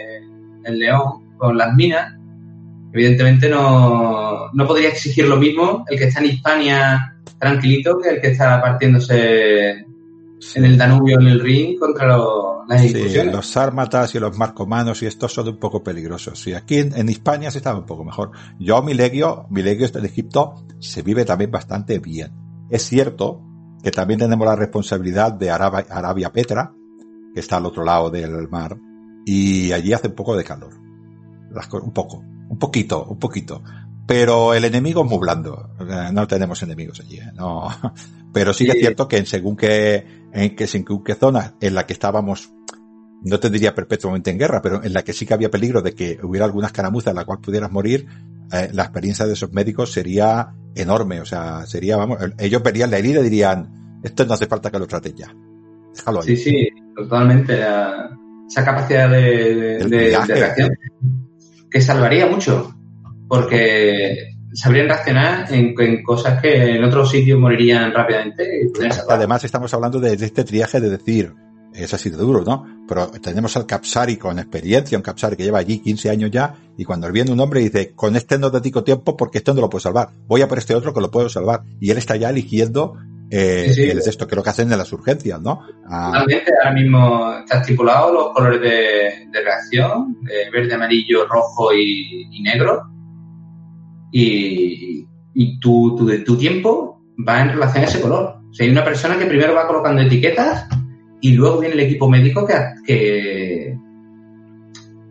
[0.65, 2.15] en, León, con las minas.
[2.97, 8.21] Evidentemente no, no podría exigir lo mismo el que está en Hispania tranquilito que el
[8.23, 9.85] que está partiéndose
[10.55, 12.95] en el Danubio en el ring contra las sí,
[13.31, 16.47] los sármatas y los marcomanos y estos son un poco peligrosos.
[16.47, 18.31] Y aquí en, en España se estaba un poco mejor.
[18.59, 22.33] Yo, mi legio, mi legio en Egipto se vive también bastante bien.
[22.71, 23.43] Es cierto
[23.83, 26.73] que también tenemos la responsabilidad de Arabia, Arabia Petra,
[27.35, 28.79] que está al otro lado del mar,
[29.27, 30.73] y allí hace un poco de calor.
[30.75, 32.25] un poco,
[32.57, 33.63] un poquito, un poquito.
[34.07, 35.75] Pero el enemigo es muy blando.
[36.13, 37.19] No tenemos enemigos allí.
[37.19, 37.33] ¿eh?
[37.35, 37.69] No.
[38.33, 41.75] Pero sí que es cierto que en según que en que según qué zona en
[41.75, 42.51] la que estábamos,
[43.23, 45.95] no te diría perpetuamente en guerra, pero en la que sí que había peligro de
[45.95, 48.07] que hubiera alguna escaramuza en la cual pudieras morir,
[48.53, 51.21] eh, la experiencia de esos médicos sería enorme.
[51.21, 54.79] O sea, sería, vamos, ellos verían la herida y dirían, esto no hace falta que
[54.79, 55.35] lo trates ya.
[55.95, 56.37] Déjalo ahí.
[56.37, 57.59] Sí, sí, totalmente.
[57.59, 60.77] esa capacidad de, de reacción
[61.77, 62.75] que salvaría mucho
[63.29, 68.71] porque sabrían reaccionar en, cosas que en otros sitios morirían rápidamente.
[69.11, 71.35] Además, estamos hablando de, este triaje de decir,
[71.75, 72.65] es así de duro, ¿no?
[72.89, 76.85] Pero tenemos al Capsari con experiencia, un Capsari que lleva allí 15 años ya, y
[76.85, 79.83] cuando viene un hombre dice, con este no dedico tiempo porque este no lo puedo
[79.83, 81.63] salvar, voy a por este otro que lo puedo salvar.
[81.79, 82.95] Y él está ya eligiendo
[83.31, 85.63] eh, el esto, que lo que hacen en las urgencias, ¿no?
[85.89, 90.19] Ah, ahora mismo está estipulado los colores de, reacción,
[90.53, 92.97] verde, amarillo, rojo y negro
[94.13, 98.39] y, y tu, tu, tu, tiempo va en relación a ese color.
[98.51, 100.67] O sea, hay una persona que primero va colocando etiquetas
[101.21, 102.55] y luego viene el equipo médico que,
[102.87, 103.79] que,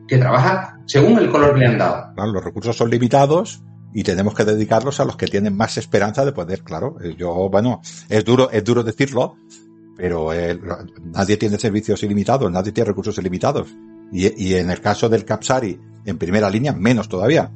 [0.08, 2.14] que trabaja según el color que le han dado.
[2.16, 3.64] Claro, los recursos son limitados
[3.96, 6.98] y tenemos que dedicarlos a los que tienen más esperanza de poder, claro.
[7.02, 9.38] Eh, yo, bueno, es duro, es duro decirlo,
[9.96, 10.60] pero eh,
[11.02, 13.70] nadie tiene servicios ilimitados, nadie tiene recursos ilimitados.
[14.12, 17.50] Y, y en el caso del Capsari, en primera línea, menos todavía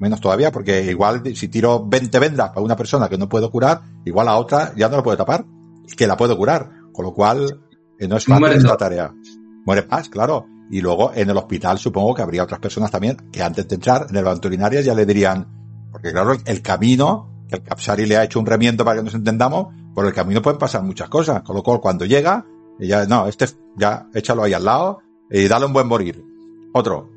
[0.00, 3.82] menos todavía, porque igual si tiro 20 vendas para una persona que no puedo curar,
[4.04, 5.44] igual a otra ya no la puedo tapar,
[5.96, 6.70] que la puedo curar.
[6.92, 7.60] Con lo cual,
[8.00, 9.14] eh, no es fácil esta tarea.
[9.64, 10.44] Muere más, claro.
[10.70, 14.06] Y luego en el hospital supongo que habría otras personas también que antes de entrar
[14.10, 15.61] en el banco ya le dirían,
[15.92, 19.14] porque claro, el camino, que el Capsari le ha hecho un remiendo para que nos
[19.14, 21.42] entendamos, por el camino pueden pasar muchas cosas.
[21.42, 22.44] Con lo cual, cuando llega,
[22.80, 23.46] ya, no, este
[23.76, 25.00] ya, échalo ahí al lado
[25.30, 26.24] y dale un buen morir.
[26.72, 27.10] Otro,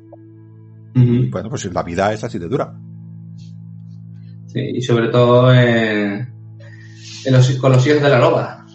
[0.94, 2.74] bueno, pues la vida es así de dura.
[4.46, 6.32] Sí, y sobre todo en,
[7.30, 8.66] los, con los hijos de la loba.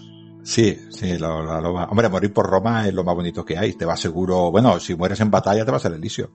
[0.43, 1.85] Sí, sí, la, loba.
[1.85, 3.73] Hombre, morir por Roma es lo más bonito que hay.
[3.73, 6.31] Te va seguro, bueno, si mueres en batalla te vas al Elisio.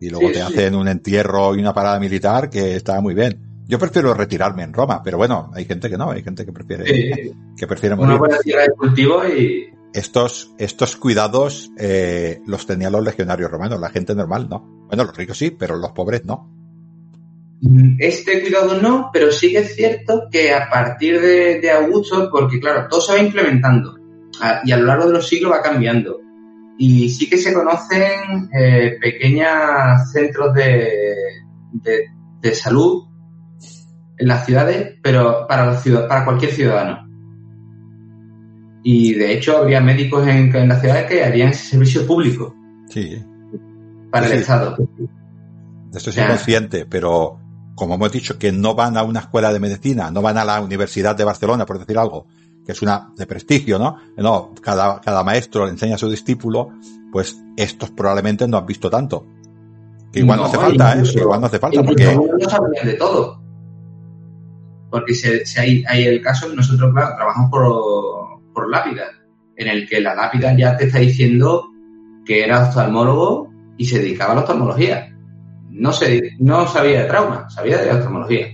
[0.00, 3.64] Y luego te hacen un entierro y una parada militar que está muy bien.
[3.66, 7.34] Yo prefiero retirarme en Roma, pero bueno, hay gente que no, hay gente que prefiere,
[7.56, 8.10] que prefiere morir.
[8.10, 13.80] Una buena tierra de cultivo y, estos, estos cuidados eh, los tenían los legionarios romanos,
[13.80, 14.86] la gente normal no.
[14.88, 16.52] Bueno, los ricos sí, pero los pobres no.
[17.98, 22.86] Este cuidado no, pero sí que es cierto que a partir de, Augusto, porque claro,
[22.88, 23.96] todo se va implementando
[24.64, 26.20] y a lo largo de los siglos va cambiando.
[26.78, 29.48] Y sí que se conocen eh, pequeños
[30.12, 30.88] centros de,
[31.72, 33.08] de, salud
[34.18, 37.06] en las ciudades, pero para, los para cualquier ciudadano.
[38.82, 42.54] Y de hecho habría médicos en, en las ciudades que harían ese servicio público.
[42.88, 43.24] Sí.
[44.10, 44.76] Para el Estado.
[44.76, 47.40] De esto soy consciente, pero
[47.74, 50.60] como hemos dicho que no van a una escuela de medicina, no van a la
[50.60, 52.26] Universidad de Barcelona, por decir algo,
[52.66, 53.96] que es una de prestigio, ¿no?
[54.16, 56.72] No, cada, cada maestro le enseña a su discípulo,
[57.12, 59.24] pues estos probablemente no han visto tanto.
[60.12, 61.02] Que igual no, hace falta, ¿eh?
[61.02, 62.14] Que igual no hace falta, porque...
[62.14, 62.24] No
[62.84, 63.40] de todo.
[64.90, 68.26] Porque si, si hay, hay, el caso, nosotros, claro, trabajamos por
[68.56, 69.04] por lápida,
[69.54, 71.68] en el que la lápida ya te está diciendo
[72.24, 75.14] que era oftalmólogo y se dedicaba a la oftalmología.
[75.70, 78.48] No, se, no sabía de trauma, sabía de oftalmología.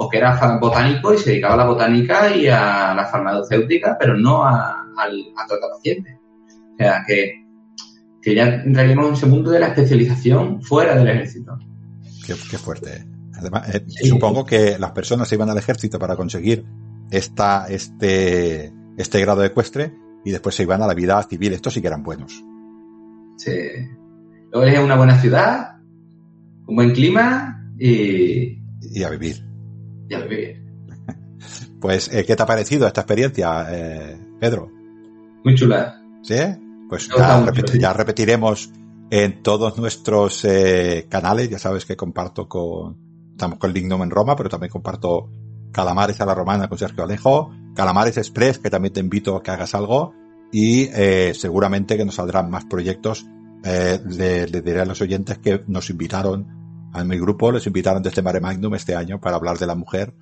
[0.00, 4.16] O que era botánico y se dedicaba a la botánica y a la farmacéutica, pero
[4.16, 6.16] no a, a, tratar pacientes.
[6.74, 7.44] O sea, que,
[8.22, 11.58] que ya entraríamos en ese mundo de la especialización fuera del ejército.
[12.24, 13.06] Qué, fuerte.
[13.34, 16.64] Además, eh, supongo que las personas se iban al ejército para conseguir
[17.10, 19.92] esta, este, este grado ecuestre
[20.24, 21.54] y después se iban a la vida civil.
[21.54, 22.44] Estos sí que eran buenos.
[23.36, 23.50] Sí.
[24.52, 25.78] Luego es una buena ciudad,
[26.68, 28.62] un buen clima y...
[28.80, 29.47] Y a vivir.
[31.80, 34.68] Pues, eh, ¿qué te ha parecido esta experiencia, eh, Pedro?
[35.44, 36.02] Muy chula.
[36.22, 36.34] ¿Sí?
[36.88, 37.08] Pues
[37.78, 38.72] ya, repetiremos
[39.10, 41.48] en todos nuestros eh, canales.
[41.50, 42.96] Ya sabes que comparto con,
[43.32, 45.30] estamos con Lignum en Roma, pero también comparto
[45.72, 49.50] Calamares a la Romana con Sergio Alejo, Calamares Express, que también te invito a que
[49.50, 50.14] hagas algo,
[50.50, 53.26] y eh, seguramente que nos saldrán más proyectos.
[53.64, 56.57] Eh, le, diré a los oyentes que nos invitaron
[56.92, 60.14] a mi grupo, les invitaron desde Mare Magnum este año para hablar de la mujer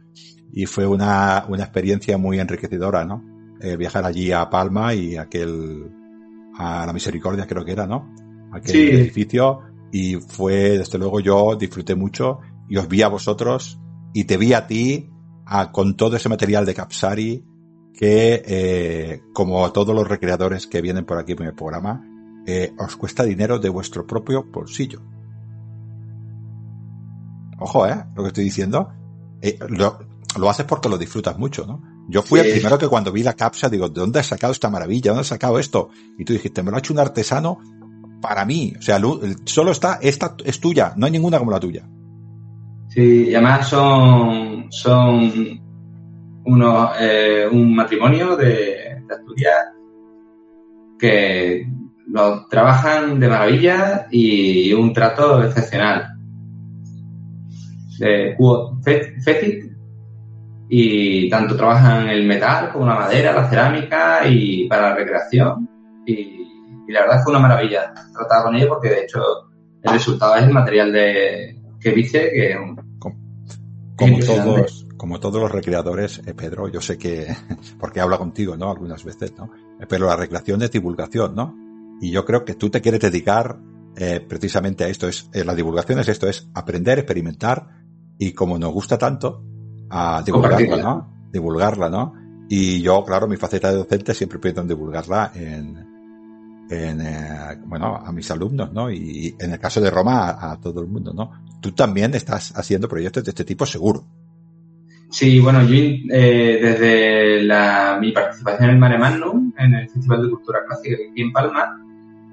[0.52, 3.24] y fue una, una experiencia muy enriquecedora, ¿no?
[3.60, 5.90] Eh, viajar allí a Palma y aquel,
[6.58, 8.14] a la Misericordia creo que era, ¿no?
[8.52, 9.60] Aquel edificio
[9.92, 13.80] y fue, desde luego yo disfruté mucho y os vi a vosotros
[14.12, 15.10] y te vi a ti
[15.72, 17.44] con todo ese material de Capsari
[17.94, 22.04] que, eh, como a todos los recreadores que vienen por aquí en el programa,
[22.46, 25.00] eh, os cuesta dinero de vuestro propio bolsillo.
[27.58, 28.04] Ojo, ¿eh?
[28.14, 28.90] Lo que estoy diciendo.
[29.40, 29.98] Eh, lo,
[30.38, 31.82] lo haces porque lo disfrutas mucho, ¿no?
[32.08, 34.70] Yo fui el primero que cuando vi la capsa digo, ¿de dónde has sacado esta
[34.70, 35.10] maravilla?
[35.10, 35.90] ¿Dónde has sacado esto?
[36.18, 37.58] Y tú dijiste, me lo ha hecho un artesano
[38.20, 38.74] para mí.
[38.78, 39.00] O sea,
[39.44, 41.84] solo está, esta es tuya, no hay ninguna como la tuya.
[42.88, 45.60] Sí, y además son, son
[46.44, 49.56] uno, eh, un matrimonio de, de Asturias
[50.98, 51.66] que
[52.06, 56.15] lo trabajan de maravilla y un trato excepcional.
[57.98, 58.36] De
[60.68, 65.68] y tanto trabajan el metal como la madera, la cerámica y para la recreación.
[66.06, 66.44] Y,
[66.88, 69.20] la verdad fue una maravilla tratar con ellos porque de hecho
[69.82, 72.56] el resultado es el material de que dice que
[73.96, 77.26] como, todos como todos los recreadores, eh, Pedro, yo sé que
[77.80, 78.70] porque habla contigo, ¿no?
[78.70, 79.50] Algunas veces, ¿no?
[79.88, 81.56] Pero la recreación es divulgación, ¿no?
[82.00, 83.58] Y yo creo que tú te quieres dedicar
[83.96, 87.85] eh, precisamente a esto es eh, la divulgación es esto es aprender, experimentar
[88.18, 89.42] y como nos gusta tanto,
[89.90, 91.28] a divulgarla, ¿no?
[91.32, 92.14] Divulgarla, ¿no?
[92.48, 95.76] Y yo, claro, mi faceta de docente siempre pienso en divulgarla en,
[96.70, 98.90] en eh, bueno, a mis alumnos, ¿no?
[98.90, 101.30] Y en el caso de Roma, a, todo el mundo, ¿no?
[101.60, 104.04] Tú también estás haciendo proyectos de este tipo, seguro.
[105.10, 110.30] Sí, bueno, yo eh, desde la, mi participación en Mare Magnum, en el Festival de
[110.30, 111.80] Cultura Clásica aquí en Palma,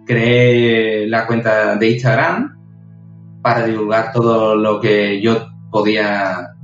[0.05, 2.57] creé la cuenta de Instagram
[3.41, 6.55] para divulgar todo lo que yo podía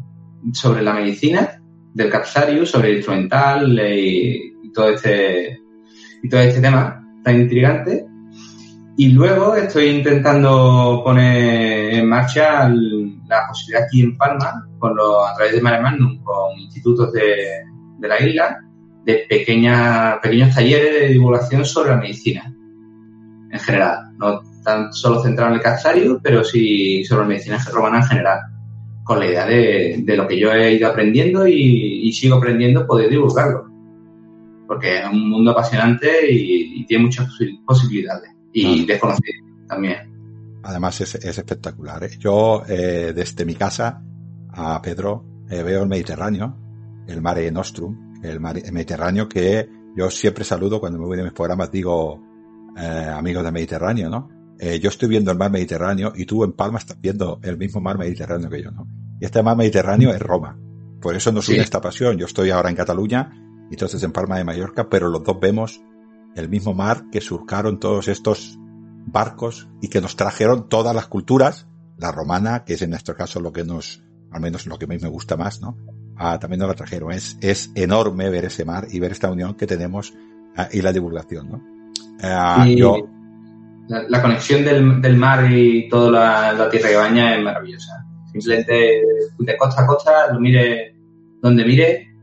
[0.54, 1.62] sobre la medicina
[1.94, 5.60] del Capsarius, sobre el instrumental y, todo este
[6.22, 8.06] y todo este tema tan intrigante.
[8.98, 15.56] Y luego estoy intentando poner en marcha la posibilidad aquí en Palma, con a través
[15.56, 17.64] de Mare Magnum, con institutos de,
[17.98, 18.60] de la isla,
[19.06, 22.54] de pequeñas, pequeños talleres de divulgación sobre la medicina
[23.52, 24.12] en general.
[24.18, 28.40] No tan solo centrado en el Capsarius, pero sí sobre la medicina romana en general
[29.10, 33.68] con la idea de, lo que yo he ido aprendiendo y, sigo aprendiendo poder divulgarlo.
[34.68, 37.28] Porque es un mundo apasionante y, tiene muchas
[37.66, 40.60] posibilidades y desconocido también.
[40.62, 42.04] Además es, espectacular.
[42.04, 42.12] ¿eh?
[42.20, 44.00] Yo eh, desde mi casa
[44.50, 46.56] a Pedro eh, veo el Mediterráneo,
[47.08, 49.68] el Mare Nostrum, el, Mediterráneo que
[49.98, 52.24] yo siempre saludo cuando me voy de mis programas, digo
[52.76, 54.30] amigos del Mediterráneo, ¿no?
[54.60, 57.98] yo estoy viendo el mar Mediterráneo y tú en Palma estás viendo el mismo mar
[57.98, 58.99] Mediterráneo que yo, ¿no?
[59.20, 60.58] Y este mar Mediterráneo es Roma.
[61.02, 62.18] Por eso nos une esta pasión.
[62.18, 63.32] Yo estoy ahora en Cataluña
[63.70, 65.82] y entonces en Palma de Mallorca, pero los dos vemos
[66.36, 68.58] el mismo mar que surcaron todos estos
[69.06, 71.68] barcos y que nos trajeron todas las culturas,
[71.98, 74.88] la romana, que es en nuestro caso lo que nos, al menos lo que a
[74.88, 75.78] mí me gusta más, ¿no?
[76.18, 77.12] Ah, también nos la trajeron.
[77.12, 80.14] Es, es enorme ver ese mar y ver esta unión que tenemos
[80.56, 81.64] ah, y la divulgación, ¿no?
[82.22, 82.98] Ah, yo,
[83.88, 88.06] la, conexión del, del, mar y toda la, la tierra que baña es maravillosa.
[88.32, 89.04] Simplemente
[89.40, 90.96] de costa a costa, lo mire
[91.42, 92.14] donde mire,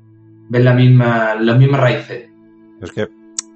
[0.49, 2.29] ves la misma, las mismas raíces.
[2.81, 3.09] Es que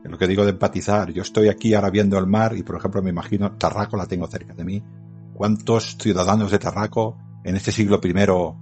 [0.04, 3.02] lo que digo de empatizar, yo estoy aquí ahora viendo el mar y por ejemplo
[3.02, 4.82] me imagino Tarraco la tengo cerca de mí.
[5.34, 8.56] ¿Cuántos ciudadanos de Tarraco en este siglo primero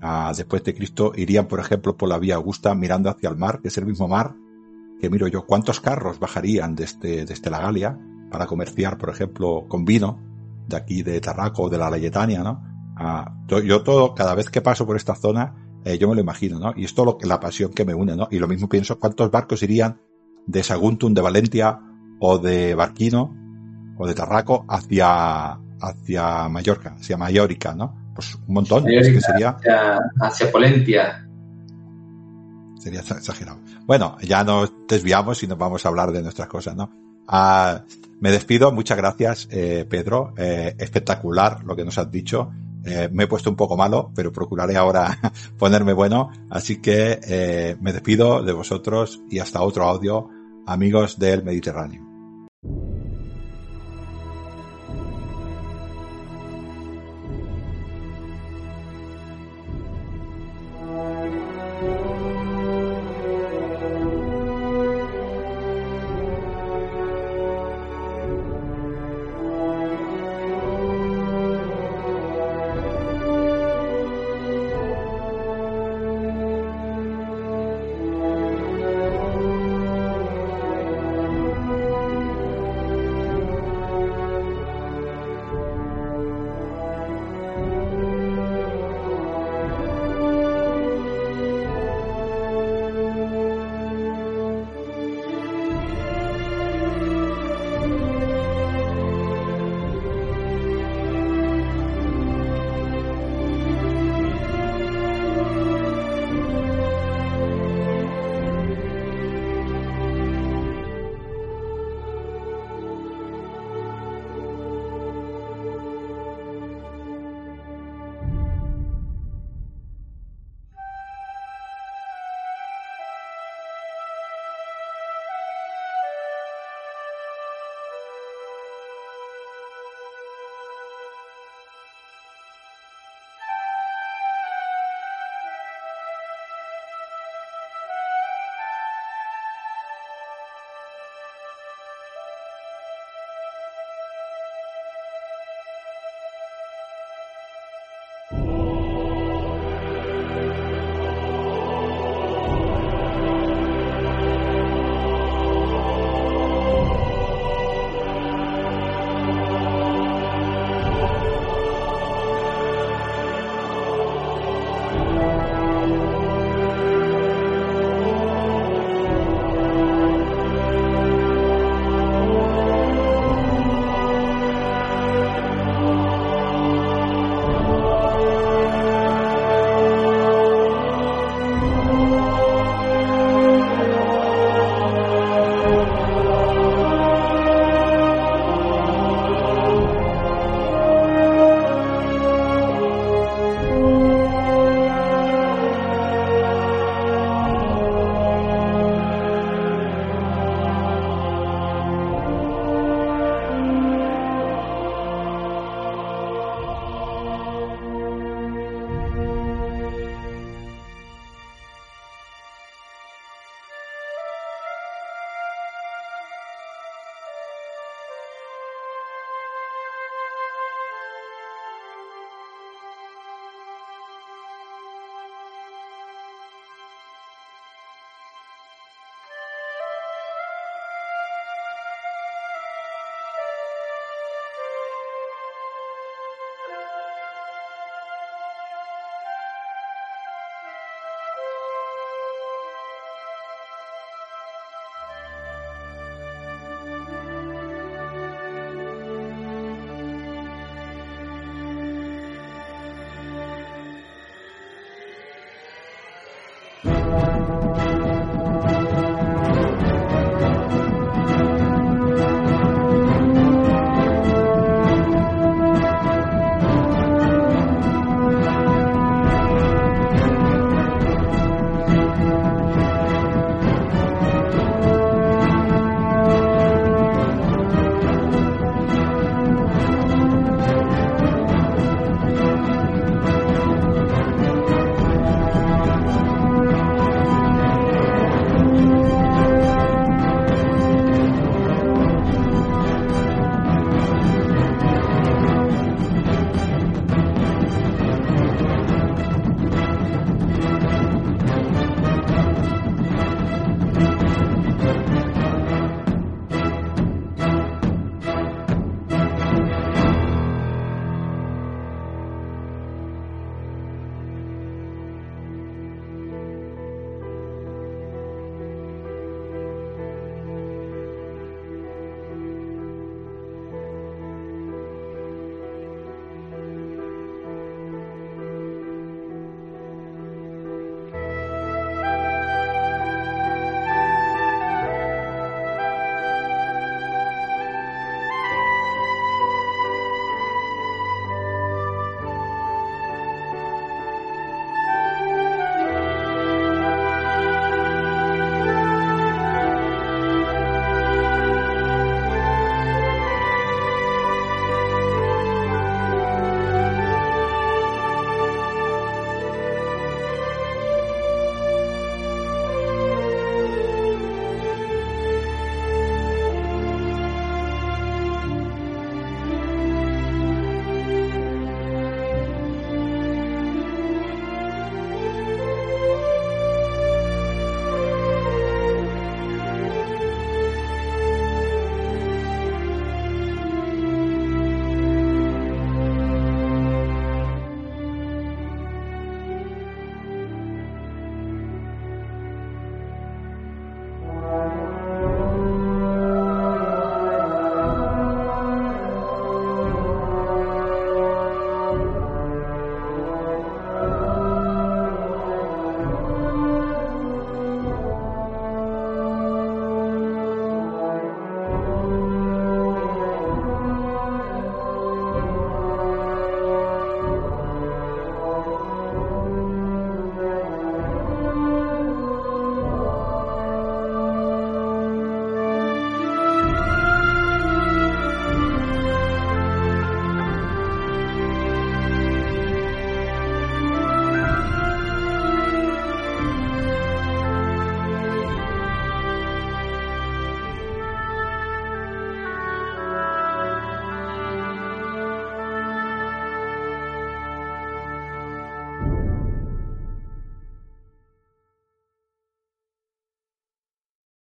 [0.00, 3.60] ah, después de Cristo irían por ejemplo por la vía Augusta mirando hacia el mar,
[3.60, 4.34] que es el mismo mar
[5.00, 5.44] que miro yo?
[5.44, 7.98] ¿Cuántos carros bajarían desde, desde la Galia
[8.30, 10.18] para comerciar por ejemplo con vino
[10.66, 12.73] de aquí de Tarraco o de la Layetania, ¿no?
[12.96, 15.54] Ah, yo todo, cada vez que paso por esta zona,
[15.84, 16.72] eh, yo me lo imagino, ¿no?
[16.76, 18.28] Y es todo lo que, la pasión que me une, ¿no?
[18.30, 20.00] Y lo mismo pienso, ¿cuántos barcos irían
[20.46, 21.80] de Saguntum, de Valencia,
[22.20, 23.34] o de Barquino,
[23.98, 28.12] o de Tarraco, hacia, hacia Mallorca, hacia Mallorca, ¿no?
[28.14, 29.50] Pues un montón, es que sería...
[29.50, 31.28] Hacia, hacia Polentia.
[32.78, 33.60] Sería exagerado.
[33.86, 36.90] Bueno, ya nos desviamos y nos vamos a hablar de nuestras cosas, ¿no?
[37.26, 37.82] Ah,
[38.20, 40.32] me despido, muchas gracias, eh, Pedro.
[40.36, 42.50] Eh, espectacular lo que nos has dicho.
[42.84, 45.18] Eh, me he puesto un poco malo, pero procuraré ahora
[45.58, 46.30] ponerme bueno.
[46.50, 50.28] Así que eh, me despido de vosotros y hasta otro audio,
[50.66, 52.03] amigos del Mediterráneo.